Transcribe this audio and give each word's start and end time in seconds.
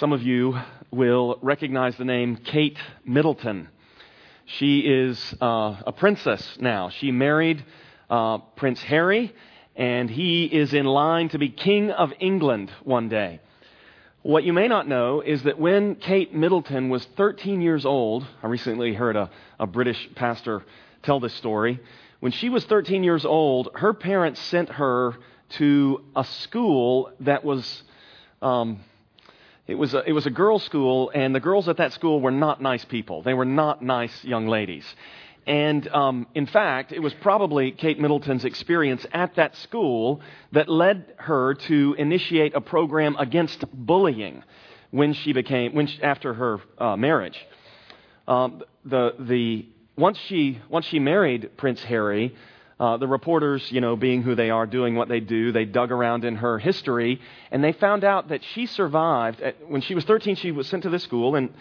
Some 0.00 0.14
of 0.14 0.22
you 0.22 0.58
will 0.90 1.38
recognize 1.42 1.94
the 1.98 2.06
name 2.06 2.38
Kate 2.38 2.78
Middleton. 3.04 3.68
She 4.46 4.78
is 4.78 5.34
uh, 5.42 5.76
a 5.86 5.92
princess 5.92 6.56
now. 6.58 6.88
She 6.88 7.10
married 7.10 7.62
uh, 8.08 8.38
Prince 8.56 8.82
Harry, 8.84 9.34
and 9.76 10.08
he 10.08 10.46
is 10.46 10.72
in 10.72 10.86
line 10.86 11.28
to 11.28 11.38
be 11.38 11.50
King 11.50 11.90
of 11.90 12.14
England 12.18 12.72
one 12.82 13.10
day. 13.10 13.40
What 14.22 14.42
you 14.42 14.54
may 14.54 14.68
not 14.68 14.88
know 14.88 15.20
is 15.20 15.42
that 15.42 15.58
when 15.58 15.96
Kate 15.96 16.34
Middleton 16.34 16.88
was 16.88 17.04
13 17.18 17.60
years 17.60 17.84
old, 17.84 18.26
I 18.42 18.46
recently 18.46 18.94
heard 18.94 19.16
a, 19.16 19.28
a 19.58 19.66
British 19.66 20.08
pastor 20.14 20.62
tell 21.02 21.20
this 21.20 21.34
story. 21.34 21.78
When 22.20 22.32
she 22.32 22.48
was 22.48 22.64
13 22.64 23.04
years 23.04 23.26
old, 23.26 23.68
her 23.74 23.92
parents 23.92 24.40
sent 24.40 24.70
her 24.70 25.18
to 25.58 26.02
a 26.16 26.24
school 26.24 27.12
that 27.20 27.44
was 27.44 27.82
um, 28.40 28.80
it 29.70 29.78
was, 29.78 29.94
a, 29.94 30.02
it 30.04 30.12
was 30.12 30.26
a 30.26 30.30
girls' 30.30 30.64
school, 30.64 31.12
and 31.14 31.32
the 31.32 31.38
girls 31.38 31.68
at 31.68 31.76
that 31.76 31.92
school 31.92 32.20
were 32.20 32.32
not 32.32 32.60
nice 32.60 32.84
people. 32.84 33.22
They 33.22 33.34
were 33.34 33.44
not 33.44 33.82
nice 33.82 34.24
young 34.24 34.48
ladies. 34.48 34.84
And 35.46 35.86
um, 35.88 36.26
in 36.34 36.46
fact, 36.46 36.90
it 36.90 36.98
was 36.98 37.14
probably 37.14 37.70
Kate 37.70 38.00
Middleton's 38.00 38.44
experience 38.44 39.06
at 39.12 39.36
that 39.36 39.54
school 39.56 40.22
that 40.50 40.68
led 40.68 41.14
her 41.18 41.54
to 41.54 41.94
initiate 41.98 42.56
a 42.56 42.60
program 42.60 43.14
against 43.16 43.64
bullying 43.72 44.42
when 44.90 45.12
she 45.12 45.32
became, 45.32 45.72
when 45.72 45.86
she, 45.86 46.02
after 46.02 46.34
her 46.34 46.60
uh, 46.76 46.96
marriage. 46.96 47.38
Um, 48.26 48.62
the, 48.84 49.14
the, 49.20 49.66
once, 49.96 50.18
she, 50.26 50.60
once 50.68 50.86
she 50.86 50.98
married 50.98 51.56
Prince 51.56 51.82
Harry, 51.84 52.34
uh, 52.80 52.96
the 52.96 53.06
reporters, 53.06 53.70
you 53.70 53.82
know, 53.82 53.94
being 53.94 54.22
who 54.22 54.34
they 54.34 54.48
are, 54.48 54.64
doing 54.64 54.94
what 54.94 55.08
they 55.08 55.20
do, 55.20 55.52
they 55.52 55.66
dug 55.66 55.92
around 55.92 56.24
in 56.24 56.36
her 56.36 56.58
history, 56.58 57.20
and 57.50 57.62
they 57.62 57.72
found 57.72 58.04
out 58.04 58.30
that 58.30 58.42
she 58.42 58.64
survived. 58.64 59.42
At, 59.42 59.68
when 59.68 59.82
she 59.82 59.94
was 59.94 60.04
13, 60.04 60.36
she 60.36 60.50
was 60.50 60.66
sent 60.66 60.84
to 60.84 60.88
this 60.88 61.02
school, 61.02 61.36
and 61.36 61.52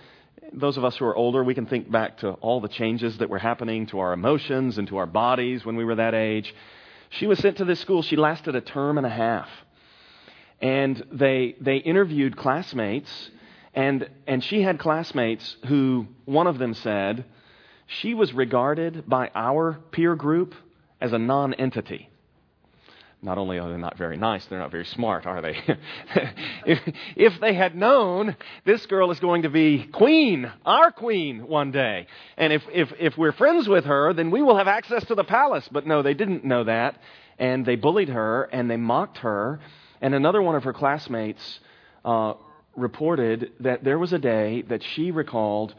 those 0.53 0.77
of 0.77 0.85
us 0.85 0.95
who 0.95 1.03
are 1.03 1.15
older, 1.15 1.43
we 1.43 1.53
can 1.53 1.65
think 1.65 1.91
back 1.91 2.19
to 2.19 2.31
all 2.31 2.61
the 2.61 2.69
changes 2.69 3.17
that 3.17 3.29
were 3.29 3.37
happening 3.37 3.85
to 3.87 3.99
our 3.99 4.13
emotions 4.13 4.77
and 4.77 4.87
to 4.87 4.95
our 4.95 5.05
bodies 5.05 5.65
when 5.65 5.75
we 5.75 5.83
were 5.83 5.95
that 5.95 6.15
age. 6.15 6.55
She 7.09 7.27
was 7.27 7.37
sent 7.39 7.57
to 7.57 7.65
this 7.65 7.81
school. 7.81 8.01
She 8.01 8.15
lasted 8.15 8.55
a 8.55 8.61
term 8.61 8.97
and 8.97 9.05
a 9.05 9.09
half. 9.09 9.49
And 10.61 11.03
they, 11.11 11.57
they 11.59 11.77
interviewed 11.77 12.37
classmates, 12.37 13.29
and, 13.73 14.09
and 14.25 14.41
she 14.41 14.61
had 14.61 14.79
classmates 14.79 15.57
who, 15.67 16.07
one 16.23 16.47
of 16.47 16.59
them 16.59 16.73
said, 16.75 17.25
she 17.87 18.13
was 18.13 18.31
regarded 18.31 19.03
by 19.05 19.31
our 19.35 19.79
peer 19.91 20.15
group 20.15 20.55
as 21.01 21.13
a 21.13 21.17
non 21.17 21.53
entity. 21.53 22.09
Not 23.21 23.37
only 23.37 23.59
are 23.59 23.69
they 23.69 23.77
not 23.77 23.97
very 23.97 24.15
nice, 24.15 24.45
they're 24.45 24.59
not 24.59 24.71
very 24.71 24.85
smart, 24.85 25.25
are 25.25 25.41
they? 25.41 25.57
if, 26.65 26.79
if 27.17 27.39
they 27.41 27.53
had 27.53 27.75
known 27.75 28.37
this 28.63 28.85
girl 28.85 29.11
is 29.11 29.19
going 29.19 29.41
to 29.41 29.49
be 29.49 29.83
queen, 29.91 30.49
our 30.65 30.89
queen, 30.89 31.45
one 31.45 31.71
day, 31.71 32.07
and 32.37 32.53
if, 32.53 32.63
if, 32.71 32.93
if 32.97 33.17
we're 33.17 33.33
friends 33.33 33.67
with 33.67 33.83
her, 33.83 34.13
then 34.13 34.31
we 34.31 34.41
will 34.41 34.57
have 34.57 34.69
access 34.69 35.03
to 35.07 35.15
the 35.15 35.25
palace. 35.25 35.67
But 35.69 35.85
no, 35.85 36.01
they 36.01 36.13
didn't 36.13 36.45
know 36.45 36.63
that, 36.63 36.97
and 37.37 37.65
they 37.65 37.75
bullied 37.75 38.07
her 38.07 38.43
and 38.53 38.71
they 38.71 38.77
mocked 38.77 39.17
her. 39.17 39.59
And 40.01 40.15
another 40.15 40.41
one 40.41 40.55
of 40.55 40.63
her 40.63 40.71
classmates 40.71 41.59
uh, 42.05 42.35
reported 42.77 43.51
that 43.59 43.83
there 43.83 43.99
was 43.99 44.13
a 44.13 44.19
day 44.19 44.61
that 44.69 44.81
she 44.81 45.11
recalled 45.11 45.75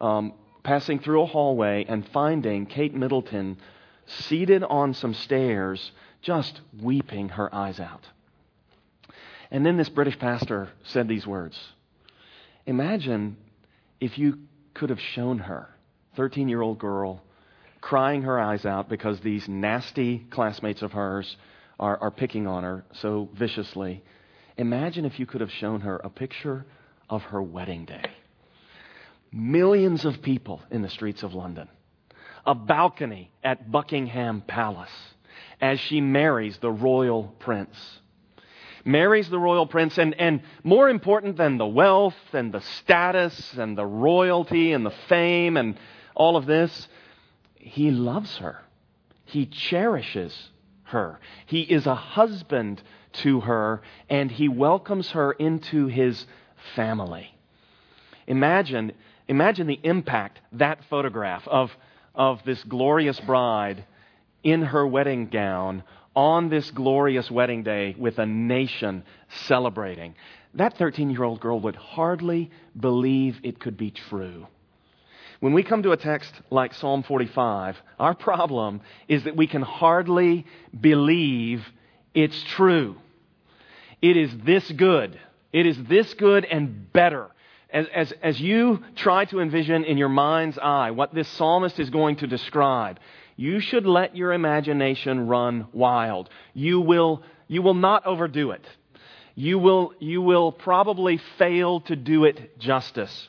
um, 0.00 0.32
passing 0.62 1.00
through 1.00 1.22
a 1.22 1.26
hallway 1.26 1.84
and 1.88 2.08
finding 2.10 2.66
Kate 2.66 2.94
Middleton 2.94 3.58
seated 4.06 4.62
on 4.62 4.94
some 4.94 5.14
stairs, 5.14 5.92
just 6.22 6.60
weeping 6.80 7.30
her 7.30 7.54
eyes 7.54 7.80
out. 7.80 8.08
And 9.50 9.64
then 9.64 9.76
this 9.76 9.88
British 9.88 10.18
pastor 10.18 10.68
said 10.84 11.08
these 11.08 11.26
words 11.26 11.58
Imagine 12.66 13.36
if 14.00 14.18
you 14.18 14.38
could 14.72 14.90
have 14.90 15.00
shown 15.00 15.38
her, 15.38 15.68
13 16.16 16.48
year 16.48 16.62
old 16.62 16.78
girl, 16.78 17.22
crying 17.80 18.22
her 18.22 18.40
eyes 18.40 18.64
out 18.64 18.88
because 18.88 19.20
these 19.20 19.48
nasty 19.48 20.26
classmates 20.30 20.82
of 20.82 20.92
hers 20.92 21.36
are, 21.78 21.98
are 21.98 22.10
picking 22.10 22.46
on 22.46 22.64
her 22.64 22.84
so 22.92 23.28
viciously. 23.34 24.02
Imagine 24.56 25.04
if 25.04 25.18
you 25.18 25.26
could 25.26 25.40
have 25.40 25.50
shown 25.50 25.80
her 25.82 25.96
a 25.96 26.08
picture 26.08 26.64
of 27.10 27.22
her 27.22 27.42
wedding 27.42 27.84
day. 27.84 28.04
Millions 29.32 30.04
of 30.04 30.22
people 30.22 30.62
in 30.70 30.82
the 30.82 30.88
streets 30.88 31.22
of 31.22 31.34
London 31.34 31.68
a 32.46 32.54
balcony 32.54 33.30
at 33.42 33.70
Buckingham 33.70 34.42
Palace 34.46 34.90
as 35.60 35.80
she 35.80 36.00
marries 36.00 36.58
the 36.58 36.70
royal 36.70 37.34
prince. 37.38 38.00
Marries 38.84 39.30
the 39.30 39.38
royal 39.38 39.66
prince, 39.66 39.96
and, 39.96 40.14
and 40.20 40.42
more 40.62 40.90
important 40.90 41.38
than 41.38 41.56
the 41.56 41.66
wealth 41.66 42.16
and 42.34 42.52
the 42.52 42.60
status 42.60 43.54
and 43.54 43.78
the 43.78 43.86
royalty 43.86 44.72
and 44.72 44.84
the 44.84 44.94
fame 45.08 45.56
and 45.56 45.78
all 46.14 46.36
of 46.36 46.44
this, 46.44 46.88
he 47.54 47.90
loves 47.90 48.36
her. 48.36 48.62
He 49.24 49.46
cherishes 49.46 50.50
her. 50.84 51.18
He 51.46 51.62
is 51.62 51.86
a 51.86 51.94
husband 51.94 52.82
to 53.14 53.40
her, 53.40 53.80
and 54.10 54.30
he 54.30 54.48
welcomes 54.48 55.10
her 55.12 55.32
into 55.32 55.86
his 55.86 56.26
family. 56.74 57.34
Imagine, 58.26 58.92
imagine 59.28 59.66
the 59.66 59.80
impact 59.82 60.40
that 60.52 60.84
photograph 60.84 61.46
of 61.48 61.74
of 62.14 62.44
this 62.44 62.62
glorious 62.64 63.18
bride 63.20 63.84
in 64.42 64.62
her 64.62 64.86
wedding 64.86 65.26
gown 65.28 65.82
on 66.14 66.48
this 66.48 66.70
glorious 66.70 67.30
wedding 67.30 67.62
day 67.62 67.94
with 67.98 68.18
a 68.18 68.26
nation 68.26 69.04
celebrating. 69.46 70.14
That 70.54 70.76
13 70.76 71.10
year 71.10 71.24
old 71.24 71.40
girl 71.40 71.60
would 71.60 71.76
hardly 71.76 72.50
believe 72.78 73.40
it 73.42 73.58
could 73.58 73.76
be 73.76 73.90
true. 73.90 74.46
When 75.40 75.52
we 75.52 75.62
come 75.62 75.82
to 75.82 75.92
a 75.92 75.96
text 75.96 76.32
like 76.50 76.72
Psalm 76.74 77.02
45, 77.02 77.76
our 77.98 78.14
problem 78.14 78.80
is 79.08 79.24
that 79.24 79.36
we 79.36 79.46
can 79.46 79.62
hardly 79.62 80.46
believe 80.78 81.66
it's 82.14 82.40
true. 82.44 82.96
It 84.00 84.16
is 84.16 84.30
this 84.44 84.70
good. 84.70 85.18
It 85.52 85.66
is 85.66 85.76
this 85.84 86.14
good 86.14 86.44
and 86.44 86.92
better 86.92 87.30
as, 87.74 87.86
as, 87.92 88.12
as 88.22 88.40
you 88.40 88.82
try 88.94 89.24
to 89.26 89.40
envision 89.40 89.84
in 89.84 89.98
your 89.98 90.08
mind's 90.08 90.56
eye 90.56 90.92
what 90.92 91.12
this 91.12 91.28
psalmist 91.28 91.80
is 91.80 91.90
going 91.90 92.16
to 92.16 92.28
describe, 92.28 93.00
you 93.36 93.58
should 93.58 93.84
let 93.84 94.16
your 94.16 94.32
imagination 94.32 95.26
run 95.26 95.66
wild. 95.72 96.30
You 96.54 96.80
will, 96.80 97.22
you 97.48 97.62
will 97.62 97.74
not 97.74 98.06
overdo 98.06 98.52
it. 98.52 98.64
You 99.34 99.58
will, 99.58 99.92
you 99.98 100.22
will 100.22 100.52
probably 100.52 101.20
fail 101.36 101.80
to 101.82 101.96
do 101.96 102.24
it 102.24 102.56
justice. 102.60 103.28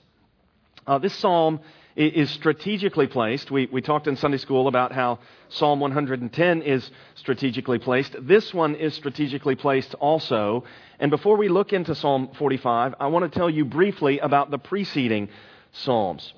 Uh, 0.86 1.00
this 1.00 1.16
psalm 1.16 1.60
is 1.96 2.30
strategically 2.32 3.08
placed. 3.08 3.50
We, 3.52 3.68
we 3.72 3.82
talked 3.82 4.08
in 4.08 4.18
Sunday 4.18 4.38
school 4.38 4.68
about 4.68 4.92
how 4.92 5.20
Psalm 5.50 5.80
110 5.80 6.62
is 6.62 6.90
strategically 7.16 7.80
placed. 7.80 8.16
This 8.20 8.54
one 8.54 8.76
is 8.76 8.94
strategically 8.94 9.56
placed 9.56 9.94
also. 9.96 10.66
And 11.00 11.10
before 11.10 11.38
we 11.38 11.48
look 11.48 11.72
into 11.72 11.96
Psalm 11.96 12.30
45, 12.38 12.96
I 13.00 13.08
want 13.08 13.32
to 13.32 13.38
tell 13.38 13.50
you 13.50 13.64
briefly 13.64 14.20
about 14.20 14.52
the 14.52 14.58
preceding 14.58 15.30
Psalms. 15.72 16.34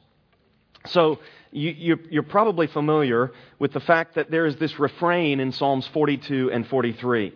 So, 0.87 1.19
you, 1.51 1.97
are 2.15 2.23
probably 2.23 2.67
familiar 2.67 3.31
with 3.57 3.73
the 3.73 3.79
fact 3.79 4.15
that 4.15 4.29
there 4.29 4.45
is 4.45 4.57
this 4.57 4.77
refrain 4.77 5.39
in 5.39 5.51
Psalms 5.51 5.87
42 5.87 6.51
and 6.51 6.67
43. 6.67 7.33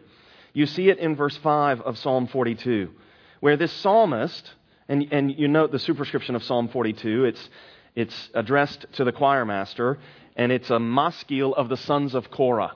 You 0.53 0.65
see 0.65 0.89
it 0.89 0.99
in 0.99 1.15
verse 1.15 1.37
5 1.37 1.81
of 1.81 1.97
Psalm 1.97 2.27
42, 2.27 2.91
where 3.39 3.57
this 3.57 3.71
psalmist, 3.71 4.51
and, 4.89 5.07
and 5.11 5.39
you 5.39 5.47
note 5.47 5.71
the 5.71 5.79
superscription 5.79 6.35
of 6.35 6.43
Psalm 6.43 6.67
42, 6.67 7.25
it's 7.25 7.49
it's 7.95 8.29
addressed 8.33 8.85
to 8.93 9.03
the 9.03 9.11
choir 9.11 9.45
master, 9.45 9.99
and 10.35 10.51
it's 10.51 10.69
a 10.69 10.79
maskil 10.79 11.53
of 11.53 11.69
the 11.69 11.77
sons 11.77 12.15
of 12.15 12.31
Korah. 12.31 12.73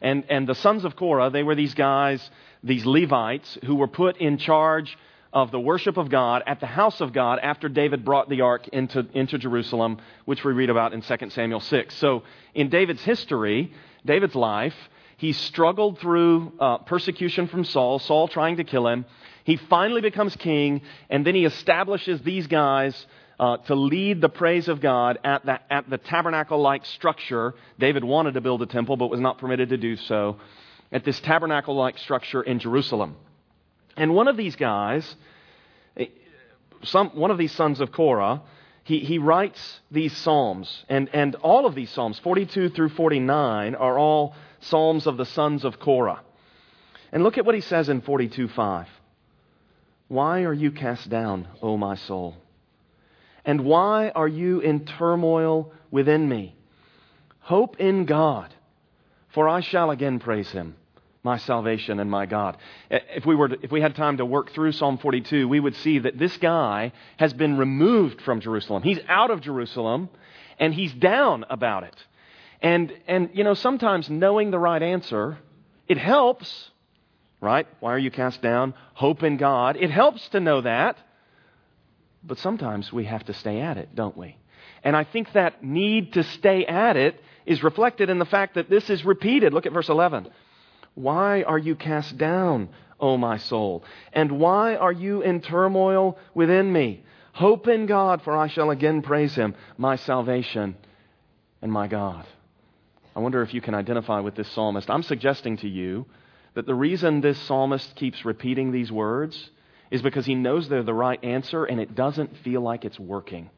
And, 0.00 0.24
and 0.28 0.48
the 0.48 0.54
sons 0.54 0.84
of 0.84 0.96
Korah, 0.96 1.30
they 1.30 1.42
were 1.42 1.54
these 1.54 1.74
guys, 1.74 2.30
these 2.62 2.86
Levites, 2.86 3.58
who 3.64 3.74
were 3.74 3.88
put 3.88 4.16
in 4.18 4.38
charge 4.38 4.96
of 5.32 5.50
the 5.50 5.60
worship 5.60 5.96
of 5.96 6.10
God 6.10 6.42
at 6.46 6.60
the 6.60 6.66
house 6.66 7.00
of 7.00 7.12
God 7.12 7.38
after 7.40 7.68
David 7.68 8.04
brought 8.04 8.28
the 8.28 8.40
ark 8.40 8.68
into, 8.68 9.06
into 9.14 9.38
Jerusalem, 9.38 9.98
which 10.24 10.44
we 10.44 10.52
read 10.52 10.70
about 10.70 10.92
in 10.92 11.02
2 11.02 11.30
Samuel 11.30 11.60
6. 11.60 11.94
So, 11.96 12.24
in 12.54 12.68
David's 12.68 13.02
history, 13.02 13.72
David's 14.04 14.34
life, 14.34 14.74
he 15.18 15.32
struggled 15.32 15.98
through 15.98 16.52
uh, 16.58 16.78
persecution 16.78 17.46
from 17.46 17.64
Saul, 17.64 17.98
Saul 17.98 18.26
trying 18.26 18.56
to 18.56 18.64
kill 18.64 18.88
him. 18.88 19.04
He 19.44 19.56
finally 19.56 20.00
becomes 20.00 20.34
king, 20.34 20.82
and 21.08 21.26
then 21.26 21.34
he 21.34 21.44
establishes 21.44 22.20
these 22.22 22.46
guys 22.46 23.06
uh, 23.40 23.56
to 23.56 23.74
lead 23.74 24.20
the 24.20 24.28
praise 24.28 24.68
of 24.68 24.82
God 24.82 25.18
at 25.24 25.46
the, 25.46 25.58
at 25.72 25.88
the 25.88 25.96
tabernacle 25.96 26.60
like 26.60 26.84
structure. 26.84 27.54
David 27.78 28.04
wanted 28.04 28.34
to 28.34 28.42
build 28.42 28.60
a 28.60 28.66
temple, 28.66 28.98
but 28.98 29.08
was 29.08 29.18
not 29.18 29.38
permitted 29.38 29.70
to 29.70 29.78
do 29.78 29.96
so. 29.96 30.36
At 30.92 31.06
this 31.06 31.18
tabernacle 31.20 31.74
like 31.74 31.96
structure 31.96 32.42
in 32.42 32.58
Jerusalem. 32.58 33.16
And 33.96 34.14
one 34.14 34.28
of 34.28 34.36
these 34.36 34.56
guys, 34.56 35.16
eh, 35.96 36.08
some, 36.82 37.08
one 37.10 37.30
of 37.30 37.38
these 37.38 37.52
sons 37.52 37.80
of 37.80 37.90
Korah, 37.92 38.42
he, 38.84 38.98
he 38.98 39.16
writes 39.16 39.80
these 39.90 40.14
psalms. 40.14 40.84
And, 40.90 41.08
and 41.14 41.34
all 41.36 41.64
of 41.64 41.74
these 41.74 41.88
psalms, 41.88 42.18
42 42.18 42.68
through 42.68 42.90
49, 42.90 43.74
are 43.74 43.98
all 43.98 44.34
psalms 44.60 45.06
of 45.06 45.16
the 45.16 45.24
sons 45.24 45.64
of 45.64 45.80
Korah. 45.80 46.20
And 47.10 47.22
look 47.22 47.38
at 47.38 47.46
what 47.46 47.54
he 47.54 47.62
says 47.62 47.88
in 47.88 48.02
42 48.02 48.48
5. 48.48 48.86
Why 50.08 50.42
are 50.42 50.52
you 50.52 50.72
cast 50.72 51.08
down, 51.08 51.48
O 51.62 51.78
my 51.78 51.94
soul? 51.94 52.36
And 53.50 53.62
why 53.62 54.10
are 54.10 54.28
you 54.28 54.60
in 54.60 54.84
turmoil 54.84 55.72
within 55.90 56.28
me? 56.28 56.54
Hope 57.40 57.80
in 57.80 58.04
God, 58.04 58.54
for 59.30 59.48
I 59.48 59.58
shall 59.58 59.90
again 59.90 60.20
praise 60.20 60.48
him, 60.52 60.76
my 61.24 61.36
salvation 61.36 61.98
and 61.98 62.08
my 62.08 62.26
God. 62.26 62.58
If 62.90 63.26
we, 63.26 63.34
were 63.34 63.48
to, 63.48 63.58
if 63.60 63.72
we 63.72 63.80
had 63.80 63.96
time 63.96 64.18
to 64.18 64.24
work 64.24 64.52
through 64.52 64.70
Psalm 64.70 64.98
42, 64.98 65.48
we 65.48 65.58
would 65.58 65.74
see 65.74 65.98
that 65.98 66.16
this 66.16 66.36
guy 66.36 66.92
has 67.16 67.32
been 67.32 67.58
removed 67.58 68.22
from 68.22 68.40
Jerusalem. 68.40 68.84
He's 68.84 69.00
out 69.08 69.32
of 69.32 69.40
Jerusalem, 69.40 70.10
and 70.60 70.72
he's 70.72 70.92
down 70.92 71.44
about 71.50 71.82
it. 71.82 71.96
And, 72.62 72.92
and 73.08 73.30
you 73.34 73.42
know, 73.42 73.54
sometimes 73.54 74.08
knowing 74.08 74.52
the 74.52 74.60
right 74.60 74.80
answer, 74.80 75.38
it 75.88 75.98
helps, 75.98 76.70
right? 77.40 77.66
Why 77.80 77.94
are 77.94 77.98
you 77.98 78.12
cast 78.12 78.42
down? 78.42 78.74
Hope 78.94 79.24
in 79.24 79.38
God. 79.38 79.76
It 79.76 79.90
helps 79.90 80.28
to 80.28 80.38
know 80.38 80.60
that. 80.60 80.98
But 82.22 82.38
sometimes 82.38 82.92
we 82.92 83.04
have 83.04 83.24
to 83.24 83.32
stay 83.32 83.60
at 83.60 83.76
it, 83.76 83.94
don't 83.94 84.16
we? 84.16 84.36
And 84.84 84.96
I 84.96 85.04
think 85.04 85.32
that 85.32 85.62
need 85.62 86.14
to 86.14 86.22
stay 86.22 86.66
at 86.66 86.96
it 86.96 87.22
is 87.46 87.62
reflected 87.62 88.10
in 88.10 88.18
the 88.18 88.24
fact 88.24 88.54
that 88.54 88.70
this 88.70 88.90
is 88.90 89.04
repeated. 89.04 89.52
Look 89.52 89.66
at 89.66 89.72
verse 89.72 89.88
11. 89.88 90.28
Why 90.94 91.42
are 91.42 91.58
you 91.58 91.74
cast 91.76 92.18
down, 92.18 92.68
O 92.98 93.16
my 93.16 93.38
soul? 93.38 93.84
And 94.12 94.32
why 94.32 94.76
are 94.76 94.92
you 94.92 95.22
in 95.22 95.40
turmoil 95.40 96.18
within 96.34 96.72
me? 96.72 97.04
Hope 97.32 97.68
in 97.68 97.86
God, 97.86 98.22
for 98.22 98.36
I 98.36 98.48
shall 98.48 98.70
again 98.70 99.02
praise 99.02 99.34
him, 99.34 99.54
my 99.78 99.96
salvation 99.96 100.76
and 101.62 101.72
my 101.72 101.86
God. 101.86 102.26
I 103.14 103.20
wonder 103.20 103.42
if 103.42 103.54
you 103.54 103.60
can 103.60 103.74
identify 103.74 104.20
with 104.20 104.34
this 104.34 104.50
psalmist. 104.52 104.90
I'm 104.90 105.02
suggesting 105.02 105.56
to 105.58 105.68
you 105.68 106.06
that 106.54 106.66
the 106.66 106.74
reason 106.74 107.20
this 107.20 107.38
psalmist 107.38 107.94
keeps 107.96 108.24
repeating 108.24 108.72
these 108.72 108.90
words 108.90 109.50
is 109.90 110.02
because 110.02 110.26
he 110.26 110.34
knows 110.34 110.68
they're 110.68 110.82
the 110.82 110.94
right 110.94 111.22
answer 111.24 111.64
and 111.64 111.80
it 111.80 111.94
doesn't 111.94 112.36
feel 112.38 112.60
like 112.60 112.84
it's 112.84 112.98
working. 112.98 113.50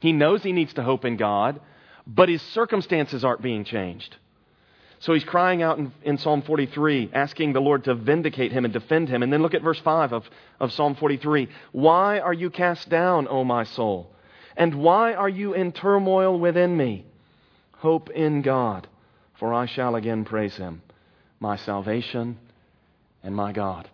He 0.00 0.12
knows 0.12 0.42
he 0.42 0.52
needs 0.52 0.74
to 0.74 0.82
hope 0.82 1.04
in 1.04 1.16
God, 1.16 1.60
but 2.06 2.28
his 2.28 2.42
circumstances 2.42 3.24
aren't 3.24 3.42
being 3.42 3.64
changed. 3.64 4.16
So 5.00 5.12
he's 5.12 5.24
crying 5.24 5.62
out 5.62 5.78
in, 5.78 5.92
in, 6.02 6.18
Psalm 6.18 6.42
43, 6.42 7.10
asking 7.12 7.52
the 7.52 7.60
Lord 7.60 7.84
to 7.84 7.94
vindicate 7.94 8.52
him 8.52 8.64
and 8.64 8.72
defend 8.72 9.08
him. 9.08 9.22
And 9.22 9.32
then 9.32 9.42
look 9.42 9.54
at 9.54 9.62
verse 9.62 9.80
5 9.80 10.12
of, 10.12 10.24
of 10.58 10.72
Psalm 10.72 10.94
43. 10.94 11.48
Why 11.72 12.18
are 12.20 12.32
you 12.32 12.48
cast 12.48 12.88
down, 12.88 13.28
O 13.28 13.44
my 13.44 13.64
soul? 13.64 14.10
And 14.56 14.76
why 14.76 15.12
are 15.12 15.28
you 15.28 15.52
in 15.52 15.72
turmoil 15.72 16.38
within 16.38 16.76
me? 16.76 17.04
Hope 17.72 18.08
in 18.10 18.40
God, 18.40 18.88
for 19.38 19.52
I 19.52 19.66
shall 19.66 19.96
again 19.96 20.24
praise 20.24 20.56
him, 20.56 20.80
my 21.40 21.56
salvation 21.56 22.38
and 23.22 23.36
my 23.36 23.52
God. 23.52 23.90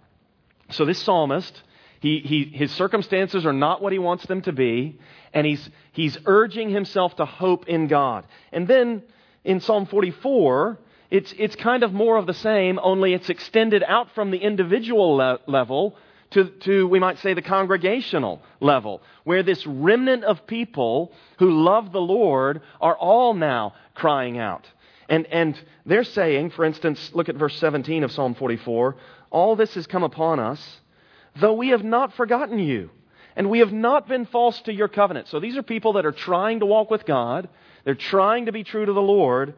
So 0.72 0.84
this 0.84 0.98
psalmist, 0.98 1.62
he, 2.00 2.18
he, 2.20 2.44
his 2.44 2.72
circumstances 2.72 3.46
are 3.46 3.52
not 3.52 3.80
what 3.80 3.92
he 3.92 3.98
wants 3.98 4.26
them 4.26 4.42
to 4.42 4.52
be, 4.52 4.98
and 5.32 5.46
he's, 5.46 5.68
he's 5.92 6.18
urging 6.26 6.70
himself 6.70 7.16
to 7.16 7.24
hope 7.24 7.68
in 7.68 7.86
God. 7.86 8.26
And 8.52 8.66
then 8.66 9.02
in 9.44 9.60
Psalm 9.60 9.86
44, 9.86 10.78
it's, 11.10 11.32
it's 11.38 11.56
kind 11.56 11.82
of 11.82 11.92
more 11.92 12.16
of 12.16 12.26
the 12.26 12.34
same, 12.34 12.80
only 12.82 13.14
it's 13.14 13.28
extended 13.28 13.82
out 13.86 14.10
from 14.14 14.30
the 14.30 14.38
individual 14.38 15.16
le- 15.16 15.40
level 15.46 15.96
to, 16.30 16.44
to, 16.44 16.88
we 16.88 16.98
might 16.98 17.18
say, 17.18 17.34
the 17.34 17.42
congregational 17.42 18.40
level, 18.60 19.02
where 19.24 19.42
this 19.42 19.66
remnant 19.66 20.24
of 20.24 20.46
people 20.46 21.12
who 21.38 21.62
love 21.62 21.92
the 21.92 22.00
Lord 22.00 22.62
are 22.80 22.96
all 22.96 23.34
now 23.34 23.74
crying 23.94 24.38
out. 24.38 24.66
And, 25.08 25.26
and 25.26 25.60
they're 25.84 26.04
saying, 26.04 26.50
for 26.50 26.64
instance, 26.64 27.10
look 27.12 27.28
at 27.28 27.36
verse 27.36 27.56
17 27.58 28.04
of 28.04 28.12
Psalm 28.12 28.34
44 28.34 28.96
all 29.32 29.56
this 29.56 29.74
has 29.74 29.86
come 29.86 30.04
upon 30.04 30.38
us, 30.38 30.80
though 31.40 31.54
we 31.54 31.70
have 31.70 31.82
not 31.82 32.14
forgotten 32.14 32.58
you, 32.58 32.90
and 33.34 33.50
we 33.50 33.60
have 33.60 33.72
not 33.72 34.06
been 34.06 34.26
false 34.26 34.60
to 34.62 34.72
your 34.72 34.88
covenant. 34.88 35.28
So 35.28 35.40
these 35.40 35.56
are 35.56 35.62
people 35.62 35.94
that 35.94 36.06
are 36.06 36.12
trying 36.12 36.60
to 36.60 36.66
walk 36.66 36.90
with 36.90 37.06
God, 37.06 37.48
they're 37.84 37.94
trying 37.94 38.46
to 38.46 38.52
be 38.52 38.62
true 38.62 38.86
to 38.86 38.92
the 38.92 39.00
Lord, 39.00 39.54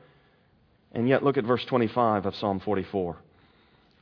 and 0.92 1.08
yet 1.08 1.24
look 1.24 1.36
at 1.36 1.44
verse 1.44 1.64
25 1.64 2.24
of 2.24 2.36
Psalm 2.36 2.60
44. 2.60 3.16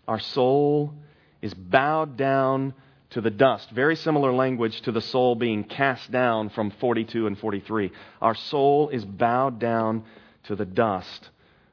Our 0.06 0.20
soul 0.20 0.92
is 1.40 1.54
bowed 1.54 2.16
down 2.16 2.74
to 3.10 3.20
the 3.20 3.30
dust. 3.30 3.70
Very 3.70 3.96
similar 3.96 4.32
language 4.32 4.80
to 4.82 4.92
the 4.92 5.00
soul 5.00 5.34
being 5.34 5.64
cast 5.64 6.10
down 6.10 6.50
from 6.50 6.70
42 6.70 7.26
and 7.26 7.38
43. 7.38 7.92
Our 8.20 8.34
soul 8.34 8.90
is 8.90 9.04
bowed 9.04 9.58
down 9.58 10.04
to 10.44 10.56
the 10.56 10.64
dust. 10.64 11.30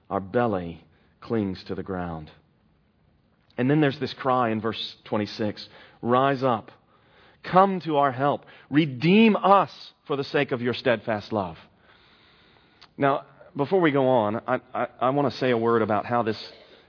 Our 0.09 0.19
belly 0.21 0.83
clings 1.19 1.63
to 1.65 1.75
the 1.75 1.83
ground. 1.83 2.31
And 3.59 3.69
then 3.69 3.81
there's 3.81 3.99
this 3.99 4.13
cry 4.13 4.51
in 4.51 4.61
verse 4.61 4.95
26 5.03 5.67
Rise 6.01 6.43
up, 6.43 6.71
come 7.43 7.81
to 7.81 7.97
our 7.97 8.13
help, 8.13 8.45
redeem 8.69 9.35
us 9.35 9.93
for 10.05 10.15
the 10.15 10.23
sake 10.23 10.53
of 10.53 10.61
your 10.61 10.73
steadfast 10.73 11.33
love. 11.33 11.57
Now, 12.97 13.25
before 13.57 13.81
we 13.81 13.91
go 13.91 14.07
on, 14.07 14.41
I, 14.47 14.61
I, 14.73 14.87
I 15.01 15.09
want 15.09 15.29
to 15.29 15.37
say 15.37 15.51
a 15.51 15.57
word 15.57 15.81
about 15.81 16.05
how, 16.05 16.23
this, 16.23 16.41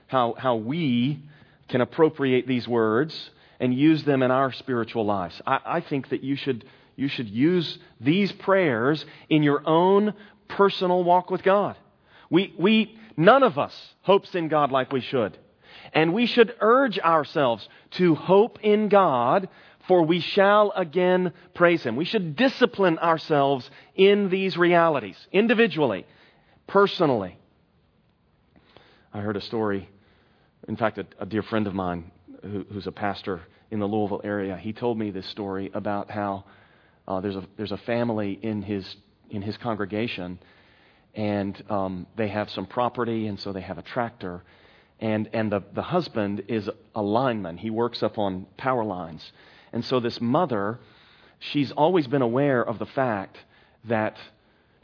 how, 0.07 0.33
how 0.37 0.55
we 0.55 1.21
can 1.67 1.81
appropriate 1.81 2.47
these 2.47 2.69
words 2.69 3.31
and 3.59 3.77
use 3.77 4.05
them 4.05 4.23
in 4.23 4.31
our 4.31 4.53
spiritual 4.53 5.05
lives. 5.05 5.41
I, 5.45 5.59
I 5.65 5.81
think 5.81 6.07
that 6.07 6.23
you 6.23 6.37
should, 6.37 6.63
you 6.95 7.09
should 7.09 7.27
use 7.27 7.79
these 7.99 8.31
prayers 8.31 9.05
in 9.27 9.43
your 9.43 9.61
own 9.67 10.13
personal 10.47 11.03
walk 11.03 11.31
with 11.31 11.43
God. 11.43 11.75
We, 12.29 12.53
we, 12.57 12.97
none 13.17 13.43
of 13.43 13.59
us 13.59 13.75
hopes 14.03 14.33
in 14.35 14.47
God 14.47 14.71
like 14.71 14.93
we 14.93 15.01
should. 15.01 15.37
And 15.93 16.13
we 16.13 16.25
should 16.25 16.55
urge 16.59 16.99
ourselves 16.99 17.67
to 17.91 18.15
hope 18.15 18.59
in 18.61 18.89
God, 18.89 19.49
for 19.87 20.03
we 20.03 20.19
shall 20.19 20.71
again 20.75 21.33
praise 21.53 21.83
Him. 21.83 21.95
We 21.95 22.05
should 22.05 22.35
discipline 22.35 22.99
ourselves 22.99 23.69
in 23.95 24.29
these 24.29 24.57
realities, 24.57 25.17
individually, 25.31 26.05
personally. 26.67 27.37
I 29.13 29.19
heard 29.19 29.35
a 29.35 29.41
story, 29.41 29.89
in 30.67 30.77
fact, 30.77 30.97
a, 30.97 31.05
a 31.19 31.25
dear 31.25 31.43
friend 31.43 31.67
of 31.67 31.73
mine 31.73 32.11
who, 32.43 32.65
who's 32.71 32.87
a 32.87 32.91
pastor 32.91 33.41
in 33.71 33.79
the 33.79 33.87
Louisville 33.87 34.21
area, 34.23 34.57
he 34.57 34.73
told 34.73 34.97
me 34.97 35.11
this 35.11 35.25
story 35.27 35.71
about 35.73 36.11
how 36.11 36.43
uh, 37.07 37.21
there's, 37.21 37.35
a, 37.35 37.43
there's 37.57 37.71
a 37.71 37.77
family 37.77 38.37
in 38.41 38.61
his, 38.61 38.95
in 39.29 39.41
his 39.41 39.57
congregation, 39.57 40.39
and 41.15 41.61
um, 41.69 42.05
they 42.15 42.27
have 42.27 42.49
some 42.49 42.65
property, 42.65 43.27
and 43.27 43.39
so 43.39 43.51
they 43.51 43.61
have 43.61 43.77
a 43.77 43.81
tractor 43.81 44.43
and, 45.01 45.29
and 45.33 45.51
the, 45.51 45.63
the 45.73 45.81
husband 45.81 46.43
is 46.47 46.69
a 46.93 47.01
lineman. 47.01 47.57
He 47.57 47.71
works 47.71 48.03
up 48.03 48.19
on 48.19 48.45
power 48.55 48.83
lines. 48.83 49.31
And 49.73 49.83
so 49.83 49.99
this 49.99 50.21
mother, 50.21 50.79
she's 51.39 51.71
always 51.71 52.05
been 52.05 52.21
aware 52.21 52.63
of 52.63 52.77
the 52.77 52.85
fact 52.85 53.37
that, 53.85 54.17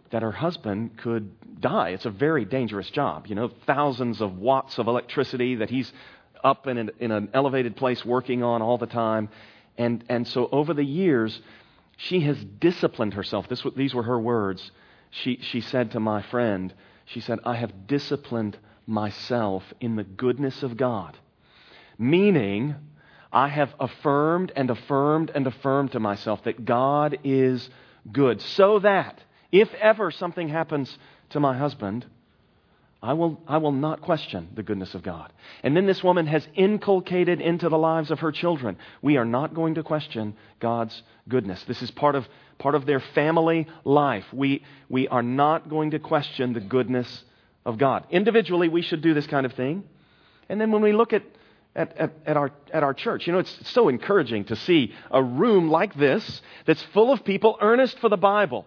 that 0.10 0.24
her 0.24 0.32
husband 0.32 0.98
could 0.98 1.62
die. 1.62 1.90
It's 1.90 2.06
a 2.06 2.10
very 2.10 2.46
dangerous 2.46 2.90
job. 2.90 3.28
You 3.28 3.36
know, 3.36 3.52
thousands 3.68 4.20
of 4.20 4.38
watts 4.38 4.80
of 4.80 4.88
electricity 4.88 5.56
that 5.56 5.70
he's 5.70 5.94
up 6.44 6.66
in 6.66 6.80
an, 6.80 6.92
in 7.00 7.12
an 7.12 7.30
elevated 7.34 7.76
place 7.76 8.04
working 8.04 8.42
on 8.42 8.64
all 8.64 8.80
the 8.80 8.88
time. 8.88 9.30
And, 9.78 10.04
and 10.10 10.28
so 10.28 10.50
over 10.52 10.74
the 10.74 10.84
years, 10.84 11.40
she 11.98 12.22
has 12.22 12.44
disciplined 12.60 13.14
herself. 13.14 13.48
This, 13.48 13.64
these 13.76 13.94
were 13.94 14.04
her 14.04 14.20
words. 14.20 14.72
She, 15.12 15.40
she 15.42 15.62
said 15.62 15.92
to 15.92 16.00
my 16.00 16.24
friend, 16.24 16.74
she 17.06 17.20
said, 17.20 17.40
I 17.44 17.56
have 17.56 17.86
disciplined 17.86 18.58
myself 18.88 19.64
in 19.80 19.96
the 19.96 20.04
goodness 20.04 20.64
of 20.64 20.78
God. 20.78 21.18
Meaning, 22.00 22.76
I 23.32 23.50
have 23.50 23.74
affirmed 23.80 24.52
and 24.56 24.70
affirmed 24.70 25.32
and 25.36 25.46
affirmed 25.46 25.92
to 25.92 26.00
myself 26.00 26.44
that 26.46 26.66
God 26.66 27.20
is 27.24 27.70
good, 28.12 28.42
so 28.42 28.80
that 28.80 29.22
if 29.52 29.74
ever 29.76 30.12
something 30.12 30.48
happens 30.48 30.98
to 31.32 31.40
my 31.40 31.58
husband, 31.58 32.06
I 33.02 33.14
will, 33.14 33.40
I 33.48 33.58
will 33.58 33.72
not 33.72 34.02
question 34.02 34.50
the 34.56 34.64
goodness 34.64 34.96
of 34.96 35.04
God. 35.04 35.32
And 35.62 35.78
then 35.78 35.86
this 35.86 36.04
woman 36.04 36.26
has 36.26 36.48
inculcated 36.56 37.42
into 37.42 37.70
the 37.70 37.78
lives 37.78 38.10
of 38.10 38.20
her 38.20 38.32
children. 38.32 38.78
We 39.02 39.18
are 39.18 39.26
not 39.26 39.54
going 39.54 39.76
to 39.76 39.84
question 39.84 40.36
God's 40.60 41.04
goodness. 41.30 41.64
This 41.66 41.82
is 41.82 41.92
part 41.92 42.16
of, 42.16 42.28
part 42.58 42.74
of 42.74 42.86
their 42.86 43.00
family 43.00 43.68
life. 43.84 44.26
We, 44.34 44.64
we 44.90 45.08
are 45.10 45.22
not 45.22 45.70
going 45.70 45.92
to 45.92 46.00
question 46.00 46.54
the 46.54 46.60
goodness 46.60 47.24
of 47.68 47.78
God. 47.78 48.08
Individually, 48.10 48.70
we 48.70 48.82
should 48.82 49.02
do 49.02 49.14
this 49.14 49.28
kind 49.28 49.46
of 49.46 49.54
thing. 49.54 49.84
And 50.50 50.60
then 50.60 50.72
when 50.72 50.82
we 50.82 50.94
look 50.94 51.12
at, 51.12 51.24
at, 51.76 51.96
at, 51.98 52.14
at, 52.26 52.38
our, 52.38 52.52
at 52.74 52.82
our 52.82 52.94
church, 52.94 53.28
you 53.28 53.34
know, 53.34 53.40
it's 53.40 53.70
so 53.72 53.90
encouraging 53.90 54.46
to 54.46 54.56
see 54.56 54.94
a 55.12 55.22
room 55.22 55.70
like 55.70 55.94
this 55.94 56.42
that's 56.66 56.82
full 56.94 57.12
of 57.12 57.26
people 57.26 57.58
earnest 57.62 58.00
for 58.00 58.10
the 58.10 58.18
Bible. 58.18 58.66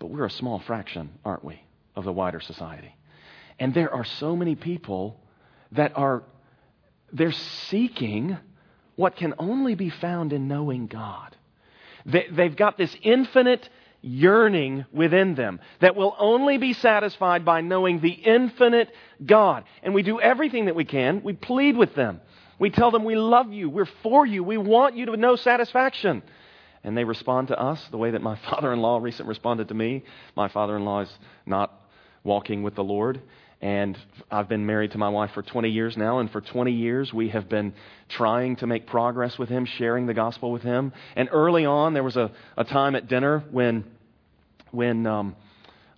But 0.00 0.10
we're 0.10 0.26
a 0.26 0.30
small 0.30 0.58
fraction, 0.58 1.10
aren't 1.24 1.44
we, 1.44 1.62
of 1.94 2.04
the 2.04 2.12
wider 2.12 2.40
society. 2.40 2.94
And 3.60 3.72
there 3.72 3.94
are 3.94 4.04
so 4.04 4.34
many 4.34 4.56
people 4.56 5.16
that 5.70 5.96
are 5.96 6.24
they're 7.12 7.30
seeking 7.30 8.36
what 8.96 9.14
can 9.14 9.34
only 9.38 9.76
be 9.76 9.90
found 9.90 10.32
in 10.32 10.48
knowing 10.48 10.88
God. 10.88 11.36
They, 12.04 12.26
have 12.36 12.56
got 12.56 12.76
this 12.76 12.94
infinite 13.02 13.68
yearning 14.04 14.84
within 14.92 15.34
them 15.34 15.60
that 15.80 15.96
will 15.96 16.14
only 16.18 16.58
be 16.58 16.72
satisfied 16.74 17.44
by 17.44 17.60
knowing 17.60 18.00
the 18.00 18.10
infinite 18.10 18.90
God. 19.24 19.64
And 19.82 19.94
we 19.94 20.02
do 20.02 20.20
everything 20.20 20.66
that 20.66 20.76
we 20.76 20.84
can. 20.84 21.22
We 21.22 21.32
plead 21.32 21.76
with 21.76 21.94
them 21.94 22.20
We 22.58 22.70
tell 22.70 22.90
them 22.90 23.04
we 23.04 23.16
love 23.16 23.52
you, 23.52 23.68
we're 23.68 23.88
for 24.02 24.24
you, 24.24 24.44
we 24.44 24.56
want 24.56 24.96
you 24.96 25.06
to 25.06 25.16
know 25.16 25.36
satisfaction. 25.36 26.22
And 26.82 26.96
they 26.96 27.04
respond 27.04 27.48
to 27.48 27.58
us 27.58 27.82
the 27.90 27.96
way 27.96 28.12
that 28.12 28.22
my 28.22 28.36
father 28.50 28.72
in 28.72 28.80
law 28.80 28.98
recently 28.98 29.28
responded 29.28 29.68
to 29.68 29.74
me. 29.74 30.04
My 30.36 30.48
father 30.48 30.76
in 30.76 30.84
law 30.84 31.00
is 31.00 31.18
not 31.46 31.72
walking 32.22 32.62
with 32.62 32.74
the 32.74 32.84
Lord. 32.84 33.20
And 33.60 33.98
I've 34.30 34.48
been 34.48 34.66
married 34.66 34.92
to 34.92 34.98
my 34.98 35.08
wife 35.08 35.30
for 35.32 35.42
20 35.42 35.70
years 35.70 35.96
now, 35.96 36.18
and 36.18 36.30
for 36.30 36.42
20 36.42 36.70
years 36.72 37.14
we 37.14 37.30
have 37.30 37.48
been 37.48 37.72
trying 38.10 38.56
to 38.56 38.66
make 38.66 38.86
progress 38.86 39.38
with 39.38 39.48
him, 39.48 39.64
sharing 39.64 40.04
the 40.04 40.12
gospel 40.12 40.52
with 40.52 40.62
him. 40.62 40.92
And 41.16 41.30
early 41.32 41.64
on, 41.64 41.94
there 41.94 42.02
was 42.02 42.16
a, 42.16 42.30
a 42.58 42.64
time 42.64 42.94
at 42.94 43.08
dinner 43.08 43.42
when, 43.50 43.84
when 44.74 45.06
um, 45.06 45.36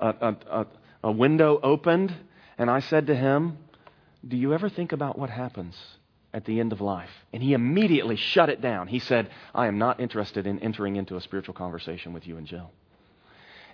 a, 0.01 0.37
a, 0.51 0.67
a 1.05 1.13
window 1.13 1.59
opened, 1.63 2.15
and 2.59 2.71
I 2.71 2.81
said 2.81 3.09
to 3.09 3.15
him, 3.15 3.59
Do 4.27 4.37
you 4.37 4.53
ever 4.53 4.69
think 4.69 4.93
about 4.93 5.19
what 5.19 5.31
happens 5.31 5.75
at 6.33 6.45
the 6.45 6.61
end 6.61 6.73
of 6.73 6.81
life? 6.81 7.11
And 7.33 7.43
he 7.43 7.55
immediately 7.55 8.17
shut 8.17 8.49
it 8.49 8.61
down. 8.61 8.89
He 8.89 8.99
said, 8.99 9.31
I 9.55 9.67
am 9.67 9.79
not 9.79 10.01
interested 10.01 10.47
in 10.47 10.59
entering 10.61 10.97
into 10.97 11.17
a 11.17 11.21
spiritual 11.21 11.55
conversation 11.55 12.13
with 12.13 12.27
you 12.27 12.37
and 12.37 12.47
Jill. 12.47 12.71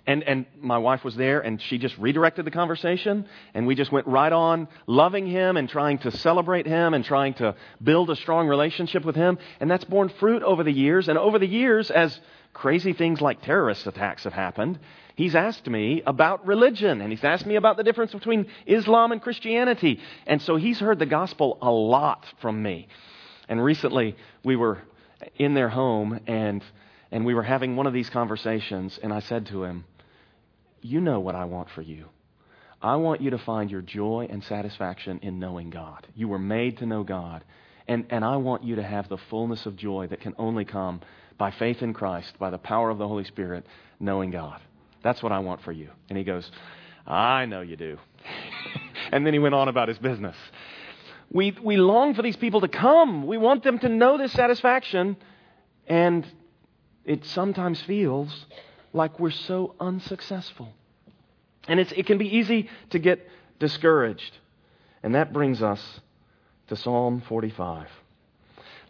And, 0.05 0.21
and 0.23 0.45
my 0.59 0.79
wife 0.79 1.05
was 1.05 1.15
there, 1.15 1.39
and 1.39 1.61
she 1.61 1.77
just 1.77 1.97
redirected 1.97 2.43
the 2.43 2.51
conversation, 2.51 3.25
and 3.53 3.65
we 3.65 3.73
just 3.73 3.89
went 3.89 4.05
right 4.05 4.33
on 4.33 4.67
loving 4.85 5.27
him 5.27 5.55
and 5.55 5.69
trying 5.69 5.99
to 5.99 6.11
celebrate 6.11 6.67
him 6.67 6.93
and 6.93 7.05
trying 7.05 7.35
to 7.35 7.55
build 7.81 8.09
a 8.09 8.17
strong 8.17 8.49
relationship 8.49 9.05
with 9.05 9.15
him. 9.15 9.37
And 9.61 9.71
that's 9.71 9.85
borne 9.85 10.09
fruit 10.09 10.43
over 10.43 10.61
the 10.65 10.73
years. 10.73 11.07
And 11.07 11.17
over 11.17 11.39
the 11.39 11.47
years, 11.47 11.89
as 11.89 12.19
crazy 12.53 12.93
things 12.93 13.19
like 13.21 13.41
terrorist 13.41 13.87
attacks 13.87 14.23
have 14.23 14.33
happened, 14.33 14.79
he's 15.15 15.35
asked 15.35 15.67
me 15.67 16.01
about 16.05 16.45
religion, 16.45 17.01
and 17.01 17.11
he's 17.11 17.23
asked 17.23 17.45
me 17.45 17.55
about 17.55 17.77
the 17.77 17.83
difference 17.83 18.13
between 18.13 18.47
Islam 18.65 19.11
and 19.11 19.21
Christianity. 19.21 19.99
And 20.25 20.41
so 20.41 20.55
he's 20.55 20.79
heard 20.79 20.99
the 20.99 21.05
gospel 21.05 21.57
a 21.61 21.71
lot 21.71 22.25
from 22.41 22.61
me. 22.61 22.87
And 23.49 23.63
recently, 23.63 24.15
we 24.43 24.55
were 24.55 24.79
in 25.37 25.53
their 25.53 25.69
home, 25.69 26.19
and, 26.27 26.63
and 27.11 27.25
we 27.25 27.33
were 27.33 27.43
having 27.43 27.75
one 27.75 27.87
of 27.87 27.93
these 27.93 28.09
conversations, 28.09 28.99
and 29.01 29.11
I 29.11 29.19
said 29.19 29.47
to 29.47 29.63
him, 29.63 29.85
you 30.81 31.01
know 31.01 31.19
what 31.19 31.35
I 31.35 31.45
want 31.45 31.69
for 31.69 31.81
you. 31.81 32.05
I 32.81 32.97
want 32.97 33.21
you 33.21 33.29
to 33.29 33.37
find 33.37 33.71
your 33.71 33.81
joy 33.81 34.27
and 34.29 34.43
satisfaction 34.43 35.19
in 35.23 35.39
knowing 35.39 35.69
God. 35.69 36.05
You 36.15 36.27
were 36.27 36.39
made 36.39 36.79
to 36.79 36.85
know 36.85 37.03
God. 37.03 37.43
And, 37.87 38.05
and 38.09 38.25
I 38.25 38.35
want 38.37 38.63
you 38.63 38.75
to 38.75 38.83
have 38.83 39.07
the 39.07 39.17
fullness 39.29 39.65
of 39.65 39.77
joy 39.77 40.07
that 40.07 40.21
can 40.21 40.35
only 40.37 40.65
come 40.65 41.01
by 41.37 41.51
faith 41.51 41.81
in 41.81 41.93
Christ, 41.93 42.37
by 42.39 42.49
the 42.49 42.57
power 42.57 42.89
of 42.89 42.97
the 42.97 43.07
Holy 43.07 43.23
Spirit, 43.23 43.65
knowing 43.99 44.31
God. 44.31 44.59
That's 45.03 45.21
what 45.21 45.31
I 45.31 45.39
want 45.39 45.61
for 45.61 45.71
you. 45.71 45.89
And 46.09 46.17
he 46.17 46.23
goes, 46.23 46.49
I 47.05 47.45
know 47.45 47.61
you 47.61 47.75
do. 47.75 47.97
and 49.11 49.25
then 49.25 49.33
he 49.33 49.39
went 49.39 49.55
on 49.55 49.67
about 49.67 49.87
his 49.87 49.97
business. 49.97 50.35
We, 51.29 51.55
we 51.61 51.77
long 51.77 52.13
for 52.13 52.21
these 52.21 52.37
people 52.37 52.61
to 52.61 52.67
come. 52.67 53.25
We 53.25 53.37
want 53.37 53.63
them 53.63 53.79
to 53.79 53.89
know 53.89 54.17
this 54.17 54.31
satisfaction. 54.31 55.17
And 55.87 56.25
it 57.05 57.25
sometimes 57.25 57.81
feels 57.81 58.45
like 58.93 59.19
we're 59.19 59.31
so 59.31 59.75
unsuccessful. 59.79 60.71
And 61.67 61.79
it 61.79 62.05
can 62.05 62.17
be 62.17 62.37
easy 62.37 62.69
to 62.91 62.99
get 62.99 63.27
discouraged. 63.59 64.37
And 65.01 65.15
that 65.15 65.33
brings 65.33 65.61
us 65.61 66.01
to 66.67 66.75
Psalm 66.75 67.23
45. 67.27 67.87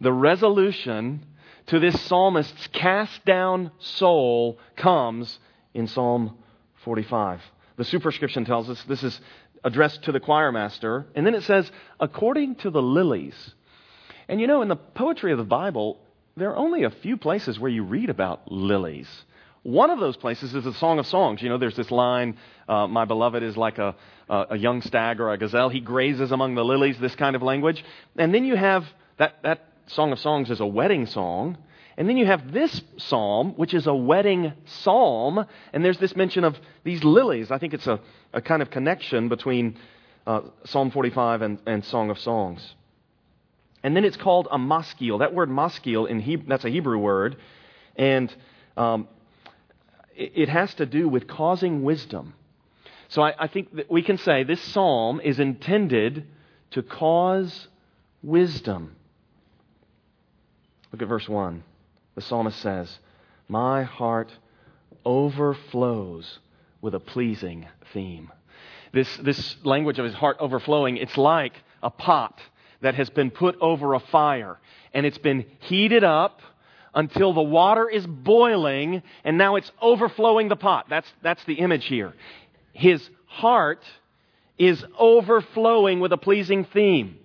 The 0.01 0.11
resolution 0.11 1.25
to 1.67 1.79
this 1.79 1.99
psalmist's 2.01 2.67
cast 2.67 3.23
down 3.25 3.71
soul 3.79 4.59
comes 4.75 5.39
in 5.73 5.87
Psalm 5.87 6.37
45. 6.83 7.41
The 7.77 7.85
superscription 7.85 8.45
tells 8.45 8.69
us 8.69 8.83
this 8.83 9.03
is 9.03 9.19
addressed 9.63 10.03
to 10.03 10.11
the 10.11 10.19
choir 10.19 10.51
master. 10.51 11.07
And 11.15 11.25
then 11.25 11.35
it 11.35 11.43
says, 11.43 11.71
according 11.99 12.55
to 12.55 12.69
the 12.69 12.81
lilies. 12.81 13.55
And 14.27 14.39
you 14.41 14.47
know, 14.47 14.61
in 14.61 14.67
the 14.67 14.75
poetry 14.75 15.31
of 15.31 15.37
the 15.37 15.43
Bible, 15.43 15.99
there 16.35 16.51
are 16.51 16.57
only 16.57 16.83
a 16.83 16.89
few 16.89 17.17
places 17.17 17.59
where 17.59 17.71
you 17.71 17.83
read 17.83 18.09
about 18.09 18.51
lilies. 18.51 19.07
One 19.63 19.89
of 19.89 19.99
those 19.99 20.17
places 20.17 20.53
is 20.53 20.65
the 20.65 20.73
Song 20.73 20.99
of 20.99 21.07
Songs. 21.07 21.41
You 21.41 21.47
know, 21.47 21.57
there's 21.57 21.75
this 21.75 21.89
line, 21.89 22.37
uh, 22.67 22.87
My 22.87 23.05
beloved 23.05 23.41
is 23.43 23.55
like 23.55 23.77
a, 23.77 23.95
a 24.27 24.57
young 24.57 24.81
stag 24.81 25.21
or 25.21 25.31
a 25.31 25.37
gazelle. 25.37 25.69
He 25.69 25.79
grazes 25.79 26.31
among 26.31 26.55
the 26.55 26.65
lilies, 26.65 26.99
this 26.99 27.15
kind 27.15 27.35
of 27.35 27.41
language. 27.41 27.83
And 28.17 28.33
then 28.33 28.43
you 28.43 28.57
have 28.57 28.85
that, 29.17 29.41
that 29.43 29.72
Song 29.87 30.11
of 30.11 30.19
Songs 30.19 30.49
is 30.49 30.59
a 30.59 30.65
wedding 30.65 31.05
song. 31.05 31.57
And 31.97 32.09
then 32.09 32.17
you 32.17 32.25
have 32.25 32.51
this 32.51 32.81
psalm, 32.97 33.53
which 33.55 33.73
is 33.73 33.85
a 33.85 33.93
wedding 33.93 34.53
psalm. 34.65 35.45
And 35.71 35.85
there's 35.85 35.99
this 35.99 36.15
mention 36.15 36.43
of 36.43 36.57
these 36.83 37.03
lilies. 37.03 37.51
I 37.51 37.59
think 37.59 37.73
it's 37.73 37.87
a, 37.87 37.99
a 38.33 38.41
kind 38.41 38.61
of 38.61 38.71
connection 38.71 39.29
between 39.29 39.77
uh, 40.25 40.41
Psalm 40.65 40.89
45 40.91 41.41
and, 41.41 41.59
and 41.67 41.85
Song 41.85 42.09
of 42.09 42.17
Songs. 42.17 42.75
And 43.83 43.95
then 43.95 44.05
it's 44.05 44.17
called 44.17 44.47
a 44.49 44.57
maskil. 44.57 45.19
That 45.19 45.33
word 45.33 45.49
maskil, 45.49 46.05
in 46.05 46.19
Hebrew, 46.19 46.47
that's 46.47 46.65
a 46.65 46.69
Hebrew 46.69 46.97
word. 46.97 47.35
And 47.95 48.33
um, 48.77 49.07
it 50.15 50.49
has 50.49 50.73
to 50.75 50.85
do 50.85 51.07
with 51.07 51.27
causing 51.27 51.83
wisdom. 51.83 52.33
So 53.09 53.21
I, 53.21 53.33
I, 53.37 53.47
think 53.47 53.75
that 53.75 53.91
we 53.91 54.01
can 54.01 54.17
say 54.17 54.43
this 54.43 54.61
psalm 54.61 55.21
is 55.21 55.39
intended 55.39 56.25
to 56.71 56.81
cause 56.81 57.67
wisdom. 58.23 58.95
Look 60.93 61.01
at 61.01 61.07
verse 61.07 61.27
1. 61.27 61.63
The 62.13 62.21
psalmist 62.21 62.59
says, 62.61 62.99
My 63.49 63.81
heart 63.81 64.31
overflows 65.03 66.37
with 66.81 66.93
a 66.93 66.99
pleasing 66.99 67.65
theme. 67.93 68.31
This, 68.93 69.17
this 69.17 69.55
language 69.63 69.97
of 69.97 70.05
his 70.05 70.13
heart 70.13 70.37
overflowing, 70.39 70.97
it's 70.97 71.17
like 71.17 71.53
a 71.81 71.89
pot 71.89 72.39
that 72.81 72.93
has 72.93 73.09
been 73.09 73.31
put 73.31 73.57
over 73.59 73.95
a 73.95 73.99
fire 73.99 74.59
and 74.93 75.03
it's 75.07 75.17
been 75.17 75.45
heated 75.61 76.03
up 76.03 76.41
until 76.93 77.33
the 77.33 77.41
water 77.41 77.89
is 77.89 78.05
boiling 78.05 79.01
and 79.23 79.35
now 79.35 79.55
it's 79.55 79.71
overflowing 79.81 80.47
the 80.47 80.55
pot. 80.55 80.85
That's, 80.89 81.11
that's 81.23 81.43
the 81.45 81.55
image 81.55 81.85
here. 81.85 82.13
His 82.71 83.09
heart 83.25 83.83
is 84.59 84.85
overflowing 84.99 86.01
with 86.01 86.13
a 86.13 86.17
pleasing 86.17 86.65
theme. 86.65 87.17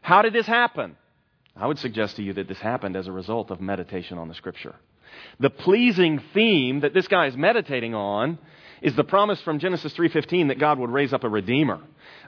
How 0.00 0.22
did 0.22 0.32
this 0.32 0.46
happen? 0.46 0.96
I 1.56 1.66
would 1.66 1.78
suggest 1.78 2.16
to 2.16 2.22
you 2.22 2.32
that 2.34 2.48
this 2.48 2.58
happened 2.58 2.96
as 2.96 3.06
a 3.06 3.12
result 3.12 3.50
of 3.50 3.60
meditation 3.60 4.18
on 4.18 4.28
the 4.28 4.34
scripture. 4.34 4.74
The 5.38 5.50
pleasing 5.50 6.20
theme 6.32 6.80
that 6.80 6.94
this 6.94 7.08
guy 7.08 7.26
is 7.26 7.36
meditating 7.36 7.94
on 7.94 8.38
is 8.82 8.96
the 8.96 9.04
promise 9.04 9.40
from 9.40 9.60
Genesis 9.60 9.94
3:15 9.94 10.48
that 10.48 10.58
God 10.58 10.78
would 10.78 10.90
raise 10.90 11.12
up 11.12 11.22
a 11.24 11.28
redeemer. 11.28 11.78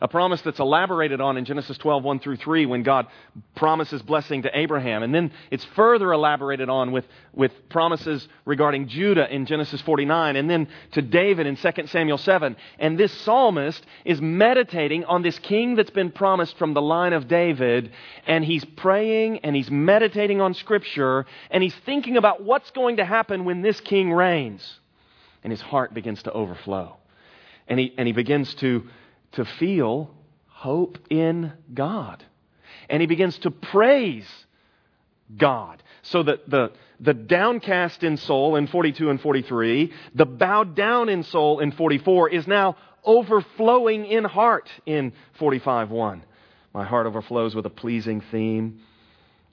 A 0.00 0.08
promise 0.08 0.40
that's 0.42 0.60
elaborated 0.60 1.20
on 1.20 1.36
in 1.36 1.44
Genesis 1.44 1.76
12:1 1.78 2.20
through 2.20 2.36
3, 2.36 2.64
when 2.66 2.84
God 2.84 3.06
promises 3.56 4.02
blessing 4.02 4.42
to 4.42 4.56
Abraham. 4.56 5.02
And 5.02 5.12
then 5.12 5.32
it's 5.50 5.64
further 5.64 6.12
elaborated 6.12 6.68
on 6.68 6.92
with, 6.92 7.06
with 7.32 7.68
promises 7.68 8.28
regarding 8.44 8.86
Judah 8.86 9.32
in 9.32 9.46
Genesis 9.46 9.80
49, 9.80 10.36
and 10.36 10.48
then 10.48 10.68
to 10.92 11.02
David 11.02 11.46
in 11.46 11.56
2 11.56 11.86
Samuel 11.88 12.18
7. 12.18 12.56
And 12.78 12.96
this 12.96 13.12
psalmist 13.12 13.84
is 14.04 14.20
meditating 14.20 15.04
on 15.06 15.22
this 15.22 15.38
king 15.40 15.74
that's 15.74 15.90
been 15.90 16.12
promised 16.12 16.56
from 16.56 16.72
the 16.72 16.82
line 16.82 17.12
of 17.12 17.26
David, 17.26 17.90
and 18.26 18.44
he's 18.44 18.64
praying 18.64 19.40
and 19.40 19.56
he's 19.56 19.70
meditating 19.70 20.40
on 20.40 20.54
Scripture, 20.54 21.26
and 21.50 21.62
he's 21.62 21.74
thinking 21.84 22.16
about 22.16 22.44
what's 22.44 22.70
going 22.70 22.98
to 22.98 23.04
happen 23.04 23.44
when 23.44 23.62
this 23.62 23.80
king 23.80 24.12
reigns. 24.12 24.80
And 25.44 25.52
his 25.52 25.60
heart 25.60 25.94
begins 25.94 26.22
to 26.24 26.32
overflow. 26.32 26.96
And 27.68 27.78
he, 27.78 27.94
and 27.96 28.06
he 28.06 28.12
begins 28.12 28.52
to 28.56 28.88
to 29.34 29.44
feel 29.44 30.10
hope 30.46 30.98
in 31.10 31.52
God. 31.72 32.24
And 32.88 33.00
he 33.00 33.06
begins 33.06 33.36
to 33.38 33.50
praise 33.50 34.28
God. 35.36 35.82
So 36.02 36.22
that 36.22 36.48
the, 36.48 36.72
the 37.00 37.14
downcast 37.14 38.02
in 38.02 38.16
soul 38.16 38.56
in 38.56 38.66
42 38.66 39.10
and 39.10 39.20
43, 39.20 39.92
the 40.14 40.26
bowed 40.26 40.74
down 40.74 41.08
in 41.08 41.22
soul 41.22 41.60
in 41.60 41.72
44 41.72 42.30
is 42.30 42.46
now 42.46 42.76
overflowing 43.04 44.06
in 44.06 44.24
heart 44.24 44.70
in 44.86 45.12
45 45.38 45.90
1. 45.90 46.24
My 46.72 46.84
heart 46.84 47.06
overflows 47.06 47.54
with 47.54 47.66
a 47.66 47.70
pleasing 47.70 48.22
theme. 48.30 48.80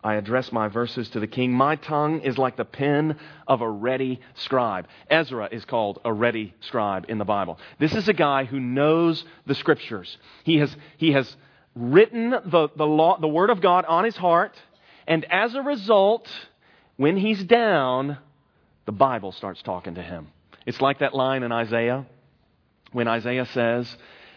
I 0.04 0.16
address 0.16 0.52
my 0.52 0.68
verses 0.68 1.10
to 1.10 1.20
the 1.20 1.28
king. 1.28 1.52
My 1.52 1.76
tongue 1.76 2.22
is 2.22 2.38
like 2.38 2.58
the 2.58 2.66
pen 2.66 3.18
of 3.48 3.62
a 3.62 3.70
ready 3.70 4.20
scribe. 4.36 4.88
Ezra 5.10 5.50
is 5.52 5.64
called 5.66 6.00
a 6.04 6.12
ready 6.12 6.56
scribe 6.62 7.06
in 7.08 7.20
the 7.20 7.26
Bible. 7.26 7.60
This 7.80 7.94
is 7.94 8.08
a 8.08 8.14
guy 8.14 8.46
who 8.46 8.60
knows 8.60 9.24
the 9.46 9.56
scriptures. 9.56 10.18
He 10.44 10.58
has, 10.58 10.76
he 10.98 11.12
has 11.12 11.36
written 11.76 12.32
the, 12.32 12.70
the, 12.76 12.86
law, 12.86 13.20
the 13.20 13.28
word 13.28 13.52
of 13.52 13.62
God 13.62 13.86
on 13.86 14.04
his 14.04 14.18
heart, 14.18 14.60
and 15.08 15.26
as 15.26 15.54
a 15.54 15.62
result, 15.62 16.28
when 16.98 17.18
he's 17.18 17.44
down, 17.44 18.18
the 18.86 18.92
Bible 18.92 19.32
starts 19.32 19.62
talking 19.62 19.96
to 19.96 20.02
him. 20.02 20.30
It's 20.66 20.82
like 20.82 21.00
that 21.00 21.14
line 21.14 21.44
in 21.44 21.52
Isaiah 21.52 22.06
when 22.92 23.08
Isaiah 23.08 23.46
says, 23.48 23.96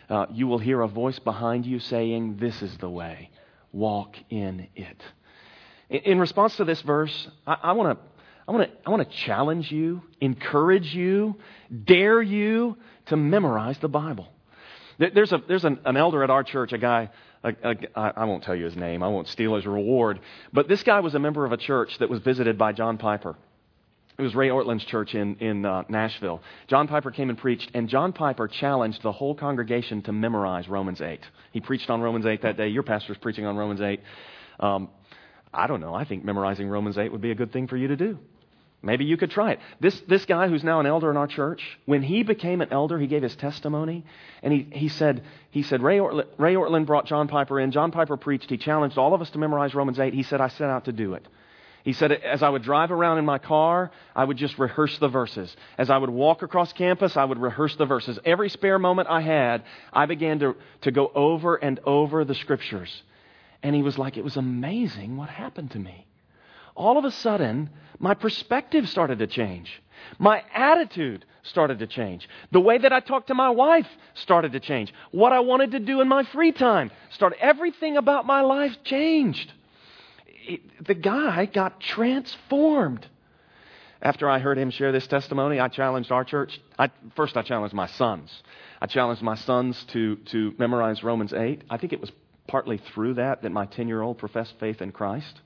uh, 0.09 0.27
You 0.31 0.47
will 0.47 0.59
hear 0.59 0.81
a 0.81 0.89
voice 0.89 1.19
behind 1.19 1.67
you 1.67 1.79
saying, 1.79 2.37
This 2.37 2.63
is 2.63 2.77
the 2.79 2.91
way, 2.91 3.31
walk 3.73 4.17
in 4.31 4.69
it. 4.75 5.03
In 6.03 6.19
response 6.19 6.57
to 6.57 6.65
this 6.65 6.83
verse, 6.83 7.29
I 7.47 7.73
want 7.73 7.99
to 7.99 8.05
I 8.47 8.53
want 8.53 9.09
to 9.09 9.09
I 9.09 9.25
challenge 9.27 9.71
you, 9.71 10.03
encourage 10.21 10.93
you, 10.93 11.37
dare 11.85 12.21
you 12.21 12.77
to 13.07 13.17
memorize 13.17 13.79
the 13.79 13.89
Bible. 13.89 14.29
There's 14.99 15.33
a 15.33 15.41
there's 15.47 15.65
an, 15.65 15.79
an 15.85 15.97
elder 15.97 16.25
at 16.25 16.31
our 16.31 16.43
church, 16.43 16.73
a 16.73 16.79
guy 16.79 17.11
I 17.45 18.25
won't 18.25 18.43
tell 18.43 18.57
you 18.57 18.65
his 18.65 18.75
name. 18.77 19.03
I 19.03 19.09
won't 19.09 19.29
steal 19.29 19.55
his 19.55 19.67
reward. 19.67 20.19
But 20.53 20.67
this 20.67 20.83
guy 20.83 21.01
was 21.01 21.15
a 21.15 21.19
member 21.19 21.45
of 21.45 21.53
a 21.53 21.57
church 21.57 21.97
that 21.99 22.11
was 22.11 22.21
visited 22.21 22.59
by 22.59 22.73
John 22.73 22.99
Piper. 22.99 23.37
It 24.17 24.23
was 24.23 24.35
Ray 24.35 24.49
Ortlund's 24.49 24.85
church 24.85 25.15
in, 25.15 25.37
in 25.37 25.65
uh, 25.65 25.83
Nashville. 25.89 26.41
John 26.69 26.87
Piper 26.87 27.11
came 27.11 27.31
and 27.31 27.39
preached, 27.39 27.71
and 27.75 27.89
John 27.89 28.13
Piper 28.13 28.47
challenged 28.47 29.03
the 29.03 29.11
whole 29.11 29.35
congregation 29.35 30.03
to 30.03 30.13
memorize 30.13 30.69
Romans 30.69 31.03
8. 31.03 31.21
He 31.53 31.61
preached 31.61 31.91
on 31.91 32.01
Romans 32.01 32.25
8 32.25 32.43
that 32.43 32.57
day. 32.57 32.69
Your 32.69 32.85
pastor's 32.85 33.19
preaching 33.19 33.45
on 33.45 33.57
Romans 33.57 33.81
8. 33.81 34.01
Um, 34.61 34.89
I 35.55 35.67
don't 35.67 35.81
know. 35.81 35.95
I 35.95 36.05
think 36.05 36.25
memorizing 36.25 36.69
Romans 36.69 36.99
8 36.99 37.13
would 37.13 37.21
be 37.21 37.31
a 37.31 37.35
good 37.35 37.53
thing 37.53 37.69
for 37.69 37.77
you 37.77 37.89
to 37.89 37.97
do. 37.97 38.19
Maybe 38.83 39.07
you 39.07 39.17
could 39.17 39.31
try 39.31 39.53
it. 39.53 39.61
This, 39.81 39.99
this 40.09 40.27
guy 40.27 40.49
who's 40.49 40.63
now 40.63 40.79
an 40.79 40.87
elder 40.87 41.11
in 41.11 41.17
our 41.17 41.27
church, 41.27 41.63
when 41.87 42.03
he 42.03 42.23
became 42.23 42.61
an 42.61 42.69
elder, 42.71 42.99
he 42.99 43.07
gave 43.07 43.23
his 43.23 43.35
testimony. 43.35 44.05
And 44.43 44.53
he, 44.53 44.69
he 44.71 44.89
said, 44.89 45.23
he 45.51 45.63
said 45.63 45.83
Ray, 45.83 45.99
Ortlund, 45.99 46.27
Ray 46.37 46.55
Ortlund 46.55 46.85
brought 46.85 47.07
John 47.07 47.27
Piper 47.27 47.59
in. 47.59 47.71
John 47.71 47.93
Piper 47.93 48.19
preached. 48.19 48.51
He 48.51 48.59
challenged 48.59 48.99
all 48.99 49.15
of 49.15 49.23
us 49.23 49.31
to 49.31 49.39
memorize 49.39 49.75
Romans 49.75 49.99
8. 49.99 50.13
He 50.13 50.23
said, 50.23 50.41
I 50.43 50.49
set 50.49 50.69
out 50.69 50.85
to 50.85 50.93
do 50.93 51.15
it. 51.15 51.27
He 51.85 51.93
said, 51.93 52.13
as 52.13 52.43
I 52.43 52.49
would 52.49 52.63
drive 52.63 52.91
around 52.91 53.19
in 53.19 53.25
my 53.25 53.39
car, 53.39 53.91
I 54.17 54.25
would 54.25 54.39
just 54.39 54.59
rehearse 54.59 54.99
the 54.99 55.09
verses. 55.09 55.55
As 55.79 55.91
I 55.91 55.99
would 55.99 56.11
walk 56.11 56.43
across 56.43 56.73
campus, 56.73 57.17
I 57.17 57.25
would 57.25 57.39
rehearse 57.39 57.77
the 57.77 57.85
verses. 57.85 58.19
Every 58.25 58.49
spare 58.49 58.79
moment 58.79 59.09
I 59.09 59.21
had, 59.21 59.65
I 59.93 60.07
began 60.07 60.39
to, 60.41 60.57
to 60.83 60.91
go 60.91 61.11
over 61.15 61.57
and 61.57 61.79
over 61.85 62.25
the 62.25 62.35
scriptures. 62.35 63.03
And 63.65 63.75
he 63.75 63.83
was 63.83 63.99
like, 63.99 64.19
it 64.19 64.23
was 64.23 64.37
amazing 64.37 65.17
what 65.17 65.31
happened 65.31 65.71
to 65.71 65.79
me. 65.79 66.07
All 66.77 66.99
of 66.99 67.07
a 67.07 67.11
sudden, 67.11 67.71
my 67.99 68.13
perspective 68.13 68.89
started 68.91 69.21
to 69.21 69.27
change. 69.27 69.83
My 70.19 70.43
attitude 70.55 71.25
started 71.45 71.79
to 71.79 71.87
change. 71.87 72.29
The 72.53 72.61
way 72.61 72.77
that 72.77 72.93
I 72.93 73.01
talked 73.01 73.29
to 73.29 73.35
my 73.35 73.49
wife 73.49 73.87
started 74.13 74.53
to 74.53 74.61
change. 74.61 74.93
What 75.13 75.33
I 75.33 75.41
wanted 75.41 75.71
to 75.71 75.81
do 75.81 76.03
in 76.03 76.09
my 76.09 76.25
free 76.25 76.53
time 76.53 76.91
started. 77.11 77.39
Everything 77.41 77.97
about 77.97 78.27
my 78.27 78.43
life 78.43 78.77
changed. 78.85 79.51
It, 80.27 80.85
the 80.87 80.95
guy 80.95 81.47
got 81.47 81.81
transformed. 81.81 83.07
After 84.03 84.29
I 84.29 84.41
heard 84.41 84.59
him 84.59 84.69
share 84.69 84.93
this 84.93 85.07
testimony, 85.07 85.59
I 85.59 85.69
challenged 85.69 86.13
our 86.13 86.25
church. 86.25 86.61
I, 86.79 86.91
first, 87.17 87.35
I 87.39 87.43
challenged 87.43 87.75
my 87.75 87.87
sons. 87.87 88.31
I 88.83 88.87
challenged 88.87 89.23
my 89.23 89.37
sons 89.37 89.83
to, 89.93 90.17
to 90.17 90.53
memorize 90.59 91.03
Romans 91.03 91.33
8. 91.33 91.65
I 91.71 91.79
think 91.79 91.95
it 91.95 92.01
was 92.03 92.13
partly 92.47 92.79
through 92.93 93.15
that 93.15 93.43
that 93.43 93.51
my 93.51 93.67
10 93.67 93.89
year 93.89 94.03
old 94.03 94.19
professed 94.19 94.55
faith 94.61 94.83
in 94.83 94.93
Christ. 94.93 95.41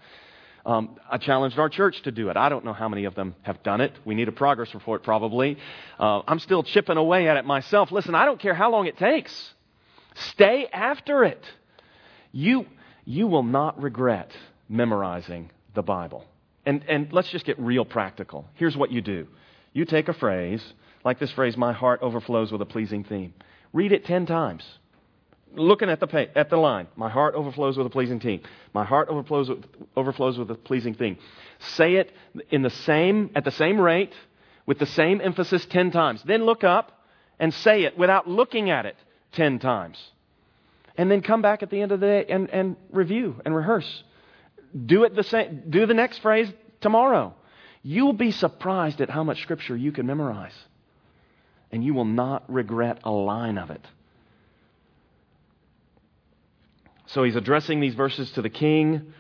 Um, 0.67 0.99
I 1.11 1.17
challenged 1.19 1.59
our 1.59 1.69
church 1.69 2.03
to 2.03 2.11
do 2.11 2.29
it. 2.29 2.37
I 2.37 2.49
don't 2.49 2.65
know 2.65 2.73
how 2.73 2.89
many 2.89 3.05
of 3.05 3.15
them 3.15 3.35
have 3.43 3.63
done 3.63 3.81
it. 3.81 3.93
We 4.05 4.15
need 4.15 4.29
a 4.29 4.33
progress 4.33 4.75
report, 4.75 5.03
probably. 5.03 5.57
Uh, 5.99 6.21
I'm 6.27 6.41
still 6.41 6.63
chipping 6.63 6.99
away 6.99 7.29
at 7.29 7.37
it 7.37 7.47
myself. 7.47 7.91
Listen, 7.91 8.15
I 8.15 8.27
don't 8.27 8.41
care 8.41 8.55
how 8.55 8.71
long 8.71 8.87
it 8.87 8.99
takes. 8.99 9.55
Stay 10.33 10.67
after 10.73 11.25
it. 11.25 11.43
You, 12.33 12.67
you 13.05 13.29
will 13.29 13.45
not 13.45 13.81
regret 13.81 14.31
memorizing 14.69 15.51
the 15.75 15.83
Bible. 15.83 16.27
And, 16.67 16.85
and 16.87 17.13
let's 17.13 17.31
just 17.31 17.47
get 17.47 17.59
real 17.59 17.87
practical. 17.87 18.47
Here's 18.55 18.77
what 18.77 18.91
you 18.91 19.01
do 19.01 19.27
you 19.73 19.85
take 19.85 20.09
a 20.09 20.13
phrase, 20.13 20.63
like 21.05 21.19
this 21.19 21.31
phrase, 21.31 21.57
my 21.57 21.73
heart 21.73 22.01
overflows 22.03 22.51
with 22.51 22.61
a 22.61 22.67
pleasing 22.67 23.05
theme. 23.05 23.33
Read 23.73 23.93
it 23.93 24.05
10 24.05 24.27
times 24.27 24.65
looking 25.55 25.89
at 25.89 26.01
the, 26.01 26.07
pay, 26.07 26.31
at 26.35 26.51
the 26.51 26.57
line, 26.57 26.89
my 26.97 27.09
heart 27.09 27.35
overflows 27.35 27.77
with 27.77 27.87
a 27.87 27.91
pleasing 27.91 28.21
thing. 28.21 28.41
My 28.75 28.85
heart 28.85 29.09
overflows 29.09 29.49
with, 29.49 29.65
overflows 29.97 30.39
with 30.39 30.51
a 30.51 30.55
pleasing 30.55 30.95
thing. 30.95 31.19
Say 31.59 31.97
it 31.97 32.13
in 32.51 32.63
the 32.63 32.71
same, 32.71 33.31
at 33.35 33.45
the 33.45 33.51
same 33.51 33.81
rate, 33.81 34.13
with 34.67 34.79
the 34.79 34.87
same 34.87 35.21
emphasis 35.21 35.65
10 35.67 35.91
times. 35.91 36.23
Then 36.25 36.45
look 36.45 36.65
up 36.65 37.05
and 37.39 37.53
say 37.53 37.85
it 37.85 37.97
without 37.97 38.29
looking 38.29 38.71
at 38.71 38.87
it 38.87 38.97
10 39.33 39.59
times. 39.59 39.99
And 40.97 41.11
then 41.11 41.23
come 41.23 41.43
back 41.43 41.63
at 41.63 41.71
the 41.71 41.81
end 41.81 41.93
of 41.93 42.01
the 42.01 42.07
day 42.07 42.27
and, 42.29 42.51
and 42.51 42.77
review 42.91 43.41
and 43.45 43.55
rehearse. 43.55 44.03
Do 44.87 45.05
it 45.05 45.15
the 45.15 45.23
same, 45.23 45.65
do 45.71 45.87
the 45.87 45.95
next 45.95 46.19
phrase 46.19 46.53
tomorrow. 46.81 47.35
You 47.83 48.05
will 48.05 48.13
be 48.13 48.33
surprised 48.33 49.01
at 49.01 49.09
how 49.09 49.25
much 49.25 49.41
scripture 49.43 49.77
you 49.77 49.93
can 49.93 50.07
memorize. 50.07 50.55
And 51.71 51.85
you 51.85 51.95
will 51.95 52.05
not 52.05 52.53
regret 52.53 52.99
a 53.05 53.11
line 53.11 53.59
of 53.59 53.71
it. 53.71 53.85
So 57.09 57.25
he's 57.25 57.37
addressing 57.37 57.81
these 57.81 57.95
verses 57.95 58.31
to 58.33 58.43
the 58.43 58.51
king. 58.51 59.13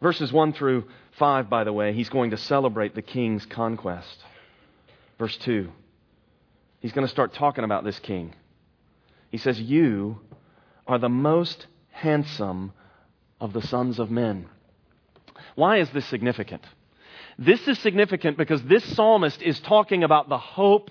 Verses 0.00 0.32
1 0.32 0.52
through 0.52 0.84
5, 1.18 1.50
by 1.50 1.64
the 1.64 1.72
way, 1.72 1.92
he's 1.92 2.08
going 2.08 2.30
to 2.30 2.36
celebrate 2.36 2.94
the 2.94 3.02
king's 3.02 3.44
conquest. 3.46 4.18
Verse 5.18 5.36
2, 5.38 5.68
he's 6.80 6.92
going 6.92 7.06
to 7.06 7.12
start 7.12 7.34
talking 7.34 7.64
about 7.64 7.84
this 7.84 7.98
king. 7.98 8.34
He 9.30 9.38
says, 9.38 9.60
You 9.60 10.20
are 10.86 10.98
the 10.98 11.08
most 11.08 11.66
handsome 11.90 12.72
of 13.40 13.52
the 13.52 13.62
sons 13.62 13.98
of 13.98 14.10
men. 14.10 14.48
Why 15.54 15.78
is 15.78 15.90
this 15.90 16.06
significant? 16.06 16.64
This 17.38 17.66
is 17.66 17.78
significant 17.78 18.36
because 18.36 18.62
this 18.62 18.84
psalmist 18.94 19.42
is 19.42 19.58
talking 19.60 20.04
about 20.04 20.28
the 20.28 20.38
hope 20.38 20.90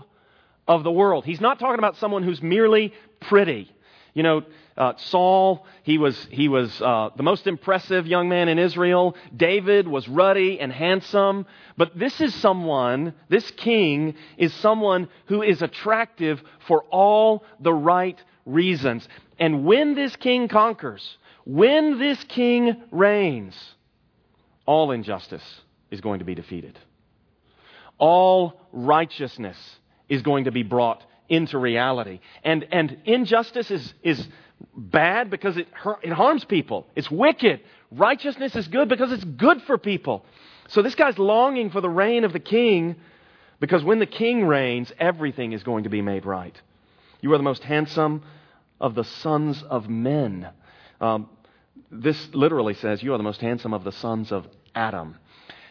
of 0.67 0.83
the 0.83 0.91
world. 0.91 1.25
He's 1.25 1.41
not 1.41 1.59
talking 1.59 1.79
about 1.79 1.97
someone 1.97 2.23
who's 2.23 2.41
merely 2.41 2.93
pretty. 3.19 3.71
You 4.13 4.23
know, 4.23 4.43
uh, 4.77 4.93
Saul, 4.97 5.65
he 5.83 5.97
was, 5.97 6.27
he 6.31 6.47
was 6.47 6.81
uh, 6.81 7.09
the 7.15 7.23
most 7.23 7.47
impressive 7.47 8.07
young 8.07 8.29
man 8.29 8.49
in 8.49 8.59
Israel. 8.59 9.15
David 9.35 9.87
was 9.87 10.07
ruddy 10.07 10.59
and 10.59 10.71
handsome. 10.71 11.45
But 11.77 11.97
this 11.97 12.19
is 12.19 12.33
someone, 12.35 13.13
this 13.29 13.49
king 13.51 14.15
is 14.37 14.53
someone 14.55 15.07
who 15.27 15.41
is 15.41 15.61
attractive 15.61 16.41
for 16.67 16.83
all 16.85 17.43
the 17.59 17.73
right 17.73 18.21
reasons. 18.45 19.07
And 19.39 19.65
when 19.65 19.95
this 19.95 20.15
king 20.15 20.47
conquers, 20.47 21.17
when 21.45 21.99
this 21.99 22.23
king 22.25 22.83
reigns, 22.91 23.55
all 24.65 24.91
injustice 24.91 25.61
is 25.89 26.01
going 26.01 26.19
to 26.19 26.25
be 26.25 26.35
defeated. 26.35 26.77
All 27.97 28.59
righteousness 28.71 29.57
is 30.09 30.21
going 30.21 30.45
to 30.45 30.51
be 30.51 30.63
brought 30.63 31.03
into 31.31 31.57
reality. 31.57 32.19
And, 32.43 32.67
and 32.71 32.97
injustice 33.05 33.71
is, 33.71 33.93
is 34.03 34.27
bad 34.75 35.29
because 35.29 35.55
it, 35.55 35.67
it 36.03 36.11
harms 36.11 36.43
people. 36.43 36.85
It's 36.93 37.09
wicked. 37.09 37.61
Righteousness 37.89 38.53
is 38.55 38.67
good 38.67 38.89
because 38.89 39.13
it's 39.13 39.23
good 39.23 39.61
for 39.61 39.77
people. 39.77 40.25
So 40.67 40.81
this 40.81 40.93
guy's 40.93 41.17
longing 41.17 41.69
for 41.71 41.79
the 41.79 41.89
reign 41.89 42.25
of 42.25 42.33
the 42.33 42.39
king 42.39 42.97
because 43.61 43.81
when 43.81 43.99
the 43.99 44.05
king 44.05 44.45
reigns, 44.45 44.91
everything 44.99 45.53
is 45.53 45.63
going 45.63 45.85
to 45.85 45.89
be 45.89 46.01
made 46.01 46.25
right. 46.25 46.59
You 47.21 47.31
are 47.33 47.37
the 47.37 47.43
most 47.43 47.63
handsome 47.63 48.23
of 48.81 48.93
the 48.93 49.05
sons 49.05 49.63
of 49.63 49.87
men. 49.87 50.49
Um, 50.99 51.29
this 51.89 52.29
literally 52.33 52.73
says, 52.73 53.01
You 53.01 53.13
are 53.13 53.17
the 53.17 53.23
most 53.23 53.39
handsome 53.39 53.73
of 53.73 53.85
the 53.85 53.91
sons 53.93 54.33
of 54.33 54.47
Adam. 54.75 55.15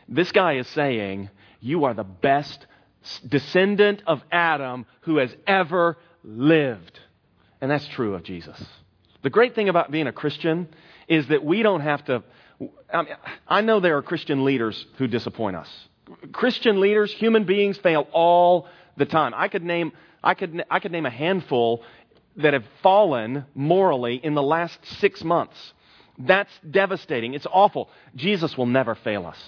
This 0.09 0.33
guy 0.33 0.55
is 0.55 0.69
saying, 0.69 1.29
You 1.61 1.85
are 1.85 1.93
the 1.93 2.05
best 2.05 2.67
descendant 3.27 4.03
of 4.07 4.23
Adam 4.31 4.87
who 5.03 5.19
has 5.19 5.35
ever 5.47 5.97
lived. 6.23 6.99
And 7.61 7.71
that's 7.71 7.87
true 7.89 8.15
of 8.15 8.23
Jesus. 8.23 8.63
The 9.23 9.31
great 9.31 9.55
thing 9.55 9.69
about 9.69 9.91
being 9.91 10.07
a 10.07 10.13
Christian 10.13 10.69
is 11.09 11.29
that 11.29 11.45
we 11.45 11.63
don't 11.63 11.81
have 11.81 12.05
to. 12.07 12.23
I, 12.93 13.03
mean, 13.03 13.15
I 13.49 13.61
know 13.61 13.81
there 13.81 13.97
are 13.97 14.03
Christian 14.03 14.45
leaders 14.45 14.87
who 14.97 15.07
disappoint 15.07 15.57
us. 15.57 15.69
Christian 16.33 16.81
leaders, 16.81 17.13
human 17.13 17.45
beings, 17.45 17.79
fail 17.79 18.07
all 18.13 18.67
the 18.97 19.07
time. 19.07 19.33
I 19.35 19.49
could 19.49 19.63
name, 19.63 19.93
I 20.23 20.35
could, 20.35 20.65
I 20.71 20.81
could 20.81 20.93
name 20.93 21.07
a 21.07 21.11
handful 21.11 21.83
that 22.37 22.53
have 22.53 22.65
fallen 22.83 23.45
morally 23.55 24.17
in 24.17 24.35
the 24.35 24.43
last 24.43 24.79
six 24.99 25.23
months. 25.23 25.57
That's 26.19 26.53
devastating. 26.69 27.35
It's 27.35 27.47
awful. 27.51 27.89
Jesus 28.15 28.57
will 28.57 28.67
never 28.67 28.95
fail 28.95 29.27
us. 29.27 29.39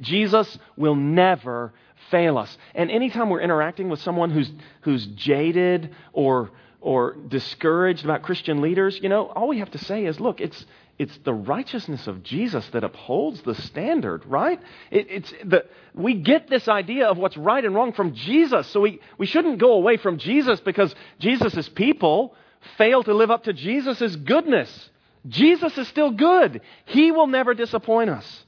Jesus 0.00 0.58
will 0.76 0.94
never 0.94 1.72
fail 2.10 2.38
us. 2.38 2.56
And 2.74 2.90
anytime 2.90 3.30
we're 3.30 3.40
interacting 3.40 3.88
with 3.88 4.00
someone 4.00 4.30
who's, 4.30 4.50
who's 4.82 5.06
jaded 5.06 5.94
or, 6.12 6.50
or 6.80 7.14
discouraged 7.28 8.04
about 8.04 8.22
Christian 8.22 8.60
leaders, 8.60 8.98
you 9.02 9.08
know, 9.08 9.26
all 9.26 9.48
we 9.48 9.58
have 9.58 9.70
to 9.72 9.78
say 9.78 10.06
is, 10.06 10.18
look, 10.18 10.40
it's, 10.40 10.64
it's 10.98 11.16
the 11.24 11.34
righteousness 11.34 12.06
of 12.06 12.22
Jesus 12.22 12.66
that 12.68 12.84
upholds 12.84 13.40
the 13.42 13.54
standard, 13.54 14.24
right? 14.26 14.60
It, 14.90 15.06
it's 15.10 15.34
the, 15.44 15.64
we 15.94 16.14
get 16.14 16.48
this 16.48 16.68
idea 16.68 17.06
of 17.06 17.16
what's 17.16 17.36
right 17.36 17.64
and 17.64 17.74
wrong 17.74 17.92
from 17.92 18.14
Jesus. 18.14 18.66
So 18.68 18.80
we, 18.80 19.00
we 19.16 19.26
shouldn't 19.26 19.58
go 19.58 19.72
away 19.72 19.96
from 19.96 20.18
Jesus 20.18 20.60
because 20.60 20.94
Jesus' 21.18 21.68
people 21.70 22.34
fail 22.76 23.02
to 23.02 23.14
live 23.14 23.30
up 23.30 23.44
to 23.44 23.52
Jesus' 23.52 24.16
goodness. 24.16 24.90
Jesus 25.26 25.76
is 25.76 25.88
still 25.88 26.10
good. 26.10 26.60
He 26.86 27.12
will 27.12 27.26
never 27.26 27.54
disappoint 27.54 28.10
us. 28.10 28.44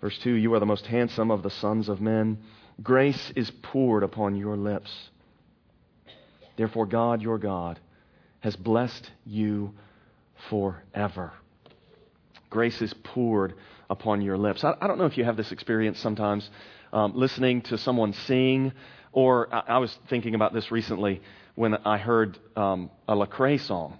Verse 0.00 0.18
2 0.18 0.32
You 0.32 0.54
are 0.54 0.60
the 0.60 0.66
most 0.66 0.86
handsome 0.86 1.30
of 1.30 1.42
the 1.42 1.50
sons 1.50 1.88
of 1.88 2.00
men. 2.00 2.38
Grace 2.82 3.32
is 3.36 3.50
poured 3.62 4.02
upon 4.02 4.36
your 4.36 4.56
lips. 4.56 4.90
Therefore, 6.56 6.86
God, 6.86 7.22
your 7.22 7.38
God, 7.38 7.78
has 8.40 8.56
blessed 8.56 9.10
you 9.26 9.74
forever. 10.48 11.32
Grace 12.48 12.80
is 12.82 12.94
poured 13.04 13.54
upon 13.88 14.22
your 14.22 14.36
lips. 14.36 14.64
I, 14.64 14.74
I 14.80 14.86
don't 14.86 14.98
know 14.98 15.06
if 15.06 15.16
you 15.18 15.24
have 15.24 15.36
this 15.36 15.52
experience 15.52 15.98
sometimes 16.00 16.48
um, 16.92 17.12
listening 17.14 17.62
to 17.62 17.78
someone 17.78 18.12
sing, 18.12 18.72
or 19.12 19.52
I, 19.54 19.74
I, 19.74 19.78
was 19.78 19.96
thinking 20.08 20.34
about 20.34 20.52
this 20.52 20.70
recently 20.70 21.22
when 21.54 21.74
I 21.74 21.98
heard 21.98 22.38
um, 22.56 22.90
a 23.06 23.14
Lecrae 23.14 23.60
song 23.60 23.98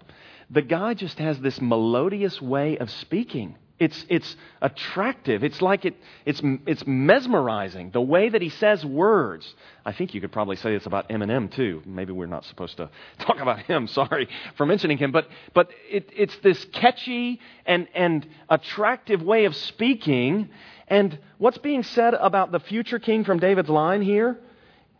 the 0.50 0.62
guy 0.62 0.94
just 0.94 1.18
has 1.18 1.38
this 1.40 1.60
melodious 1.60 2.42
way 2.42 2.76
of 2.76 2.90
speaking. 2.90 3.56
It's, 3.80 4.04
it's 4.10 4.36
attractive. 4.60 5.42
It's 5.42 5.62
like 5.62 5.86
it, 5.86 5.96
it's, 6.26 6.42
it's 6.66 6.86
mesmerizing. 6.86 7.90
The 7.90 8.02
way 8.02 8.28
that 8.28 8.42
he 8.42 8.50
says 8.50 8.84
words. 8.84 9.54
I 9.86 9.92
think 9.92 10.12
you 10.12 10.20
could 10.20 10.32
probably 10.32 10.56
say 10.56 10.74
it's 10.74 10.84
about 10.84 11.08
Eminem 11.08 11.50
too. 11.50 11.82
Maybe 11.86 12.12
we're 12.12 12.26
not 12.26 12.44
supposed 12.44 12.76
to 12.76 12.90
talk 13.18 13.38
about 13.40 13.60
him. 13.60 13.86
Sorry 13.86 14.28
for 14.56 14.66
mentioning 14.66 14.98
him. 14.98 15.12
But, 15.12 15.28
but 15.54 15.70
it, 15.90 16.10
it's 16.14 16.36
this 16.42 16.62
catchy 16.66 17.40
and, 17.64 17.88
and 17.94 18.28
attractive 18.50 19.22
way 19.22 19.46
of 19.46 19.56
speaking. 19.56 20.50
And 20.86 21.18
what's 21.38 21.58
being 21.58 21.82
said 21.82 22.12
about 22.12 22.52
the 22.52 22.60
future 22.60 22.98
king 22.98 23.24
from 23.24 23.38
David's 23.38 23.70
line 23.70 24.02
here? 24.02 24.38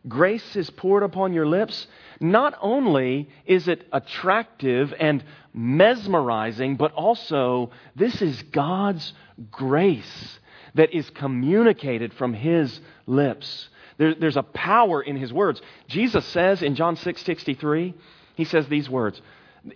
Grace 0.08 0.56
is 0.56 0.70
poured 0.70 1.02
upon 1.02 1.32
your 1.34 1.46
lips. 1.46 1.86
Not 2.20 2.54
only 2.60 3.28
is 3.44 3.68
it 3.68 3.86
attractive 3.92 4.94
and 4.98 5.22
mesmerizing, 5.52 6.76
but 6.76 6.92
also 6.92 7.70
this 7.96 8.22
is 8.22 8.42
God's 8.44 9.12
grace 9.50 10.38
that 10.74 10.94
is 10.94 11.10
communicated 11.10 12.14
from 12.14 12.32
His 12.32 12.80
lips. 13.06 13.68
There, 13.98 14.14
there's 14.14 14.38
a 14.38 14.42
power 14.42 15.02
in 15.02 15.16
His 15.16 15.32
words. 15.32 15.60
Jesus 15.88 16.24
says 16.26 16.62
in 16.62 16.76
John 16.76 16.96
6 16.96 17.22
63, 17.22 17.94
He 18.36 18.44
says 18.44 18.68
these 18.68 18.88
words 18.88 19.20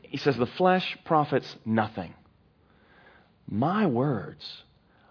He 0.02 0.16
says, 0.16 0.36
The 0.36 0.46
flesh 0.46 0.96
profits 1.04 1.54
nothing. 1.66 2.14
My 3.46 3.86
words 3.86 4.62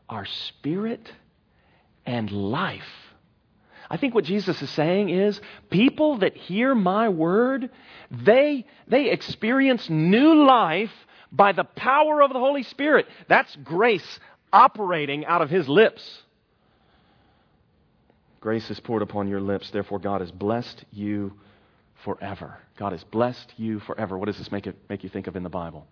are 0.09 0.25
spirit 0.25 1.11
and 2.05 2.31
life. 2.31 3.12
I 3.93 3.97
think 3.97 4.15
what 4.15 4.23
Jesus 4.23 4.59
is 4.59 4.71
saying 4.71 5.09
is 5.09 5.39
people 5.69 6.17
that 6.17 6.35
hear 6.35 6.73
my 6.73 7.09
word, 7.09 7.69
they, 8.09 8.65
they 8.87 9.11
experience 9.11 9.87
new 9.87 10.33
life 10.47 10.89
by 11.31 11.51
the 11.51 11.63
power 11.63 12.23
of 12.23 12.33
the 12.33 12.39
Holy 12.39 12.63
Spirit. 12.63 13.05
That's 13.27 13.55
grace 13.57 14.19
operating 14.51 15.27
out 15.27 15.43
of 15.43 15.51
his 15.51 15.69
lips. 15.69 16.23
Grace 18.41 18.67
is 18.71 18.79
poured 18.79 19.03
upon 19.03 19.27
your 19.27 19.39
lips, 19.39 19.69
therefore, 19.69 19.99
God 19.99 20.21
has 20.21 20.31
blessed 20.31 20.85
you 20.91 21.33
forever. 22.03 22.57
God 22.79 22.93
has 22.93 23.03
blessed 23.03 23.53
you 23.57 23.79
forever. 23.79 24.17
What 24.17 24.25
does 24.25 24.39
this 24.39 24.51
make, 24.51 24.65
it, 24.65 24.75
make 24.89 25.03
you 25.03 25.09
think 25.09 25.27
of 25.27 25.35
in 25.35 25.43
the 25.43 25.49
Bible? 25.49 25.85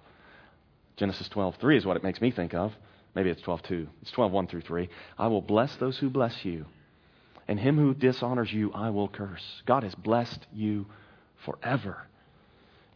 Genesis 0.98 1.30
12, 1.30 1.58
3 1.58 1.78
is 1.78 1.86
what 1.86 1.98
it 1.98 2.04
makes 2.04 2.20
me 2.20 2.32
think 2.32 2.56
of. 2.56 2.74
Maybe 3.14 3.30
it's 3.30 3.44
12, 3.44 3.62
2. 3.62 3.88
It's 4.02 4.12
12, 4.12 4.32
1 4.32 4.48
through 4.48 4.62
3. 4.62 4.90
I 5.20 5.28
will 5.28 5.44
bless 5.44 5.76
those 5.76 6.00
who 6.00 6.10
bless 6.10 6.44
you 6.44 6.66
and 7.48 7.60
him 7.60 7.78
who 7.78 7.94
dishonors 7.94 8.52
you 8.52 8.72
I 8.74 8.90
will 8.90 9.08
curse. 9.08 9.62
God 9.66 9.84
has 9.84 9.96
blessed 9.96 10.46
you 10.54 10.86
forever. 11.46 12.08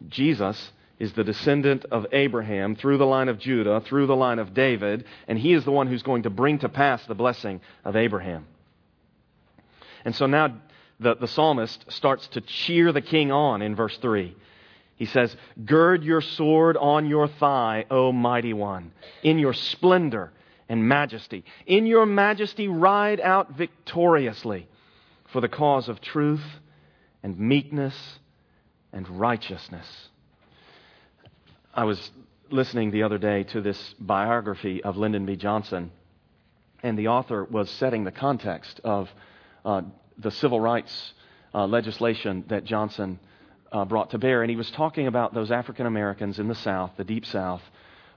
Jesus 0.08 0.72
is 1.00 1.14
the 1.14 1.24
descendant 1.24 1.86
of 1.92 2.06
Abraham 2.12 2.76
through 2.76 2.98
the 2.98 3.06
line 3.06 3.28
of 3.28 3.40
Judah, 3.40 3.82
through 3.82 4.08
the 4.08 4.16
line 4.16 4.40
of 4.40 4.54
David, 4.54 5.06
and 5.28 5.38
he 5.38 5.54
is 5.54 5.66
the 5.66 5.72
one 5.72 5.88
who's 5.88 6.04
going 6.04 6.24
to 6.24 6.30
bring 6.30 6.60
to 6.60 6.70
pass 6.70 7.06
the 7.06 7.16
blessing 7.16 7.62
of 7.84 7.96
Abraham. 7.96 8.46
And 10.06 10.16
so 10.16 10.26
now 10.26 10.56
the, 11.00 11.16
the 11.16 11.28
psalmist 11.28 11.86
starts 11.90 12.28
to 12.30 12.42
cheer 12.42 12.92
the 12.92 13.02
king 13.02 13.32
on 13.32 13.62
in 13.62 13.76
verse 13.76 13.98
3. 13.98 14.36
He 14.96 15.06
says, 15.06 15.36
Gird 15.66 16.04
your 16.04 16.22
sword 16.22 16.78
on 16.78 17.08
your 17.08 17.28
thigh, 17.28 17.86
O 17.92 18.14
mighty 18.14 18.54
one, 18.54 18.92
in 19.24 19.40
your 19.40 19.54
splendor 19.54 20.32
and 20.68 20.88
majesty. 20.88 21.44
In 21.66 21.86
your 21.86 22.06
majesty, 22.06 22.68
ride 22.68 23.20
out 23.20 23.52
victoriously 23.54 24.68
for 25.32 25.42
the 25.42 25.50
cause 25.50 25.90
of 25.90 26.02
truth 26.02 26.44
and 27.24 27.40
meekness 27.40 27.96
and 28.92 29.08
righteousness. 29.10 29.88
I 31.74 31.84
was 31.84 32.12
listening 32.50 32.92
the 32.92 33.04
other 33.04 33.18
day 33.18 33.44
to 33.44 33.62
this 33.62 33.96
biography 34.00 34.84
of 34.84 34.98
Lyndon 34.98 35.26
B. 35.26 35.36
Johnson, 35.36 35.92
and 36.84 36.98
the 36.98 37.10
author 37.10 37.44
was 37.44 37.70
setting 37.72 38.04
the 38.04 38.12
context 38.12 38.80
of 38.84 39.10
uh, 39.66 39.82
the 40.18 40.32
civil 40.32 40.60
rights 40.60 41.14
uh, 41.54 41.66
legislation 41.66 42.46
that 42.48 42.64
Johnson 42.64 43.20
uh, 43.72 43.86
brought 43.86 44.12
to 44.12 44.18
bear. 44.18 44.42
And 44.42 44.50
he 44.50 44.56
was 44.56 44.70
talking 44.72 45.08
about 45.08 45.34
those 45.34 45.52
African 45.52 45.86
Americans 45.86 46.40
in 46.40 46.48
the 46.48 46.56
South, 46.56 46.92
the 46.98 47.04
Deep 47.04 47.26
South, 47.26 47.62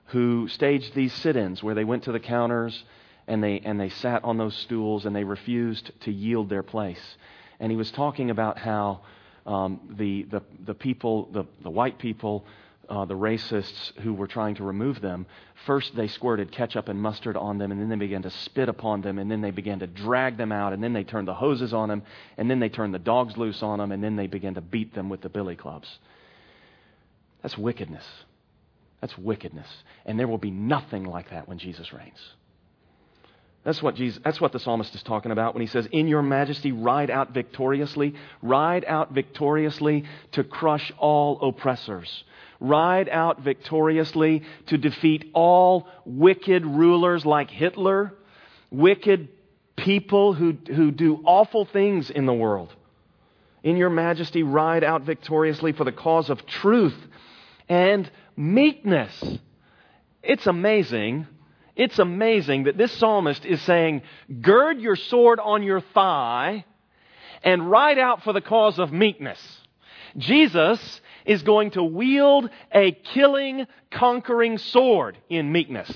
who 0.08 0.48
staged 0.48 0.94
these 0.94 1.12
sit 1.12 1.36
ins 1.36 1.62
where 1.62 1.74
they 1.74 1.84
went 1.84 2.04
to 2.04 2.12
the 2.12 2.20
counters 2.20 2.84
and 3.26 3.42
they, 3.42 3.60
and 3.60 3.78
they 3.78 3.90
sat 3.90 4.24
on 4.24 4.38
those 4.38 4.56
stools 4.56 5.04
and 5.04 5.14
they 5.14 5.24
refused 5.24 5.90
to 6.00 6.10
yield 6.10 6.48
their 6.48 6.62
place. 6.62 7.16
And 7.60 7.70
he 7.70 7.76
was 7.76 7.90
talking 7.90 8.30
about 8.30 8.58
how 8.58 9.00
um, 9.46 9.80
the, 9.98 10.24
the, 10.24 10.42
the 10.64 10.74
people, 10.74 11.28
the, 11.32 11.44
the 11.62 11.70
white 11.70 11.98
people, 11.98 12.46
uh, 12.88 13.04
the 13.04 13.14
racists 13.14 13.98
who 14.00 14.14
were 14.14 14.26
trying 14.26 14.54
to 14.54 14.64
remove 14.64 15.02
them, 15.02 15.26
first 15.66 15.94
they 15.94 16.08
squirted 16.08 16.52
ketchup 16.52 16.88
and 16.88 17.00
mustard 17.00 17.36
on 17.36 17.58
them, 17.58 17.70
and 17.70 17.80
then 17.80 17.90
they 17.90 17.96
began 17.96 18.22
to 18.22 18.30
spit 18.30 18.68
upon 18.70 19.02
them, 19.02 19.18
and 19.18 19.30
then 19.30 19.42
they 19.42 19.50
began 19.50 19.78
to 19.80 19.86
drag 19.86 20.38
them 20.38 20.52
out, 20.52 20.72
and 20.72 20.82
then 20.82 20.94
they 20.94 21.04
turned 21.04 21.28
the 21.28 21.34
hoses 21.34 21.74
on 21.74 21.90
them, 21.90 22.02
and 22.38 22.50
then 22.50 22.60
they 22.60 22.70
turned 22.70 22.94
the 22.94 22.98
dogs 22.98 23.36
loose 23.36 23.62
on 23.62 23.78
them, 23.78 23.92
and 23.92 24.02
then 24.02 24.16
they 24.16 24.26
began 24.26 24.54
to 24.54 24.62
beat 24.62 24.94
them 24.94 25.10
with 25.10 25.20
the 25.20 25.28
billy 25.28 25.56
clubs. 25.56 25.98
That's 27.42 27.58
wickedness. 27.58 28.04
That's 29.00 29.16
wickedness. 29.16 29.68
And 30.04 30.18
there 30.18 30.28
will 30.28 30.38
be 30.38 30.50
nothing 30.50 31.04
like 31.04 31.30
that 31.30 31.48
when 31.48 31.58
Jesus 31.58 31.92
reigns. 31.92 32.18
That's 33.64 33.82
what, 33.82 33.96
Jesus, 33.96 34.20
that's 34.24 34.40
what 34.40 34.52
the 34.52 34.60
psalmist 34.60 34.94
is 34.94 35.02
talking 35.02 35.30
about 35.30 35.54
when 35.54 35.60
he 35.60 35.66
says, 35.66 35.86
In 35.92 36.08
your 36.08 36.22
majesty, 36.22 36.72
ride 36.72 37.10
out 37.10 37.32
victoriously. 37.34 38.14
Ride 38.40 38.84
out 38.86 39.12
victoriously 39.12 40.04
to 40.32 40.44
crush 40.44 40.92
all 40.96 41.40
oppressors. 41.48 42.24
Ride 42.60 43.08
out 43.08 43.42
victoriously 43.42 44.42
to 44.66 44.78
defeat 44.78 45.30
all 45.34 45.86
wicked 46.04 46.64
rulers 46.64 47.26
like 47.26 47.50
Hitler, 47.50 48.14
wicked 48.70 49.28
people 49.76 50.32
who, 50.32 50.52
who 50.52 50.90
do 50.90 51.20
awful 51.24 51.64
things 51.64 52.10
in 52.10 52.26
the 52.26 52.34
world. 52.34 52.74
In 53.62 53.76
your 53.76 53.90
majesty, 53.90 54.42
ride 54.42 54.82
out 54.82 55.02
victoriously 55.02 55.72
for 55.72 55.84
the 55.84 55.92
cause 55.92 56.30
of 56.30 56.46
truth 56.46 56.96
and 57.68 58.10
meekness. 58.38 59.38
It's 60.22 60.46
amazing. 60.46 61.26
It's 61.74 61.98
amazing 61.98 62.64
that 62.64 62.78
this 62.78 62.92
psalmist 62.92 63.44
is 63.44 63.60
saying, 63.62 64.02
Gird 64.40 64.80
your 64.80 64.96
sword 64.96 65.40
on 65.40 65.62
your 65.62 65.80
thigh 65.80 66.64
and 67.42 67.70
ride 67.70 67.98
out 67.98 68.22
for 68.22 68.32
the 68.32 68.40
cause 68.40 68.78
of 68.78 68.92
meekness. 68.92 69.40
Jesus 70.16 71.00
is 71.26 71.42
going 71.42 71.72
to 71.72 71.82
wield 71.82 72.48
a 72.72 72.92
killing, 72.92 73.66
conquering 73.90 74.58
sword 74.58 75.18
in 75.28 75.52
meekness. 75.52 75.90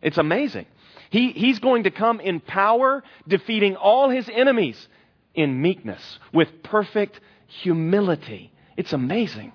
It's 0.00 0.18
amazing. 0.18 0.66
He, 1.10 1.30
he's 1.32 1.58
going 1.58 1.84
to 1.84 1.90
come 1.90 2.20
in 2.20 2.40
power, 2.40 3.02
defeating 3.28 3.76
all 3.76 4.08
his 4.08 4.28
enemies 4.32 4.88
in 5.34 5.60
meekness, 5.60 6.18
with 6.32 6.62
perfect 6.62 7.20
humility. 7.46 8.52
It's 8.76 8.92
amazing 8.92 9.52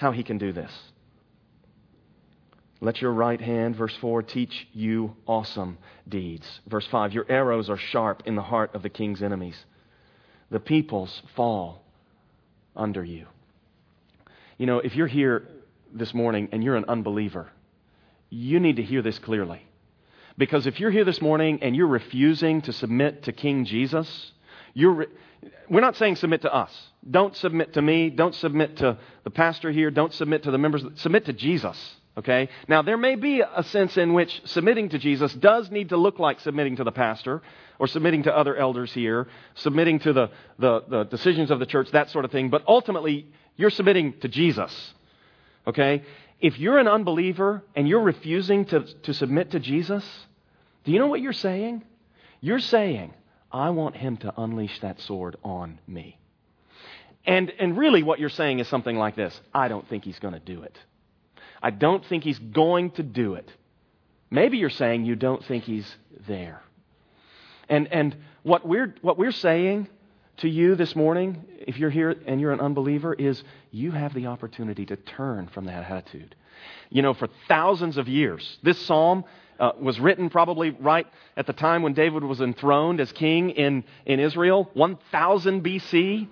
how 0.00 0.12
he 0.12 0.22
can 0.22 0.38
do 0.38 0.50
this. 0.50 0.72
Let 2.80 3.02
your 3.02 3.12
right 3.12 3.40
hand, 3.40 3.76
verse 3.76 3.94
4, 4.00 4.22
teach 4.22 4.66
you 4.72 5.14
awesome 5.26 5.76
deeds. 6.08 6.46
Verse 6.66 6.86
5, 6.90 7.12
your 7.12 7.26
arrows 7.28 7.68
are 7.68 7.76
sharp 7.76 8.22
in 8.24 8.34
the 8.34 8.42
heart 8.42 8.74
of 8.74 8.82
the 8.82 8.88
king's 8.88 9.22
enemies. 9.22 9.66
The 10.50 10.58
peoples 10.58 11.22
fall 11.36 11.84
under 12.74 13.04
you. 13.04 13.26
You 14.56 14.64
know, 14.64 14.78
if 14.78 14.96
you're 14.96 15.06
here 15.06 15.46
this 15.92 16.14
morning 16.14 16.48
and 16.52 16.64
you're 16.64 16.76
an 16.76 16.86
unbeliever, 16.88 17.50
you 18.30 18.58
need 18.58 18.76
to 18.76 18.82
hear 18.82 19.02
this 19.02 19.18
clearly. 19.18 19.60
Because 20.38 20.66
if 20.66 20.80
you're 20.80 20.90
here 20.90 21.04
this 21.04 21.20
morning 21.20 21.58
and 21.60 21.76
you're 21.76 21.86
refusing 21.86 22.62
to 22.62 22.72
submit 22.72 23.24
to 23.24 23.32
King 23.32 23.66
Jesus, 23.66 24.32
you're, 24.74 24.92
re- 24.92 25.06
we're 25.68 25.80
not 25.80 25.96
saying 25.96 26.16
submit 26.16 26.42
to 26.42 26.52
us. 26.52 26.70
Don't 27.08 27.36
submit 27.36 27.74
to 27.74 27.82
me. 27.82 28.10
Don't 28.10 28.34
submit 28.34 28.78
to 28.78 28.98
the 29.24 29.30
pastor 29.30 29.70
here. 29.70 29.90
Don't 29.90 30.12
submit 30.12 30.42
to 30.44 30.50
the 30.50 30.58
members. 30.58 30.84
Submit 30.96 31.26
to 31.26 31.32
Jesus. 31.32 31.96
Okay? 32.18 32.48
Now, 32.68 32.82
there 32.82 32.98
may 32.98 33.14
be 33.14 33.40
a 33.40 33.62
sense 33.62 33.96
in 33.96 34.12
which 34.12 34.42
submitting 34.44 34.90
to 34.90 34.98
Jesus 34.98 35.32
does 35.32 35.70
need 35.70 35.90
to 35.90 35.96
look 35.96 36.18
like 36.18 36.40
submitting 36.40 36.76
to 36.76 36.84
the 36.84 36.92
pastor 36.92 37.40
or 37.78 37.86
submitting 37.86 38.24
to 38.24 38.36
other 38.36 38.56
elders 38.56 38.92
here, 38.92 39.28
submitting 39.54 40.00
to 40.00 40.12
the, 40.12 40.30
the, 40.58 40.82
the 40.88 41.04
decisions 41.04 41.50
of 41.50 41.60
the 41.60 41.66
church, 41.66 41.90
that 41.92 42.10
sort 42.10 42.24
of 42.24 42.30
thing. 42.30 42.50
But 42.50 42.64
ultimately, 42.66 43.26
you're 43.56 43.70
submitting 43.70 44.18
to 44.20 44.28
Jesus. 44.28 44.94
Okay? 45.66 46.02
If 46.40 46.58
you're 46.58 46.78
an 46.78 46.88
unbeliever 46.88 47.62
and 47.76 47.88
you're 47.88 48.02
refusing 48.02 48.64
to, 48.66 48.80
to 49.02 49.14
submit 49.14 49.52
to 49.52 49.60
Jesus, 49.60 50.04
do 50.84 50.92
you 50.92 50.98
know 50.98 51.06
what 51.06 51.20
you're 51.20 51.32
saying? 51.32 51.84
You're 52.40 52.60
saying, 52.60 53.14
I 53.52 53.70
want 53.70 53.96
him 53.96 54.16
to 54.18 54.32
unleash 54.40 54.78
that 54.80 55.00
sword 55.00 55.36
on 55.42 55.78
me. 55.86 56.18
And, 57.26 57.52
and 57.58 57.76
really, 57.76 58.02
what 58.02 58.18
you're 58.18 58.28
saying 58.28 58.60
is 58.60 58.68
something 58.68 58.96
like 58.96 59.16
this 59.16 59.38
I 59.52 59.68
don't 59.68 59.88
think 59.88 60.04
he's 60.04 60.18
going 60.18 60.34
to 60.34 60.40
do 60.40 60.62
it. 60.62 60.78
I 61.62 61.70
don't 61.70 62.04
think 62.06 62.24
he's 62.24 62.38
going 62.38 62.92
to 62.92 63.02
do 63.02 63.34
it. 63.34 63.50
Maybe 64.30 64.58
you're 64.58 64.70
saying 64.70 65.04
you 65.04 65.16
don't 65.16 65.44
think 65.44 65.64
he's 65.64 65.94
there. 66.26 66.62
And, 67.68 67.88
and 67.92 68.16
what, 68.42 68.66
we're, 68.66 68.94
what 69.02 69.18
we're 69.18 69.32
saying 69.32 69.88
to 70.38 70.48
you 70.48 70.74
this 70.74 70.96
morning, 70.96 71.44
if 71.66 71.78
you're 71.78 71.90
here 71.90 72.16
and 72.26 72.40
you're 72.40 72.52
an 72.52 72.60
unbeliever, 72.60 73.12
is 73.12 73.42
you 73.70 73.90
have 73.90 74.14
the 74.14 74.26
opportunity 74.26 74.86
to 74.86 74.96
turn 74.96 75.48
from 75.48 75.66
that 75.66 75.90
attitude. 75.90 76.34
You 76.88 77.02
know, 77.02 77.12
for 77.12 77.28
thousands 77.48 77.96
of 77.96 78.08
years, 78.08 78.58
this 78.62 78.78
psalm 78.86 79.24
uh, 79.60 79.72
was 79.78 80.00
written 80.00 80.30
probably 80.30 80.70
right 80.70 81.06
at 81.36 81.46
the 81.46 81.52
time 81.52 81.82
when 81.82 81.92
David 81.92 82.24
was 82.24 82.40
enthroned 82.40 83.00
as 83.00 83.12
king 83.12 83.50
in, 83.50 83.84
in 84.06 84.18
Israel, 84.18 84.70
1000 84.74 85.62
BC. 85.62 86.28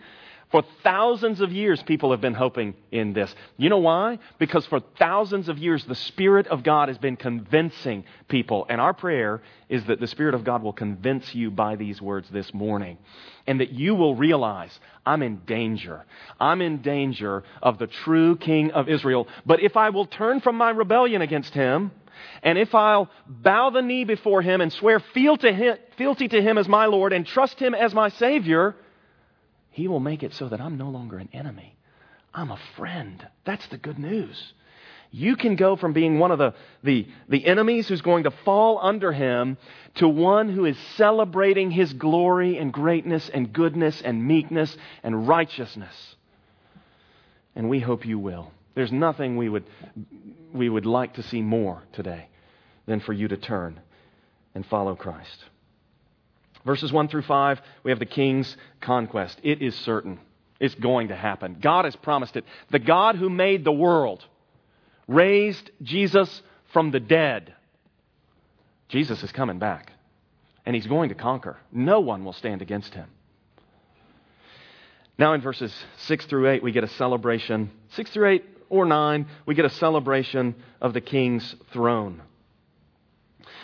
For 0.51 0.65
thousands 0.83 1.43
of 1.43 1.53
years, 1.53 1.83
people 1.83 2.11
have 2.13 2.23
been 2.23 2.33
hoping 2.33 2.73
in 2.91 3.13
this. 3.13 3.35
You 3.59 3.69
know 3.69 3.79
why? 3.79 4.19
Because 4.39 4.65
for 4.65 4.81
thousands 4.99 5.51
of 5.51 5.59
years, 5.59 5.85
the 5.85 5.95
Spirit 5.95 6.47
of 6.47 6.63
God 6.63 6.89
has 6.89 6.97
been 6.97 7.17
convincing 7.17 8.05
people. 8.29 8.65
And 8.71 8.81
our 8.81 8.95
prayer 8.95 9.43
is 9.69 9.85
that 9.85 10.01
the 10.01 10.07
Spirit 10.07 10.35
of 10.35 10.45
God 10.45 10.63
will 10.63 10.73
convince 10.73 11.35
you 11.35 11.51
by 11.51 11.77
these 11.77 12.01
words 12.01 12.31
this 12.31 12.55
morning. 12.55 12.97
And 13.47 13.61
that 13.61 13.73
you 13.73 13.95
will 13.95 14.15
realize, 14.15 14.81
I'm 15.05 15.23
in 15.23 15.43
danger. 15.45 16.07
I'm 16.41 16.63
in 16.63 16.81
danger 16.81 17.45
of 17.63 17.79
the 17.79 17.87
true 17.87 18.37
King 18.37 18.71
of 18.71 18.89
Israel. 18.89 19.29
But 19.45 19.63
if 19.63 19.77
I 19.77 19.91
will 19.91 20.07
turn 20.07 20.41
from 20.41 20.57
my 20.57 20.71
rebellion 20.71 21.21
against 21.21 21.53
him, 21.53 21.91
and 22.43 22.59
if 22.59 22.75
I'll 22.75 23.11
bow 23.27 23.71
the 23.71 23.83
knee 23.83 24.05
before 24.05 24.43
him 24.43 24.61
and 24.61 24.73
swear 24.73 25.01
fealty 25.01 26.29
to 26.29 26.43
him 26.43 26.59
as 26.59 26.69
my 26.69 26.87
Lord 26.87 27.13
and 27.13 27.27
trust 27.27 27.59
him 27.59 27.75
as 27.75 27.95
my 27.95 28.09
Savior, 28.11 28.75
he 29.71 29.89
will 29.89 30.01
make 30.01 30.23
it 30.23 30.35
so 30.35 30.49
that 30.49 30.61
I'm 30.61 30.77
no 30.77 30.89
longer 30.89 31.19
an 31.19 31.29
enemy. 31.33 31.77
I'm 32.35 32.51
a 32.51 32.61
friend. 32.77 33.27
That's 33.45 33.67
the 33.69 33.79
good 33.79 33.99
news. 33.99 34.53
You 35.11 35.37
can 35.37 35.57
go 35.57 35.77
from 35.77 35.95
being 35.95 36.19
one 36.19 36.31
of 36.31 36.39
the, 36.39 36.55
the, 36.83 37.09
the 37.29 37.47
enemies 37.47 37.89
who's 37.89 38.03
going 38.03 38.25
to 38.25 38.31
fall 38.31 38.79
under 38.83 39.11
him 39.11 39.57
to 39.97 40.09
one 40.09 40.51
who 40.51 40.67
is 40.67 40.77
celebrating 40.97 41.71
his 41.71 41.93
glory 41.95 42.59
and 42.59 42.73
greatness 42.73 43.29
and 43.33 43.53
goodness 43.53 44.03
and 44.03 44.27
meekness 44.27 44.77
and 45.03 45.27
righteousness. 45.27 46.17
And 47.57 47.71
we 47.71 47.81
hope 47.81 48.05
you 48.05 48.19
will. 48.19 48.53
There's 48.79 48.93
nothing 48.93 49.37
we 49.37 49.49
would, 49.49 49.65
we 50.53 50.69
would 50.69 50.87
like 50.87 51.15
to 51.15 51.23
see 51.25 51.43
more 51.43 51.83
today 51.95 52.29
than 52.87 53.01
for 53.01 53.13
you 53.13 53.27
to 53.27 53.37
turn 53.37 53.81
and 54.55 54.65
follow 54.65 54.95
Christ. 54.95 55.45
Verses 56.65 56.93
1 56.93 57.09
through 57.09 57.23
5, 57.23 57.61
we 57.83 57.91
have 57.91 57.99
the 57.99 58.07
king's 58.07 58.57
conquest. 58.81 59.41
It 59.43 59.63
is 59.63 59.75
certain. 59.75 60.21
It's 60.61 60.77
going 60.77 61.09
to 61.09 61.17
happen. 61.17 61.57
God 61.61 61.87
has 61.87 61.97
promised 61.97 62.37
it. 62.37 62.45
The 62.71 62.79
God 62.79 63.17
who 63.17 63.29
made 63.29 63.65
the 63.65 63.73
world 63.73 64.25
raised 65.09 65.73
Jesus 65.83 66.41
from 66.73 66.93
the 66.93 67.01
dead. 67.01 67.57
Jesus 68.89 69.25
is 69.25 69.33
coming 69.33 69.59
back, 69.59 69.91
and 70.65 70.77
he's 70.77 70.87
going 70.87 71.09
to 71.09 71.17
conquer. 71.17 71.57
No 71.73 71.99
one 71.99 72.25
will 72.25 72.33
stand 72.33 72.63
against 72.63 72.95
him. 72.95 73.09
Now, 75.19 75.33
in 75.33 75.41
verses 75.41 75.75
6 75.97 76.27
through 76.27 76.49
8, 76.49 76.63
we 76.63 76.71
get 76.71 76.85
a 76.85 76.89
celebration. 76.91 77.73
6 77.89 78.11
through 78.13 78.29
8 78.29 78.45
or 78.71 78.85
9, 78.85 79.27
we 79.47 79.55
get 79.55 79.65
a 79.65 79.71
celebration 79.71 80.55
of 80.81 80.93
the 80.95 81.01
king's 81.01 81.55
throne. 81.73 82.23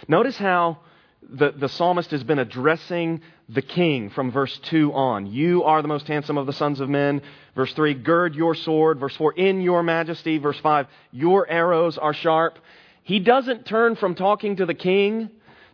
Notice 0.09 0.37
how 0.37 0.79
the, 1.23 1.53
the 1.53 1.69
psalmist 1.69 2.11
has 2.11 2.23
been 2.23 2.39
addressing 2.39 3.23
the 3.49 3.63
king 3.63 4.11
from 4.11 4.31
verse 4.31 4.59
2 4.65 4.93
on. 4.93 5.27
You 5.27 5.65
are 5.65 5.83
the 5.83 5.89
most 5.89 6.07
handsome 6.07 6.39
of 6.39 6.47
the 6.47 6.53
sons 6.53 6.81
of 6.81 6.89
men. 6.89 7.23
Verse 7.55 7.73
3, 7.73 7.95
gird 7.95 8.35
your 8.35 8.55
sword. 8.55 8.99
Verse 9.01 9.17
4, 9.17 9.33
in 9.35 9.61
your 9.61 9.83
majesty. 9.83 10.39
Verse 10.39 10.59
5, 10.59 10.87
your 11.13 11.49
arrows 11.49 11.99
are 11.99 12.15
sharp. 12.15 12.59
He 13.03 13.21
doesn't 13.21 13.67
turn 13.67 13.97
from 13.97 14.15
talking 14.15 14.57
to 14.57 14.67
the 14.67 14.75
king 14.75 15.31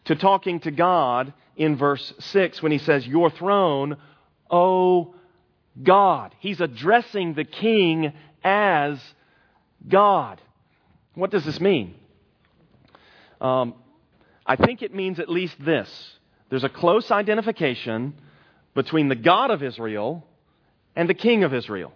to 0.07 0.17
talking 0.17 0.61
to 0.61 0.71
God 0.71 1.33
in 1.57 1.77
verse 1.77 2.13
6 2.19 2.63
when 2.63 2.73
he 2.73 2.79
says, 2.79 3.07
Your 3.07 3.31
throne, 3.31 3.97
O 4.51 5.15
God. 5.81 6.35
He's 6.41 6.61
addressing 6.61 7.35
the 7.35 7.45
king 7.45 8.13
as 8.43 8.99
God. 9.87 10.41
What 11.15 11.31
does 11.31 11.45
this 11.45 11.61
mean? 11.61 11.95
Um, 13.41 13.75
I 14.47 14.57
think 14.57 14.83
it 14.83 14.95
means 14.95 15.19
at 15.19 15.29
least 15.29 15.57
this 15.65 16.17
there's 16.51 16.65
a 16.65 16.69
close 16.69 17.11
identification 17.11 18.15
between 18.75 19.09
the 19.09 19.15
God 19.15 19.51
of 19.51 19.63
Israel 19.63 20.27
and 20.97 21.09
the 21.09 21.15
King 21.15 21.45
of 21.45 21.55
Israel. 21.55 21.93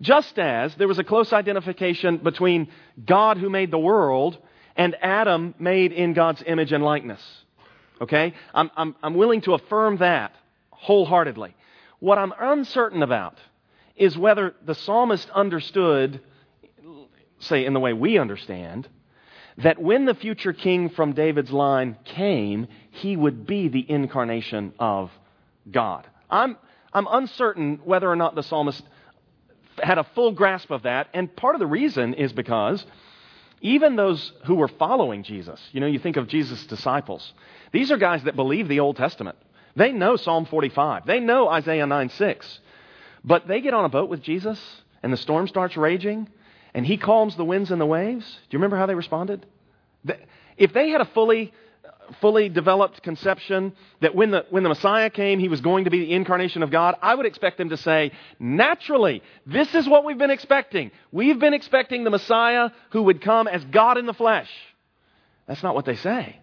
Just 0.00 0.38
as 0.38 0.74
there 0.76 0.86
was 0.86 0.98
a 0.98 1.04
close 1.04 1.32
identification 1.32 2.18
between 2.18 2.68
God 3.04 3.38
who 3.38 3.50
made 3.50 3.70
the 3.70 3.78
world 3.78 4.38
and 4.76 4.96
Adam 5.02 5.54
made 5.58 5.92
in 5.92 6.12
God's 6.12 6.42
image 6.46 6.72
and 6.72 6.84
likeness. 6.84 7.20
Okay? 8.00 8.34
I'm, 8.54 8.70
I'm, 8.76 8.94
I'm 9.02 9.14
willing 9.14 9.40
to 9.42 9.54
affirm 9.54 9.96
that 9.98 10.32
wholeheartedly. 10.70 11.56
What 11.98 12.18
I'm 12.18 12.32
uncertain 12.38 13.02
about 13.02 13.36
is 13.96 14.16
whether 14.16 14.54
the 14.64 14.76
psalmist 14.76 15.28
understood, 15.30 16.20
say, 17.40 17.64
in 17.64 17.72
the 17.72 17.80
way 17.80 17.92
we 17.92 18.18
understand, 18.18 18.88
that 19.58 19.80
when 19.80 20.04
the 20.04 20.14
future 20.14 20.52
king 20.52 20.88
from 20.90 21.12
David's 21.12 21.50
line 21.50 21.96
came, 22.04 22.68
he 22.90 23.16
would 23.16 23.46
be 23.46 23.68
the 23.68 23.84
incarnation 23.88 24.72
of 24.78 25.10
God. 25.70 26.06
I'm, 26.30 26.56
I'm 26.92 27.06
uncertain 27.10 27.80
whether 27.84 28.10
or 28.10 28.16
not 28.16 28.34
the 28.34 28.42
psalmist 28.42 28.82
had 29.82 29.98
a 29.98 30.04
full 30.14 30.32
grasp 30.32 30.70
of 30.70 30.82
that, 30.82 31.08
and 31.14 31.34
part 31.34 31.54
of 31.54 31.60
the 31.60 31.66
reason 31.66 32.14
is 32.14 32.32
because 32.32 32.84
even 33.60 33.96
those 33.96 34.32
who 34.44 34.54
were 34.54 34.68
following 34.68 35.22
Jesus, 35.22 35.60
you 35.72 35.80
know, 35.80 35.86
you 35.86 35.98
think 35.98 36.16
of 36.16 36.28
Jesus' 36.28 36.64
disciples, 36.66 37.32
these 37.72 37.90
are 37.90 37.96
guys 37.96 38.22
that 38.24 38.36
believe 38.36 38.68
the 38.68 38.80
Old 38.80 38.96
Testament. 38.96 39.36
They 39.76 39.92
know 39.92 40.16
Psalm 40.16 40.46
45, 40.46 41.06
they 41.06 41.20
know 41.20 41.48
Isaiah 41.48 41.86
9 41.86 42.08
6. 42.10 42.60
But 43.24 43.48
they 43.48 43.60
get 43.60 43.74
on 43.74 43.84
a 43.84 43.88
boat 43.88 44.08
with 44.08 44.22
Jesus, 44.22 44.60
and 45.02 45.12
the 45.12 45.16
storm 45.16 45.48
starts 45.48 45.76
raging, 45.76 46.28
and 46.74 46.86
he 46.86 46.96
calms 46.96 47.36
the 47.36 47.44
winds 47.44 47.70
and 47.70 47.80
the 47.80 47.86
waves. 47.86 48.24
Do 48.26 48.54
you 48.54 48.58
remember 48.58 48.76
how 48.76 48.86
they 48.86 48.94
responded? 48.94 49.46
If 50.56 50.72
they 50.72 50.90
had 50.90 51.00
a 51.00 51.06
fully, 51.06 51.52
fully 52.20 52.48
developed 52.48 53.02
conception 53.02 53.72
that 54.00 54.14
when 54.14 54.30
the, 54.30 54.46
when 54.50 54.62
the 54.62 54.68
Messiah 54.68 55.10
came, 55.10 55.38
he 55.38 55.48
was 55.48 55.60
going 55.60 55.84
to 55.84 55.90
be 55.90 56.00
the 56.00 56.12
incarnation 56.12 56.62
of 56.62 56.70
God, 56.70 56.96
I 57.02 57.14
would 57.14 57.26
expect 57.26 57.58
them 57.58 57.70
to 57.70 57.76
say, 57.76 58.12
naturally, 58.38 59.22
this 59.46 59.74
is 59.74 59.88
what 59.88 60.04
we've 60.04 60.18
been 60.18 60.30
expecting. 60.30 60.90
We've 61.12 61.38
been 61.38 61.54
expecting 61.54 62.04
the 62.04 62.10
Messiah 62.10 62.70
who 62.90 63.04
would 63.04 63.20
come 63.20 63.48
as 63.48 63.64
God 63.64 63.98
in 63.98 64.06
the 64.06 64.14
flesh. 64.14 64.50
That's 65.46 65.62
not 65.62 65.74
what 65.74 65.84
they 65.84 65.96
say. 65.96 66.38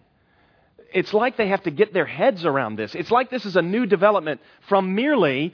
It's 0.92 1.12
like 1.12 1.36
they 1.36 1.48
have 1.48 1.62
to 1.64 1.70
get 1.70 1.92
their 1.92 2.06
heads 2.06 2.44
around 2.44 2.76
this. 2.76 2.94
It's 2.94 3.10
like 3.10 3.28
this 3.28 3.44
is 3.44 3.56
a 3.56 3.62
new 3.62 3.86
development 3.86 4.40
from 4.68 4.94
merely 4.94 5.52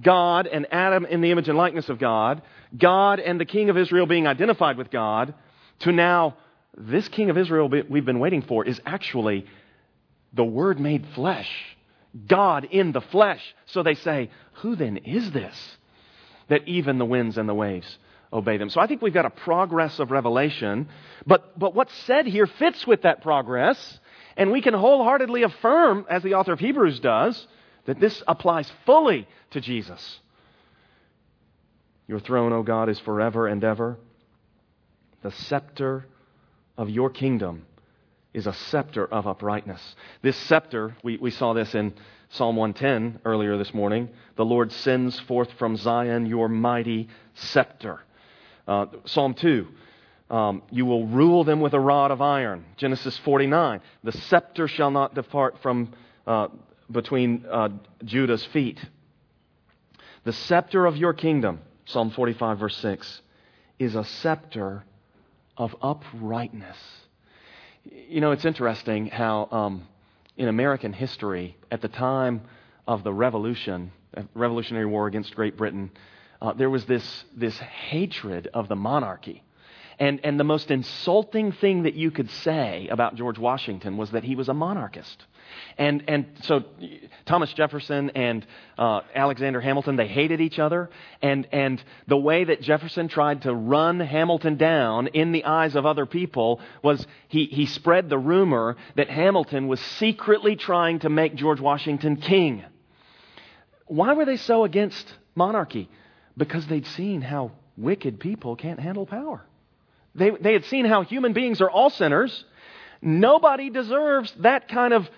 God 0.00 0.46
and 0.46 0.66
Adam 0.70 1.06
in 1.06 1.20
the 1.20 1.30
image 1.30 1.48
and 1.48 1.56
likeness 1.56 1.88
of 1.88 1.98
God, 1.98 2.42
God 2.76 3.20
and 3.20 3.40
the 3.40 3.44
King 3.44 3.70
of 3.70 3.76
Israel 3.76 4.06
being 4.06 4.26
identified 4.26 4.76
with 4.76 4.90
God, 4.90 5.34
to 5.80 5.92
now 5.92 6.36
this 6.76 7.08
King 7.08 7.30
of 7.30 7.38
Israel 7.38 7.68
we've 7.68 8.04
been 8.04 8.18
waiting 8.18 8.42
for 8.42 8.64
is 8.64 8.80
actually 8.84 9.46
the 10.32 10.44
Word 10.44 10.78
made 10.78 11.06
flesh, 11.14 11.50
God 12.26 12.64
in 12.70 12.92
the 12.92 13.00
flesh. 13.00 13.42
So 13.66 13.82
they 13.82 13.94
say, 13.94 14.30
Who 14.54 14.76
then 14.76 14.98
is 14.98 15.30
this 15.32 15.76
that 16.48 16.68
even 16.68 16.98
the 16.98 17.04
winds 17.04 17.38
and 17.38 17.48
the 17.48 17.54
waves 17.54 17.98
obey 18.32 18.58
them? 18.58 18.68
So 18.70 18.80
I 18.80 18.86
think 18.86 19.00
we've 19.00 19.14
got 19.14 19.24
a 19.24 19.30
progress 19.30 19.98
of 19.98 20.10
revelation, 20.10 20.88
but, 21.26 21.58
but 21.58 21.74
what's 21.74 21.96
said 22.04 22.26
here 22.26 22.46
fits 22.46 22.86
with 22.86 23.02
that 23.02 23.22
progress, 23.22 23.98
and 24.36 24.52
we 24.52 24.60
can 24.60 24.74
wholeheartedly 24.74 25.42
affirm, 25.42 26.04
as 26.10 26.22
the 26.22 26.34
author 26.34 26.52
of 26.52 26.60
Hebrews 26.60 27.00
does, 27.00 27.46
that 27.86 28.00
this 28.00 28.22
applies 28.28 28.70
fully 28.84 29.26
to 29.50 29.60
Jesus. 29.60 30.20
Your 32.06 32.20
throne, 32.20 32.52
O 32.52 32.62
God, 32.62 32.88
is 32.88 32.98
forever 33.00 33.46
and 33.46 33.64
ever. 33.64 33.96
The 35.22 35.32
scepter 35.32 36.06
of 36.78 36.88
your 36.90 37.10
kingdom 37.10 37.66
is 38.32 38.46
a 38.46 38.52
scepter 38.52 39.06
of 39.06 39.26
uprightness. 39.26 39.96
This 40.22 40.36
scepter, 40.36 40.94
we, 41.02 41.16
we 41.16 41.30
saw 41.30 41.54
this 41.54 41.74
in 41.74 41.94
Psalm 42.30 42.56
110 42.56 43.20
earlier 43.24 43.56
this 43.56 43.72
morning. 43.72 44.10
The 44.36 44.44
Lord 44.44 44.70
sends 44.72 45.18
forth 45.20 45.50
from 45.58 45.76
Zion 45.76 46.26
your 46.26 46.48
mighty 46.48 47.08
scepter. 47.34 48.00
Uh, 48.68 48.86
Psalm 49.06 49.34
2, 49.34 49.66
um, 50.28 50.62
you 50.70 50.84
will 50.84 51.06
rule 51.06 51.44
them 51.44 51.60
with 51.60 51.72
a 51.72 51.80
rod 51.80 52.10
of 52.10 52.20
iron. 52.20 52.64
Genesis 52.76 53.16
49, 53.18 53.80
the 54.04 54.12
scepter 54.12 54.68
shall 54.68 54.90
not 54.90 55.14
depart 55.14 55.56
from 55.62 55.92
uh, 56.26 56.48
between 56.90 57.44
uh, 57.50 57.68
Judah's 58.04 58.44
feet. 58.46 58.80
The 60.24 60.32
scepter 60.32 60.86
of 60.86 60.96
your 60.96 61.12
kingdom, 61.12 61.60
Psalm 61.86 62.10
45, 62.10 62.58
verse 62.58 62.76
6, 62.78 63.22
is 63.78 63.94
a 63.94 64.04
scepter 64.04 64.84
of 65.56 65.74
uprightness. 65.82 66.76
You 67.84 68.20
know, 68.20 68.32
it's 68.32 68.44
interesting 68.44 69.06
how 69.06 69.48
um, 69.50 69.86
in 70.36 70.48
American 70.48 70.92
history, 70.92 71.56
at 71.70 71.80
the 71.80 71.88
time 71.88 72.42
of 72.86 73.04
the 73.04 73.12
Revolution, 73.12 73.92
uh, 74.16 74.22
Revolutionary 74.34 74.86
War 74.86 75.06
against 75.06 75.34
Great 75.34 75.56
Britain, 75.56 75.90
uh, 76.42 76.52
there 76.52 76.70
was 76.70 76.84
this, 76.86 77.24
this 77.36 77.56
hatred 77.58 78.48
of 78.52 78.68
the 78.68 78.76
monarchy. 78.76 79.42
And, 79.98 80.20
and 80.24 80.38
the 80.38 80.44
most 80.44 80.70
insulting 80.70 81.52
thing 81.52 81.84
that 81.84 81.94
you 81.94 82.10
could 82.10 82.30
say 82.30 82.88
about 82.90 83.14
George 83.14 83.38
Washington 83.38 83.96
was 83.96 84.10
that 84.10 84.24
he 84.24 84.36
was 84.36 84.48
a 84.48 84.54
monarchist. 84.54 85.24
And, 85.78 86.04
and 86.08 86.26
so 86.42 86.64
Thomas 87.26 87.52
Jefferson 87.52 88.10
and 88.10 88.46
uh, 88.78 89.00
Alexander 89.14 89.60
Hamilton, 89.60 89.96
they 89.96 90.06
hated 90.06 90.40
each 90.40 90.58
other. 90.58 90.90
And, 91.20 91.46
and 91.52 91.82
the 92.06 92.16
way 92.16 92.44
that 92.44 92.62
Jefferson 92.62 93.08
tried 93.08 93.42
to 93.42 93.54
run 93.54 94.00
Hamilton 94.00 94.56
down 94.56 95.08
in 95.08 95.32
the 95.32 95.44
eyes 95.44 95.76
of 95.76 95.84
other 95.86 96.06
people 96.06 96.60
was 96.82 97.06
he, 97.28 97.46
he 97.46 97.66
spread 97.66 98.08
the 98.08 98.18
rumor 98.18 98.76
that 98.94 99.10
Hamilton 99.10 99.68
was 99.68 99.80
secretly 99.80 100.56
trying 100.56 101.00
to 101.00 101.08
make 101.08 101.34
George 101.34 101.60
Washington 101.60 102.16
king. 102.16 102.64
Why 103.86 104.14
were 104.14 104.24
they 104.24 104.36
so 104.36 104.64
against 104.64 105.06
monarchy? 105.34 105.88
Because 106.36 106.66
they'd 106.66 106.86
seen 106.86 107.20
how 107.22 107.52
wicked 107.76 108.18
people 108.20 108.56
can't 108.56 108.80
handle 108.80 109.06
power. 109.06 109.44
They, 110.14 110.30
they 110.30 110.54
had 110.54 110.64
seen 110.64 110.86
how 110.86 111.02
human 111.02 111.32
beings 111.34 111.60
are 111.60 111.70
all 111.70 111.90
sinners. 111.90 112.44
Nobody 113.02 113.70
deserves 113.70 114.32
that 114.40 114.68
kind 114.68 114.94
of 114.94 115.08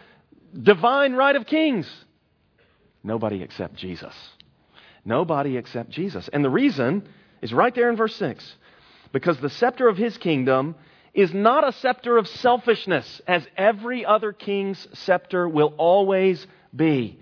divine 0.53 1.15
right 1.15 1.37
of 1.37 1.47
kings. 1.47 1.89
Nobody 3.03 3.43
except 3.43 3.75
Jesus. 3.75 4.15
Nobody 5.05 5.57
except 5.57 5.91
Jesus. 5.91 6.29
And 6.33 6.45
the 6.45 6.51
reason 6.51 7.09
is 7.41 7.53
right 7.53 7.75
there 7.75 7.91
in 7.91 7.97
verse 7.97 8.17
6. 8.17 8.57
Because 9.13 9.39
the 9.41 9.51
scepter 9.51 9.89
of 9.89 9.97
his 9.97 10.19
kingdom 10.19 10.75
is 11.15 11.33
not 11.33 11.67
a 11.67 11.73
scepter 11.73 12.19
of 12.19 12.29
selfishness, 12.29 13.21
as 13.27 13.47
every 13.57 14.05
other 14.05 14.33
king's 14.33 14.87
scepter 14.93 15.49
will 15.49 15.75
always 15.79 16.47
be. 16.75 17.19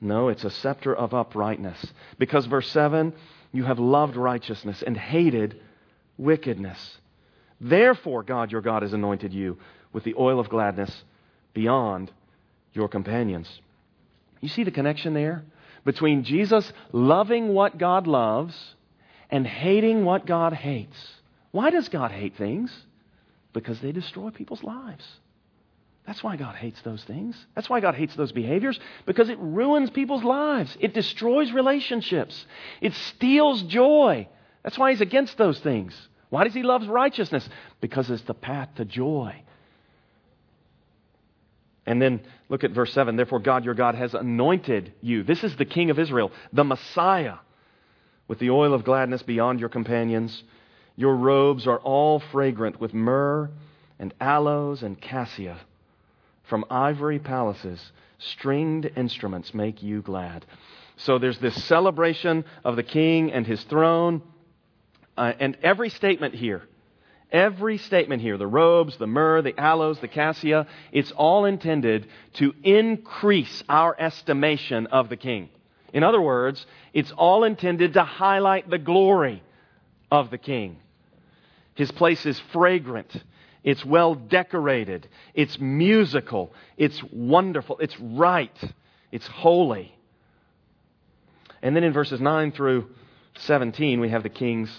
No, 0.00 0.28
it's 0.28 0.44
a 0.44 0.50
scepter 0.50 0.94
of 0.94 1.12
uprightness. 1.12 1.84
Because, 2.18 2.46
verse 2.46 2.70
7, 2.70 3.12
you 3.52 3.64
have 3.64 3.78
loved 3.78 4.16
righteousness 4.16 4.82
and 4.86 4.96
hated 4.96 5.60
wickedness. 6.16 6.98
Therefore, 7.60 8.22
God 8.22 8.52
your 8.52 8.62
God 8.62 8.82
has 8.82 8.92
anointed 8.92 9.34
you 9.34 9.58
with 9.92 10.04
the 10.04 10.14
oil 10.16 10.40
of 10.40 10.48
gladness 10.48 11.04
beyond 11.52 12.10
your 12.72 12.88
companions. 12.88 13.48
You 14.40 14.48
see 14.48 14.64
the 14.64 14.70
connection 14.70 15.14
there 15.14 15.44
between 15.84 16.24
Jesus 16.24 16.72
loving 16.92 17.48
what 17.48 17.78
God 17.78 18.06
loves 18.06 18.74
and 19.30 19.46
hating 19.46 20.04
what 20.04 20.26
God 20.26 20.52
hates. 20.52 20.96
Why 21.52 21.70
does 21.70 21.88
God 21.88 22.10
hate 22.10 22.36
things? 22.36 22.72
Because 23.52 23.80
they 23.80 23.92
destroy 23.92 24.30
people's 24.30 24.62
lives. 24.62 25.04
That's 26.06 26.22
why 26.22 26.36
God 26.36 26.56
hates 26.56 26.80
those 26.82 27.04
things. 27.04 27.36
That's 27.54 27.68
why 27.68 27.80
God 27.80 27.94
hates 27.94 28.16
those 28.16 28.32
behaviors, 28.32 28.80
because 29.06 29.28
it 29.28 29.38
ruins 29.38 29.90
people's 29.90 30.24
lives. 30.24 30.76
It 30.80 30.94
destroys 30.94 31.52
relationships. 31.52 32.46
It 32.80 32.94
steals 32.94 33.62
joy. 33.62 34.28
That's 34.62 34.78
why 34.78 34.90
He's 34.90 35.00
against 35.00 35.36
those 35.38 35.58
things. 35.60 35.94
Why 36.30 36.44
does 36.44 36.54
He 36.54 36.62
love 36.62 36.88
righteousness? 36.88 37.48
Because 37.80 38.10
it's 38.10 38.22
the 38.22 38.34
path 38.34 38.70
to 38.76 38.84
joy. 38.84 39.42
And 41.86 42.00
then 42.00 42.20
look 42.48 42.64
at 42.64 42.72
verse 42.72 42.92
7. 42.92 43.16
Therefore, 43.16 43.40
God 43.40 43.64
your 43.64 43.74
God 43.74 43.94
has 43.94 44.14
anointed 44.14 44.92
you. 45.00 45.22
This 45.22 45.42
is 45.42 45.56
the 45.56 45.64
King 45.64 45.90
of 45.90 45.98
Israel, 45.98 46.30
the 46.52 46.64
Messiah, 46.64 47.36
with 48.28 48.38
the 48.38 48.50
oil 48.50 48.74
of 48.74 48.84
gladness 48.84 49.22
beyond 49.22 49.60
your 49.60 49.68
companions. 49.68 50.42
Your 50.96 51.16
robes 51.16 51.66
are 51.66 51.78
all 51.78 52.20
fragrant 52.20 52.80
with 52.80 52.92
myrrh 52.92 53.50
and 53.98 54.14
aloes 54.20 54.82
and 54.82 55.00
cassia. 55.00 55.58
From 56.44 56.64
ivory 56.68 57.18
palaces, 57.18 57.92
stringed 58.18 58.90
instruments 58.96 59.54
make 59.54 59.82
you 59.82 60.02
glad. 60.02 60.44
So 60.96 61.18
there's 61.18 61.38
this 61.38 61.64
celebration 61.64 62.44
of 62.64 62.76
the 62.76 62.82
king 62.82 63.32
and 63.32 63.46
his 63.46 63.62
throne. 63.64 64.22
Uh, 65.16 65.32
and 65.38 65.56
every 65.62 65.88
statement 65.90 66.34
here 66.34 66.62
Every 67.32 67.78
statement 67.78 68.22
here, 68.22 68.36
the 68.36 68.46
robes, 68.46 68.96
the 68.96 69.06
myrrh, 69.06 69.42
the 69.42 69.58
aloes, 69.58 70.00
the 70.00 70.08
cassia, 70.08 70.66
it's 70.90 71.12
all 71.12 71.44
intended 71.44 72.08
to 72.34 72.54
increase 72.64 73.62
our 73.68 73.94
estimation 73.98 74.88
of 74.88 75.08
the 75.08 75.16
king. 75.16 75.48
In 75.92 76.02
other 76.02 76.20
words, 76.20 76.66
it's 76.92 77.12
all 77.12 77.44
intended 77.44 77.94
to 77.94 78.02
highlight 78.02 78.68
the 78.68 78.78
glory 78.78 79.42
of 80.10 80.30
the 80.30 80.38
king. 80.38 80.78
His 81.74 81.90
place 81.92 82.26
is 82.26 82.40
fragrant. 82.52 83.10
It's 83.62 83.84
well 83.84 84.14
decorated. 84.14 85.08
It's 85.34 85.58
musical. 85.60 86.52
It's 86.76 87.00
wonderful. 87.12 87.78
It's 87.78 87.98
right. 88.00 88.56
It's 89.12 89.26
holy. 89.26 89.94
And 91.62 91.76
then 91.76 91.84
in 91.84 91.92
verses 91.92 92.20
9 92.20 92.52
through 92.52 92.88
17, 93.38 94.00
we 94.00 94.08
have 94.08 94.22
the 94.22 94.28
king's 94.28 94.70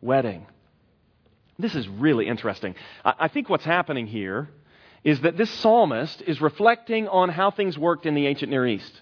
wedding. 0.00 0.46
This 1.60 1.74
is 1.74 1.88
really 1.88 2.28
interesting. 2.28 2.76
I 3.04 3.26
think 3.26 3.48
what's 3.48 3.64
happening 3.64 4.06
here 4.06 4.48
is 5.02 5.20
that 5.22 5.36
this 5.36 5.50
psalmist 5.50 6.22
is 6.22 6.40
reflecting 6.40 7.08
on 7.08 7.30
how 7.30 7.50
things 7.50 7.76
worked 7.76 8.06
in 8.06 8.14
the 8.14 8.28
ancient 8.28 8.50
Near 8.50 8.64
East. 8.64 9.00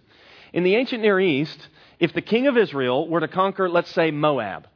In 0.55 0.65
the 0.65 0.75
ancient 0.75 1.03
Near 1.03 1.21
East, 1.21 1.69
if 1.99 2.15
the 2.15 2.23
king 2.23 2.47
of 2.47 2.57
Israel 2.57 3.09
were 3.09 3.21
to 3.21 3.29
conquer, 3.29 3.69
let's 3.69 3.91
say, 3.91 4.11
Moab, 4.11 4.69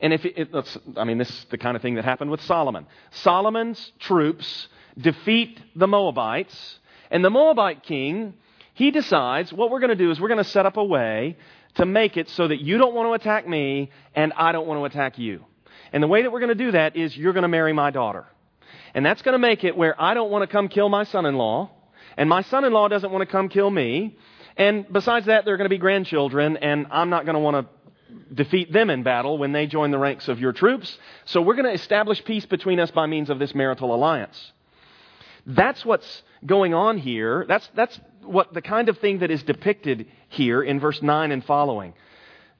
and 0.00 0.12
if 0.12 0.24
it, 0.24 0.48
it, 0.52 0.78
I 0.96 1.04
mean, 1.04 1.18
this 1.18 1.28
is 1.28 1.46
the 1.50 1.58
kind 1.58 1.76
of 1.76 1.82
thing 1.82 1.94
that 1.96 2.04
happened 2.04 2.32
with 2.32 2.40
Solomon. 2.40 2.86
Solomon's 3.10 3.92
troops 4.00 4.66
defeat 4.98 5.60
the 5.76 5.86
Moabites, 5.86 6.78
and 7.12 7.24
the 7.24 7.30
Moabite 7.30 7.84
king, 7.84 8.34
he 8.74 8.90
decides 8.90 9.52
what 9.52 9.70
we're 9.70 9.80
going 9.80 9.90
to 9.90 9.96
do 9.96 10.10
is 10.10 10.20
we're 10.20 10.28
going 10.28 10.38
to 10.38 10.50
set 10.50 10.66
up 10.66 10.78
a 10.78 10.84
way 10.84 11.36
to 11.74 11.86
make 11.86 12.16
it 12.16 12.28
so 12.30 12.48
that 12.48 12.60
you 12.60 12.78
don't 12.78 12.94
want 12.94 13.08
to 13.08 13.12
attack 13.12 13.46
me 13.46 13.90
and 14.16 14.32
I 14.32 14.50
don't 14.50 14.66
want 14.66 14.80
to 14.80 14.84
attack 14.84 15.18
you. 15.18 15.44
And 15.92 16.02
the 16.02 16.06
way 16.06 16.22
that 16.22 16.30
we're 16.30 16.40
going 16.40 16.56
to 16.56 16.64
do 16.64 16.72
that 16.72 16.96
is 16.96 17.16
you're 17.16 17.32
going 17.32 17.42
to 17.42 17.48
marry 17.48 17.72
my 17.72 17.90
daughter. 17.90 18.26
And 18.94 19.04
that's 19.04 19.22
going 19.22 19.32
to 19.32 19.38
make 19.38 19.64
it 19.64 19.76
where 19.76 20.00
I 20.00 20.14
don't 20.14 20.30
want 20.30 20.42
to 20.42 20.46
come 20.46 20.68
kill 20.68 20.88
my 20.88 21.04
son 21.04 21.26
in 21.26 21.36
law, 21.36 21.70
and 22.16 22.28
my 22.28 22.42
son 22.42 22.64
in 22.64 22.72
law 22.72 22.88
doesn't 22.88 23.10
want 23.10 23.22
to 23.22 23.30
come 23.30 23.48
kill 23.48 23.70
me. 23.70 24.16
And 24.56 24.90
besides 24.90 25.26
that, 25.26 25.44
there 25.44 25.54
are 25.54 25.56
going 25.56 25.66
to 25.66 25.74
be 25.74 25.78
grandchildren, 25.78 26.56
and 26.56 26.86
I'm 26.90 27.10
not 27.10 27.24
going 27.24 27.34
to 27.34 27.40
want 27.40 27.66
to 27.66 28.34
defeat 28.34 28.72
them 28.72 28.90
in 28.90 29.02
battle 29.02 29.38
when 29.38 29.52
they 29.52 29.66
join 29.66 29.90
the 29.90 29.98
ranks 29.98 30.28
of 30.28 30.40
your 30.40 30.52
troops. 30.52 30.98
So 31.24 31.40
we're 31.40 31.54
going 31.54 31.66
to 31.66 31.72
establish 31.72 32.24
peace 32.24 32.46
between 32.46 32.80
us 32.80 32.90
by 32.90 33.06
means 33.06 33.30
of 33.30 33.38
this 33.38 33.54
marital 33.54 33.94
alliance. 33.94 34.52
That's 35.46 35.84
what's 35.84 36.22
going 36.44 36.74
on 36.74 36.98
here. 36.98 37.44
That's, 37.48 37.68
that's 37.74 37.98
what 38.22 38.52
the 38.52 38.62
kind 38.62 38.88
of 38.88 38.98
thing 38.98 39.20
that 39.20 39.30
is 39.30 39.42
depicted 39.42 40.06
here 40.28 40.62
in 40.62 40.80
verse 40.80 41.00
9 41.00 41.32
and 41.32 41.44
following. 41.44 41.94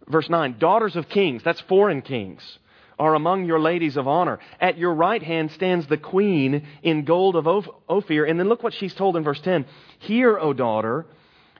Verse 0.08 0.28
9, 0.28 0.58
daughters 0.58 0.96
of 0.96 1.08
kings, 1.08 1.42
that's 1.44 1.60
foreign 1.62 2.02
kings 2.02 2.58
are 3.00 3.14
among 3.14 3.46
your 3.46 3.58
ladies 3.58 3.96
of 3.96 4.06
honor. 4.06 4.38
At 4.60 4.76
your 4.76 4.94
right 4.94 5.22
hand 5.22 5.50
stands 5.52 5.86
the 5.86 5.96
queen 5.96 6.66
in 6.82 7.04
gold 7.04 7.34
of 7.34 7.48
Ophir. 7.88 8.26
And 8.26 8.38
then 8.38 8.48
look 8.48 8.62
what 8.62 8.74
she's 8.74 8.94
told 8.94 9.16
in 9.16 9.24
verse 9.24 9.40
10. 9.40 9.64
Hear, 10.00 10.38
O 10.38 10.52
daughter, 10.52 11.06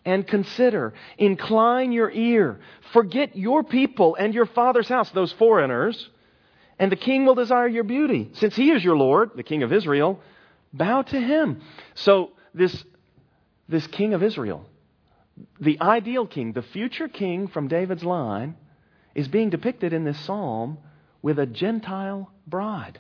and 0.05 0.27
consider. 0.27 0.93
Incline 1.17 1.93
your 1.93 2.11
ear. 2.11 2.61
Forget 2.93 3.37
your 3.37 3.65
people 3.65 4.17
and 4.17 4.35
your 4.35 4.45
father's 4.45 4.89
house, 4.89 5.11
those 5.13 5.33
foreigners, 5.33 6.11
and 6.79 6.93
the 6.93 6.97
king 6.97 7.25
will 7.25 7.35
desire 7.35 7.69
your 7.69 7.85
beauty. 7.85 8.31
Since 8.35 8.55
he 8.55 8.71
is 8.71 8.85
your 8.85 8.97
Lord, 8.97 9.31
the 9.35 9.43
king 9.43 9.63
of 9.63 9.73
Israel, 9.73 10.21
bow 10.75 11.03
to 11.03 11.19
him. 11.19 11.63
So 11.95 12.33
this, 12.53 12.85
this 13.67 13.87
king 13.87 14.13
of 14.13 14.23
Israel, 14.23 14.67
the 15.59 15.81
ideal 15.81 16.27
king, 16.27 16.53
the 16.53 16.63
future 16.63 17.09
king 17.09 17.49
from 17.49 17.67
David's 17.67 18.05
line, 18.05 18.57
is 19.15 19.27
being 19.27 19.49
depicted 19.49 19.95
in 19.95 20.05
this 20.05 20.21
psalm 20.21 20.79
with 21.23 21.39
a 21.39 21.47
Gentile 21.47 22.31
bride. 22.47 22.99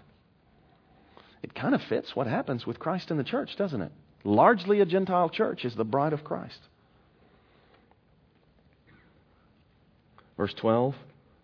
It 1.43 1.55
kind 1.55 1.75
of 1.75 1.83
fits 1.83 2.15
what 2.15 2.27
happens 2.27 2.67
with 2.67 2.79
Christ 2.79 3.11
in 3.11 3.17
the 3.17 3.25
church, 3.25 3.57
doesn't 3.57 3.81
it? 3.81 3.93
Largely 4.25 4.81
a 4.81 4.87
Gentile 4.87 5.31
church 5.31 5.65
is 5.65 5.75
the 5.75 5.85
bride 5.85 6.13
of 6.13 6.25
Christ. 6.25 6.59
Verse 10.37 10.53
12 10.55 10.95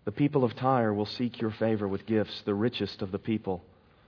The 0.05 0.11
people 0.11 0.43
of 0.43 0.55
Tyre 0.55 0.93
will 0.93 1.05
seek 1.05 1.41
your 1.41 1.51
favor 1.51 1.87
with 1.87 2.05
gifts, 2.05 2.41
the 2.45 2.53
richest 2.53 3.01
of 3.01 3.11
the 3.11 3.19
people. 3.19 3.63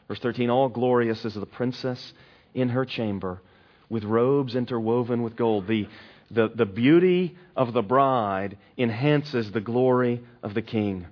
Verse 0.07 0.19
13 0.19 0.49
All 0.49 0.69
glorious 0.69 1.25
is 1.25 1.33
the 1.33 1.45
princess 1.45 2.13
in 2.53 2.69
her 2.69 2.85
chamber, 2.85 3.41
with 3.89 4.03
robes 4.03 4.55
interwoven 4.55 5.23
with 5.23 5.35
gold. 5.35 5.67
The, 5.67 5.87
the, 6.31 6.49
the 6.49 6.65
beauty 6.65 7.37
of 7.55 7.73
the 7.73 7.81
bride 7.81 8.57
enhances 8.77 9.51
the 9.51 9.61
glory 9.61 10.23
of 10.43 10.53
the 10.53 10.61
king. 10.61 11.07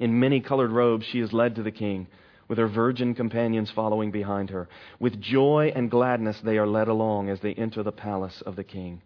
In 0.00 0.18
many 0.18 0.40
colored 0.40 0.72
robes, 0.72 1.06
she 1.06 1.20
is 1.20 1.32
led 1.32 1.54
to 1.56 1.62
the 1.62 1.70
king, 1.70 2.08
with 2.48 2.58
her 2.58 2.66
virgin 2.66 3.14
companions 3.14 3.70
following 3.70 4.10
behind 4.10 4.48
her. 4.50 4.66
With 4.98 5.20
joy 5.20 5.72
and 5.76 5.90
gladness, 5.90 6.40
they 6.40 6.56
are 6.58 6.66
led 6.66 6.88
along 6.88 7.28
as 7.28 7.40
they 7.40 7.52
enter 7.54 7.82
the 7.82 7.92
palace 7.92 8.40
of 8.40 8.56
the 8.56 8.64
king. 8.64 9.02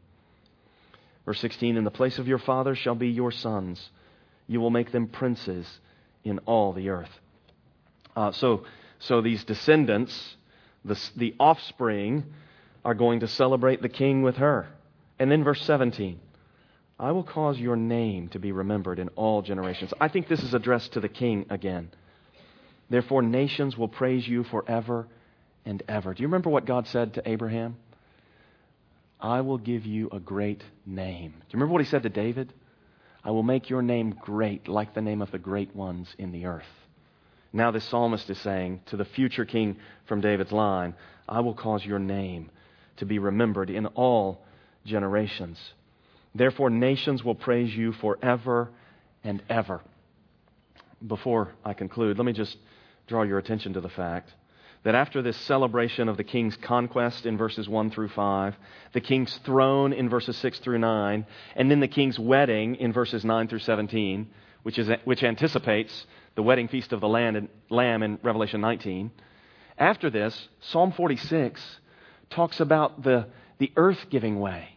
Verse 1.27 1.41
16 1.41 1.77
In 1.77 1.85
the 1.85 1.91
place 1.91 2.19
of 2.19 2.29
your 2.29 2.39
father 2.39 2.77
shall 2.77 2.95
be 2.95 3.09
your 3.09 3.33
sons. 3.33 3.91
You 4.47 4.61
will 4.61 4.71
make 4.71 4.93
them 4.93 5.09
princes 5.09 5.67
in 6.23 6.39
all 6.47 6.73
the 6.73 6.89
earth. 6.91 7.21
Uh, 8.15 8.31
so, 8.31 8.65
so 9.01 9.21
these 9.21 9.43
descendants, 9.43 10.37
the, 10.85 10.99
the 11.17 11.35
offspring, 11.41 12.25
are 12.85 12.95
going 12.95 13.21
to 13.21 13.29
celebrate 13.29 13.83
the 13.83 13.89
king 13.89 14.23
with 14.23 14.37
her. 14.37 14.69
And 15.19 15.31
then 15.31 15.43
verse 15.43 15.63
17 15.63 16.21
I 16.99 17.13
will 17.13 17.25
cause 17.25 17.59
your 17.59 17.77
name 17.77 18.29
to 18.29 18.39
be 18.39 18.53
remembered 18.53 18.99
in 18.99 19.09
all 19.11 19.43
generations. 19.43 19.93
I 20.01 20.09
think 20.09 20.29
this 20.29 20.43
is 20.43 20.55
addressed 20.55 20.93
to 20.93 21.01
the 21.01 21.09
king 21.09 21.47
again. 21.51 21.91
Therefore, 22.89 23.23
nations 23.23 23.77
will 23.77 23.89
praise 23.89 24.27
you 24.27 24.45
forever 24.45 25.09
and 25.65 25.83
ever. 25.89 26.15
Do 26.15 26.23
you 26.23 26.29
remember 26.29 26.51
what 26.51 26.67
God 26.67 26.87
said 26.87 27.15
to 27.15 27.29
Abraham? 27.29 27.77
I 29.21 29.41
will 29.41 29.59
give 29.59 29.87
you 29.87 30.09
a 30.13 30.21
great 30.21 30.63
name. 30.87 31.31
Do 31.31 31.37
you 31.49 31.55
remember 31.55 31.73
what 31.73 31.83
he 31.83 31.89
said 31.89 32.03
to 32.05 32.11
David? 32.11 32.53
I 33.25 33.31
will 33.31 33.43
make 33.43 33.71
your 33.71 33.83
name 33.83 34.15
great, 34.21 34.69
like 34.69 34.95
the 34.95 35.01
name 35.01 35.23
of 35.23 35.31
the 35.31 35.39
great 35.39 35.75
ones 35.75 36.15
in 36.19 36.31
the 36.31 36.45
earth. 36.45 36.65
Now, 37.53 37.71
this 37.71 37.85
psalmist 37.85 38.29
is 38.29 38.39
saying 38.39 38.83
to 38.87 38.97
the 38.97 39.05
future 39.05 39.45
king 39.45 39.79
from 40.07 40.21
David's 40.21 40.53
line, 40.53 40.95
I 41.29 41.41
will 41.41 41.55
cause 41.55 41.85
your 41.85 41.99
name 41.99 42.51
to 42.99 43.07
be 43.07 43.19
remembered 43.19 43.71
in 43.71 43.87
all 43.87 44.45
generations. 44.85 45.59
Therefore, 46.35 46.71
nations 46.71 47.23
will 47.23 47.35
praise 47.35 47.75
you 47.75 47.93
forever 47.93 48.71
and 49.23 49.43
ever. 49.49 49.81
Before 51.07 51.53
I 51.65 51.75
conclude, 51.75 52.19
let 52.19 52.25
me 52.25 52.33
just 52.33 52.57
draw 53.07 53.23
your 53.23 53.39
attention 53.39 53.75
to 53.75 53.81
the 53.81 53.89
fact 53.89 54.33
that 54.83 54.95
after 54.95 55.23
this 55.23 55.37
celebration 55.39 56.09
of 56.09 56.17
the 56.17 56.25
king's 56.25 56.57
conquest 56.57 57.25
in 57.25 57.39
verses 57.39 57.69
1 57.69 57.91
through 57.91 58.09
5, 58.09 58.55
the 58.93 59.01
king's 59.01 59.35
throne 59.39 59.93
in 59.93 60.11
verses 60.11 60.37
6 60.37 60.59
through 60.59 60.79
9, 60.79 61.27
and 61.57 61.71
then 61.71 61.81
the 61.81 61.89
king's 61.89 62.19
wedding 62.19 62.77
in 62.77 62.93
verses 62.93 63.25
9 63.25 63.49
through 63.49 63.61
17, 63.61 64.29
which, 64.63 64.79
is, 64.79 64.91
which 65.05 65.23
anticipates 65.23 66.07
the 66.35 66.43
wedding 66.43 66.69
feast 66.69 66.93
of 66.93 67.01
the 67.01 67.09
Lamb 67.09 68.03
in 68.03 68.19
Revelation 68.23 68.61
19. 68.61 69.11
After 69.79 70.11
this, 70.11 70.49
Psalm 70.61 70.93
46 70.93 71.63
talks 72.29 72.61
about 72.61 73.03
the, 73.03 73.27
the 73.59 73.73
earth 73.77 74.07
giving 74.11 74.39
way 74.39 74.69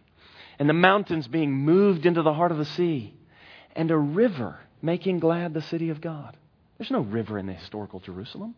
and 0.59 0.67
the 0.67 0.73
mountains 0.73 1.27
being 1.27 1.51
moved 1.51 2.05
into 2.05 2.21
the 2.21 2.33
heart 2.33 2.51
of 2.51 2.57
the 2.57 2.65
sea 2.65 3.13
and 3.75 3.91
a 3.91 3.97
river 3.97 4.59
making 4.81 5.19
glad 5.19 5.53
the 5.53 5.61
city 5.61 5.89
of 5.89 6.01
God. 6.01 6.35
There's 6.77 6.91
no 6.91 7.01
river 7.01 7.37
in 7.37 7.47
the 7.47 7.53
historical 7.53 7.99
Jerusalem. 7.99 8.55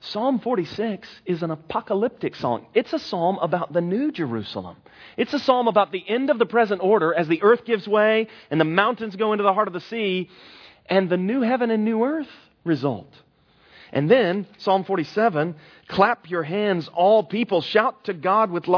Psalm 0.00 0.38
46 0.38 1.08
is 1.26 1.42
an 1.42 1.50
apocalyptic 1.50 2.36
song. 2.36 2.66
It's 2.72 2.92
a 2.92 3.00
psalm 3.00 3.38
about 3.40 3.72
the 3.72 3.80
new 3.80 4.12
Jerusalem. 4.12 4.76
It's 5.16 5.34
a 5.34 5.40
psalm 5.40 5.66
about 5.66 5.90
the 5.90 6.04
end 6.08 6.30
of 6.30 6.38
the 6.38 6.46
present 6.46 6.82
order 6.82 7.12
as 7.12 7.26
the 7.26 7.42
earth 7.42 7.64
gives 7.64 7.88
way 7.88 8.28
and 8.50 8.60
the 8.60 8.64
mountains 8.64 9.16
go 9.16 9.32
into 9.32 9.42
the 9.42 9.52
heart 9.52 9.66
of 9.66 9.74
the 9.74 9.80
sea 9.80 10.30
and 10.86 11.10
the 11.10 11.16
new 11.16 11.40
heaven 11.40 11.70
and 11.72 11.84
new 11.84 12.04
earth 12.04 12.28
result. 12.64 13.12
And 13.92 14.10
then, 14.10 14.46
Psalm 14.58 14.84
47, 14.84 15.54
clap 15.88 16.28
your 16.28 16.42
hands, 16.42 16.88
all 16.92 17.24
people, 17.24 17.62
shout 17.62 18.04
to 18.04 18.12
God 18.12 18.50
with. 18.50 18.68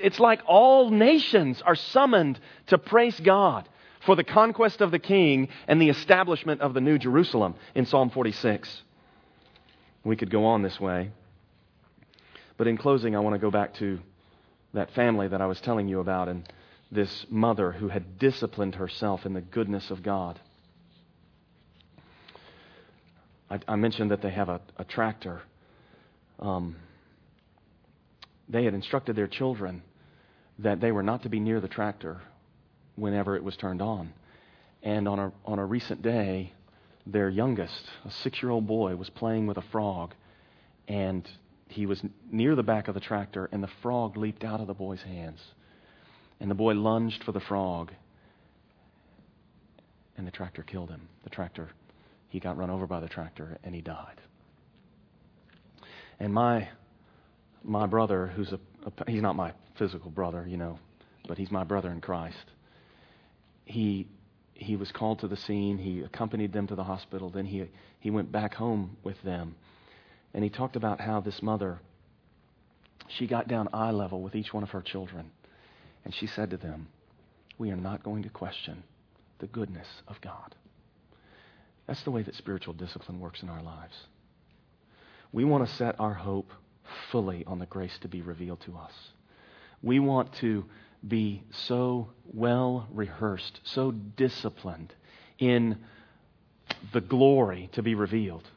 It's 0.00 0.20
like 0.20 0.40
all 0.46 0.90
nations 0.90 1.62
are 1.62 1.74
summoned 1.74 2.38
to 2.66 2.78
praise 2.78 3.18
God 3.20 3.68
for 4.06 4.16
the 4.16 4.24
conquest 4.24 4.80
of 4.80 4.90
the 4.90 4.98
king 4.98 5.48
and 5.66 5.80
the 5.80 5.88
establishment 5.88 6.60
of 6.60 6.74
the 6.74 6.80
new 6.80 6.98
Jerusalem 6.98 7.54
in 7.74 7.86
Psalm 7.86 8.10
46. 8.10 8.82
We 10.04 10.16
could 10.16 10.30
go 10.30 10.46
on 10.46 10.62
this 10.62 10.78
way. 10.80 11.10
But 12.56 12.66
in 12.66 12.76
closing, 12.76 13.14
I 13.14 13.20
want 13.20 13.34
to 13.34 13.38
go 13.38 13.50
back 13.50 13.74
to 13.74 14.00
that 14.74 14.90
family 14.92 15.28
that 15.28 15.40
I 15.40 15.46
was 15.46 15.60
telling 15.60 15.88
you 15.88 16.00
about 16.00 16.28
and 16.28 16.50
this 16.90 17.26
mother 17.28 17.72
who 17.72 17.88
had 17.88 18.18
disciplined 18.18 18.76
herself 18.76 19.26
in 19.26 19.34
the 19.34 19.40
goodness 19.40 19.90
of 19.90 20.02
God. 20.02 20.40
I, 23.50 23.60
I 23.66 23.76
mentioned 23.76 24.10
that 24.10 24.22
they 24.22 24.30
have 24.30 24.48
a, 24.48 24.60
a 24.76 24.84
tractor. 24.84 25.42
Um, 26.38 26.76
they 28.48 28.64
had 28.64 28.74
instructed 28.74 29.16
their 29.16 29.26
children 29.26 29.82
that 30.58 30.80
they 30.80 30.92
were 30.92 31.02
not 31.02 31.22
to 31.22 31.28
be 31.28 31.40
near 31.40 31.60
the 31.60 31.68
tractor 31.68 32.20
whenever 32.96 33.36
it 33.36 33.44
was 33.44 33.56
turned 33.56 33.80
on. 33.80 34.12
And 34.82 35.08
on 35.08 35.18
a, 35.18 35.32
on 35.44 35.58
a 35.58 35.64
recent 35.64 36.02
day, 36.02 36.52
their 37.06 37.28
youngest, 37.28 37.84
a 38.04 38.10
six 38.10 38.42
year 38.42 38.50
old 38.50 38.66
boy, 38.66 38.96
was 38.96 39.10
playing 39.10 39.46
with 39.46 39.56
a 39.56 39.62
frog, 39.62 40.14
and 40.86 41.28
he 41.68 41.86
was 41.86 42.02
near 42.30 42.54
the 42.54 42.62
back 42.62 42.88
of 42.88 42.94
the 42.94 43.00
tractor, 43.00 43.48
and 43.52 43.62
the 43.62 43.70
frog 43.82 44.16
leaped 44.16 44.44
out 44.44 44.60
of 44.60 44.66
the 44.66 44.74
boy's 44.74 45.02
hands. 45.02 45.40
And 46.40 46.50
the 46.50 46.54
boy 46.54 46.74
lunged 46.74 47.24
for 47.24 47.32
the 47.32 47.40
frog, 47.40 47.92
and 50.16 50.26
the 50.26 50.30
tractor 50.30 50.62
killed 50.62 50.90
him. 50.90 51.08
The 51.24 51.30
tractor, 51.30 51.70
he 52.28 52.40
got 52.40 52.56
run 52.56 52.70
over 52.70 52.86
by 52.86 53.00
the 53.00 53.08
tractor, 53.08 53.58
and 53.64 53.74
he 53.74 53.80
died. 53.80 54.20
And 56.20 56.32
my 56.32 56.68
my 57.64 57.86
brother, 57.86 58.28
who's 58.28 58.52
a, 58.52 58.60
a 58.86 59.10
he's 59.10 59.22
not 59.22 59.36
my 59.36 59.52
physical 59.78 60.10
brother, 60.10 60.46
you 60.46 60.56
know, 60.56 60.78
but 61.26 61.38
he's 61.38 61.50
my 61.50 61.64
brother 61.64 61.90
in 61.90 62.00
Christ. 62.00 62.36
He 63.64 64.08
he 64.58 64.74
was 64.74 64.90
called 64.90 65.20
to 65.20 65.28
the 65.28 65.36
scene. 65.36 65.78
He 65.78 66.00
accompanied 66.00 66.52
them 66.52 66.66
to 66.66 66.74
the 66.74 66.82
hospital. 66.82 67.30
Then 67.30 67.46
he, 67.46 67.70
he 68.00 68.10
went 68.10 68.32
back 68.32 68.54
home 68.54 68.96
with 69.04 69.20
them. 69.22 69.54
And 70.34 70.42
he 70.42 70.50
talked 70.50 70.74
about 70.74 71.00
how 71.00 71.20
this 71.20 71.42
mother, 71.42 71.78
she 73.06 73.28
got 73.28 73.46
down 73.46 73.68
eye 73.72 73.92
level 73.92 74.20
with 74.20 74.34
each 74.34 74.52
one 74.52 74.64
of 74.64 74.70
her 74.70 74.82
children. 74.82 75.30
And 76.04 76.12
she 76.12 76.26
said 76.26 76.50
to 76.50 76.56
them, 76.56 76.88
We 77.56 77.70
are 77.70 77.76
not 77.76 78.02
going 78.02 78.24
to 78.24 78.28
question 78.30 78.82
the 79.38 79.46
goodness 79.46 79.86
of 80.08 80.20
God. 80.20 80.56
That's 81.86 82.02
the 82.02 82.10
way 82.10 82.22
that 82.22 82.34
spiritual 82.34 82.74
discipline 82.74 83.20
works 83.20 83.42
in 83.42 83.48
our 83.48 83.62
lives. 83.62 83.94
We 85.32 85.44
want 85.44 85.66
to 85.66 85.74
set 85.76 86.00
our 86.00 86.14
hope 86.14 86.50
fully 87.12 87.44
on 87.46 87.60
the 87.60 87.66
grace 87.66 87.96
to 88.00 88.08
be 88.08 88.22
revealed 88.22 88.60
to 88.62 88.76
us. 88.76 88.92
We 89.82 89.98
want 89.98 90.32
to 90.34 90.64
be 91.06 91.44
so 91.66 92.10
well 92.32 92.88
rehearsed, 92.92 93.60
so 93.64 93.92
disciplined 93.92 94.92
in 95.38 95.78
the 96.92 97.00
glory 97.00 97.70
to 97.72 97.82
be 97.82 97.94
revealed, 97.94 98.48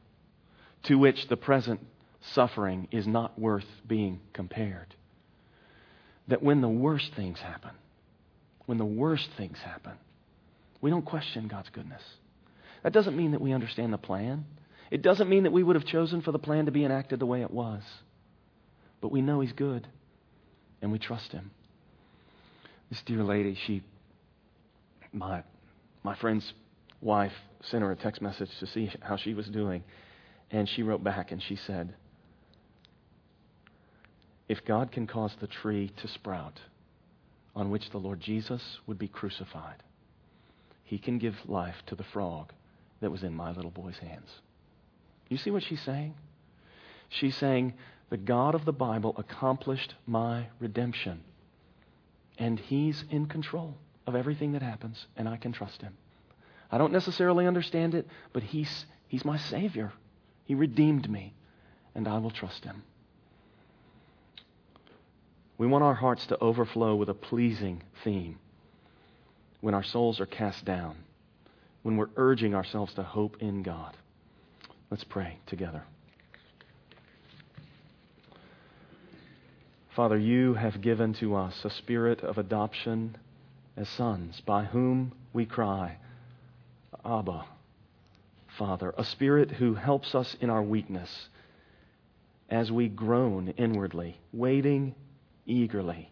to 0.83 0.97
which 0.97 1.27
the 1.27 1.37
present 1.37 1.79
suffering 2.21 2.87
is 2.91 3.07
not 3.07 3.37
worth 3.39 3.65
being 3.87 4.19
compared. 4.33 4.95
That 6.27 6.43
when 6.43 6.61
the 6.61 6.69
worst 6.69 7.13
things 7.15 7.39
happen, 7.39 7.71
when 8.65 8.77
the 8.77 8.85
worst 8.85 9.29
things 9.37 9.57
happen, 9.59 9.93
we 10.81 10.89
don't 10.89 11.05
question 11.05 11.47
God's 11.47 11.69
goodness. 11.69 12.01
That 12.83 12.93
doesn't 12.93 13.15
mean 13.15 13.31
that 13.31 13.41
we 13.41 13.53
understand 13.53 13.93
the 13.93 13.97
plan. 13.97 14.45
It 14.89 15.01
doesn't 15.01 15.29
mean 15.29 15.43
that 15.43 15.51
we 15.51 15.63
would 15.63 15.75
have 15.75 15.85
chosen 15.85 16.21
for 16.21 16.31
the 16.31 16.39
plan 16.39 16.65
to 16.65 16.71
be 16.71 16.83
enacted 16.83 17.19
the 17.19 17.25
way 17.25 17.41
it 17.41 17.51
was. 17.51 17.83
But 18.99 19.11
we 19.11 19.21
know 19.21 19.39
He's 19.39 19.53
good, 19.53 19.87
and 20.81 20.91
we 20.91 20.99
trust 20.99 21.31
Him. 21.31 21.51
This 22.89 23.01
dear 23.05 23.23
lady, 23.23 23.57
she, 23.67 23.83
my, 25.13 25.43
my 26.03 26.15
friend's 26.15 26.53
wife 26.99 27.33
sent 27.63 27.83
her 27.83 27.91
a 27.91 27.95
text 27.95 28.21
message 28.21 28.49
to 28.59 28.67
see 28.67 28.91
how 29.01 29.17
she 29.17 29.33
was 29.33 29.47
doing. 29.47 29.83
And 30.51 30.67
she 30.67 30.83
wrote 30.83 31.03
back 31.03 31.31
and 31.31 31.41
she 31.41 31.55
said, 31.55 31.93
If 34.49 34.65
God 34.65 34.91
can 34.91 35.07
cause 35.07 35.33
the 35.39 35.47
tree 35.47 35.91
to 36.01 36.07
sprout 36.09 36.59
on 37.55 37.71
which 37.71 37.89
the 37.91 37.97
Lord 37.97 38.19
Jesus 38.19 38.61
would 38.87 38.99
be 38.99 39.07
crucified, 39.07 39.83
he 40.83 40.97
can 40.97 41.17
give 41.17 41.35
life 41.45 41.75
to 41.87 41.95
the 41.95 42.03
frog 42.11 42.51
that 42.99 43.11
was 43.11 43.23
in 43.23 43.33
my 43.33 43.51
little 43.51 43.71
boy's 43.71 43.97
hands. 43.97 44.27
You 45.29 45.37
see 45.37 45.49
what 45.51 45.63
she's 45.63 45.81
saying? 45.81 46.13
She's 47.07 47.37
saying, 47.37 47.73
The 48.11 48.17
God 48.17 48.55
of 48.55 48.65
the 48.65 48.73
Bible 48.73 49.15
accomplished 49.17 49.95
my 50.05 50.47
redemption. 50.59 51.21
And 52.37 52.59
He's 52.59 53.05
in 53.09 53.25
control 53.27 53.77
of 54.05 54.15
everything 54.15 54.51
that 54.51 54.61
happens, 54.61 55.07
and 55.15 55.29
I 55.29 55.37
can 55.37 55.53
trust 55.53 55.81
Him. 55.81 55.95
I 56.69 56.77
don't 56.77 56.91
necessarily 56.91 57.47
understand 57.47 57.95
it, 57.95 58.05
but 58.33 58.43
He's, 58.43 58.85
he's 59.07 59.23
my 59.23 59.37
Savior. 59.37 59.93
He 60.43 60.55
redeemed 60.55 61.09
me, 61.09 61.33
and 61.95 62.05
I 62.05 62.17
will 62.17 62.31
trust 62.31 62.65
Him. 62.65 62.83
We 65.57 65.67
want 65.67 65.85
our 65.85 65.93
hearts 65.93 66.25
to 66.27 66.43
overflow 66.43 66.95
with 66.95 67.07
a 67.07 67.13
pleasing 67.13 67.81
theme 68.03 68.39
when 69.61 69.73
our 69.73 69.83
souls 69.83 70.19
are 70.19 70.25
cast 70.25 70.65
down, 70.65 70.97
when 71.83 71.95
we're 71.95 72.09
urging 72.17 72.55
ourselves 72.55 72.93
to 72.95 73.03
hope 73.03 73.37
in 73.39 73.63
God. 73.63 73.95
Let's 74.89 75.05
pray 75.05 75.37
together. 75.45 75.83
Father, 80.01 80.17
you 80.17 80.55
have 80.55 80.81
given 80.81 81.13
to 81.13 81.35
us 81.35 81.63
a 81.63 81.69
spirit 81.69 82.23
of 82.23 82.39
adoption 82.39 83.15
as 83.77 83.87
sons, 83.87 84.41
by 84.47 84.63
whom 84.63 85.13
we 85.31 85.45
cry, 85.45 85.95
Abba, 87.05 87.45
Father, 88.57 88.95
a 88.97 89.03
spirit 89.03 89.51
who 89.51 89.75
helps 89.75 90.15
us 90.15 90.35
in 90.41 90.49
our 90.49 90.63
weakness 90.63 91.29
as 92.49 92.71
we 92.71 92.87
groan 92.87 93.53
inwardly, 93.57 94.17
waiting 94.33 94.95
eagerly 95.45 96.09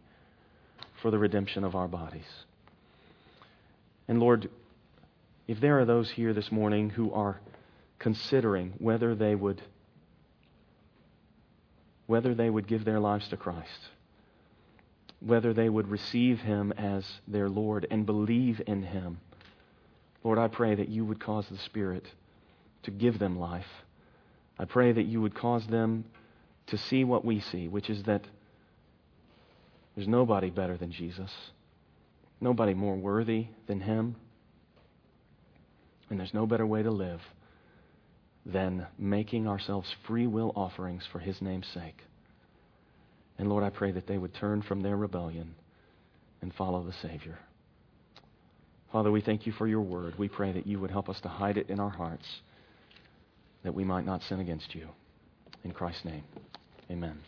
for 1.02 1.10
the 1.10 1.18
redemption 1.18 1.64
of 1.64 1.74
our 1.74 1.88
bodies. 1.88 2.46
And 4.08 4.20
Lord, 4.20 4.52
if 5.48 5.60
there 5.60 5.80
are 5.80 5.86
those 5.86 6.12
here 6.12 6.34
this 6.34 6.52
morning 6.52 6.92
who 6.92 7.12
are 7.12 7.42
considering 7.98 8.76
whether 8.78 9.16
they 9.16 9.34
would 9.34 9.64
whether 12.10 12.34
they 12.34 12.50
would 12.50 12.66
give 12.66 12.86
their 12.86 13.00
lives 13.00 13.28
to 13.28 13.38
Christ, 13.38 13.90
whether 15.20 15.54
they 15.54 15.70
would 15.70 15.88
receive 15.88 16.40
Him 16.40 16.72
as 16.76 17.06
their 17.28 17.48
Lord 17.48 17.86
and 17.92 18.04
believe 18.04 18.60
in 18.66 18.82
Him. 18.82 19.20
Lord, 20.24 20.40
I 20.40 20.48
pray 20.48 20.74
that 20.74 20.90
you 20.90 21.06
would 21.06 21.20
cause 21.20 21.46
the 21.50 21.60
Spirit 21.60 22.08
to 22.82 22.90
give 22.90 23.20
them 23.20 23.38
life. 23.38 23.68
I 24.58 24.66
pray 24.66 24.92
that 24.92 25.04
you 25.04 25.22
would 25.22 25.36
cause 25.36 25.68
them 25.68 26.04
to 26.66 26.80
see 26.80 27.04
what 27.04 27.24
we 27.24 27.42
see, 27.42 27.68
which 27.68 27.92
is 27.92 28.02
that 28.06 28.24
there's 29.96 30.08
nobody 30.08 30.50
better 30.50 30.78
than 30.78 30.92
Jesus, 30.92 31.32
nobody 32.42 32.74
more 32.74 32.96
worthy 32.96 33.50
than 33.68 33.82
Him, 33.82 34.16
and 36.10 36.20
there's 36.20 36.34
no 36.34 36.48
better 36.48 36.66
way 36.66 36.82
to 36.82 36.90
live 36.90 37.22
than 38.46 38.88
making 38.98 39.48
ourselves 39.48 39.88
free 40.08 40.28
will 40.28 40.52
offerings 40.56 41.04
for 41.12 41.20
His 41.20 41.42
name's 41.42 41.68
sake. 41.74 41.98
And 43.38 43.50
Lord, 43.50 43.64
I 43.64 43.70
pray 43.70 43.92
that 43.92 44.08
they 44.08 44.18
would 44.18 44.34
turn 44.34 44.62
from 44.62 44.82
their 44.82 44.98
rebellion 44.98 45.56
and 46.42 46.54
follow 46.54 46.84
the 46.84 46.94
Savior. 47.08 47.40
Father, 48.92 49.12
we 49.12 49.22
thank 49.22 49.46
you 49.46 49.54
for 49.54 49.68
your 49.68 49.82
word. 49.82 50.18
We 50.18 50.28
pray 50.28 50.52
that 50.52 50.66
you 50.66 50.80
would 50.80 50.92
help 50.92 51.10
us 51.10 51.20
to 51.22 51.30
hide 51.30 51.58
it 51.58 51.70
in 51.70 51.80
our 51.80 51.90
hearts 51.90 52.26
that 53.64 53.74
we 53.74 53.84
might 53.84 54.06
not 54.06 54.22
sin 54.24 54.40
against 54.40 54.74
you. 54.74 54.88
In 55.64 55.72
Christ's 55.72 56.06
name, 56.06 56.24
amen. 56.90 57.20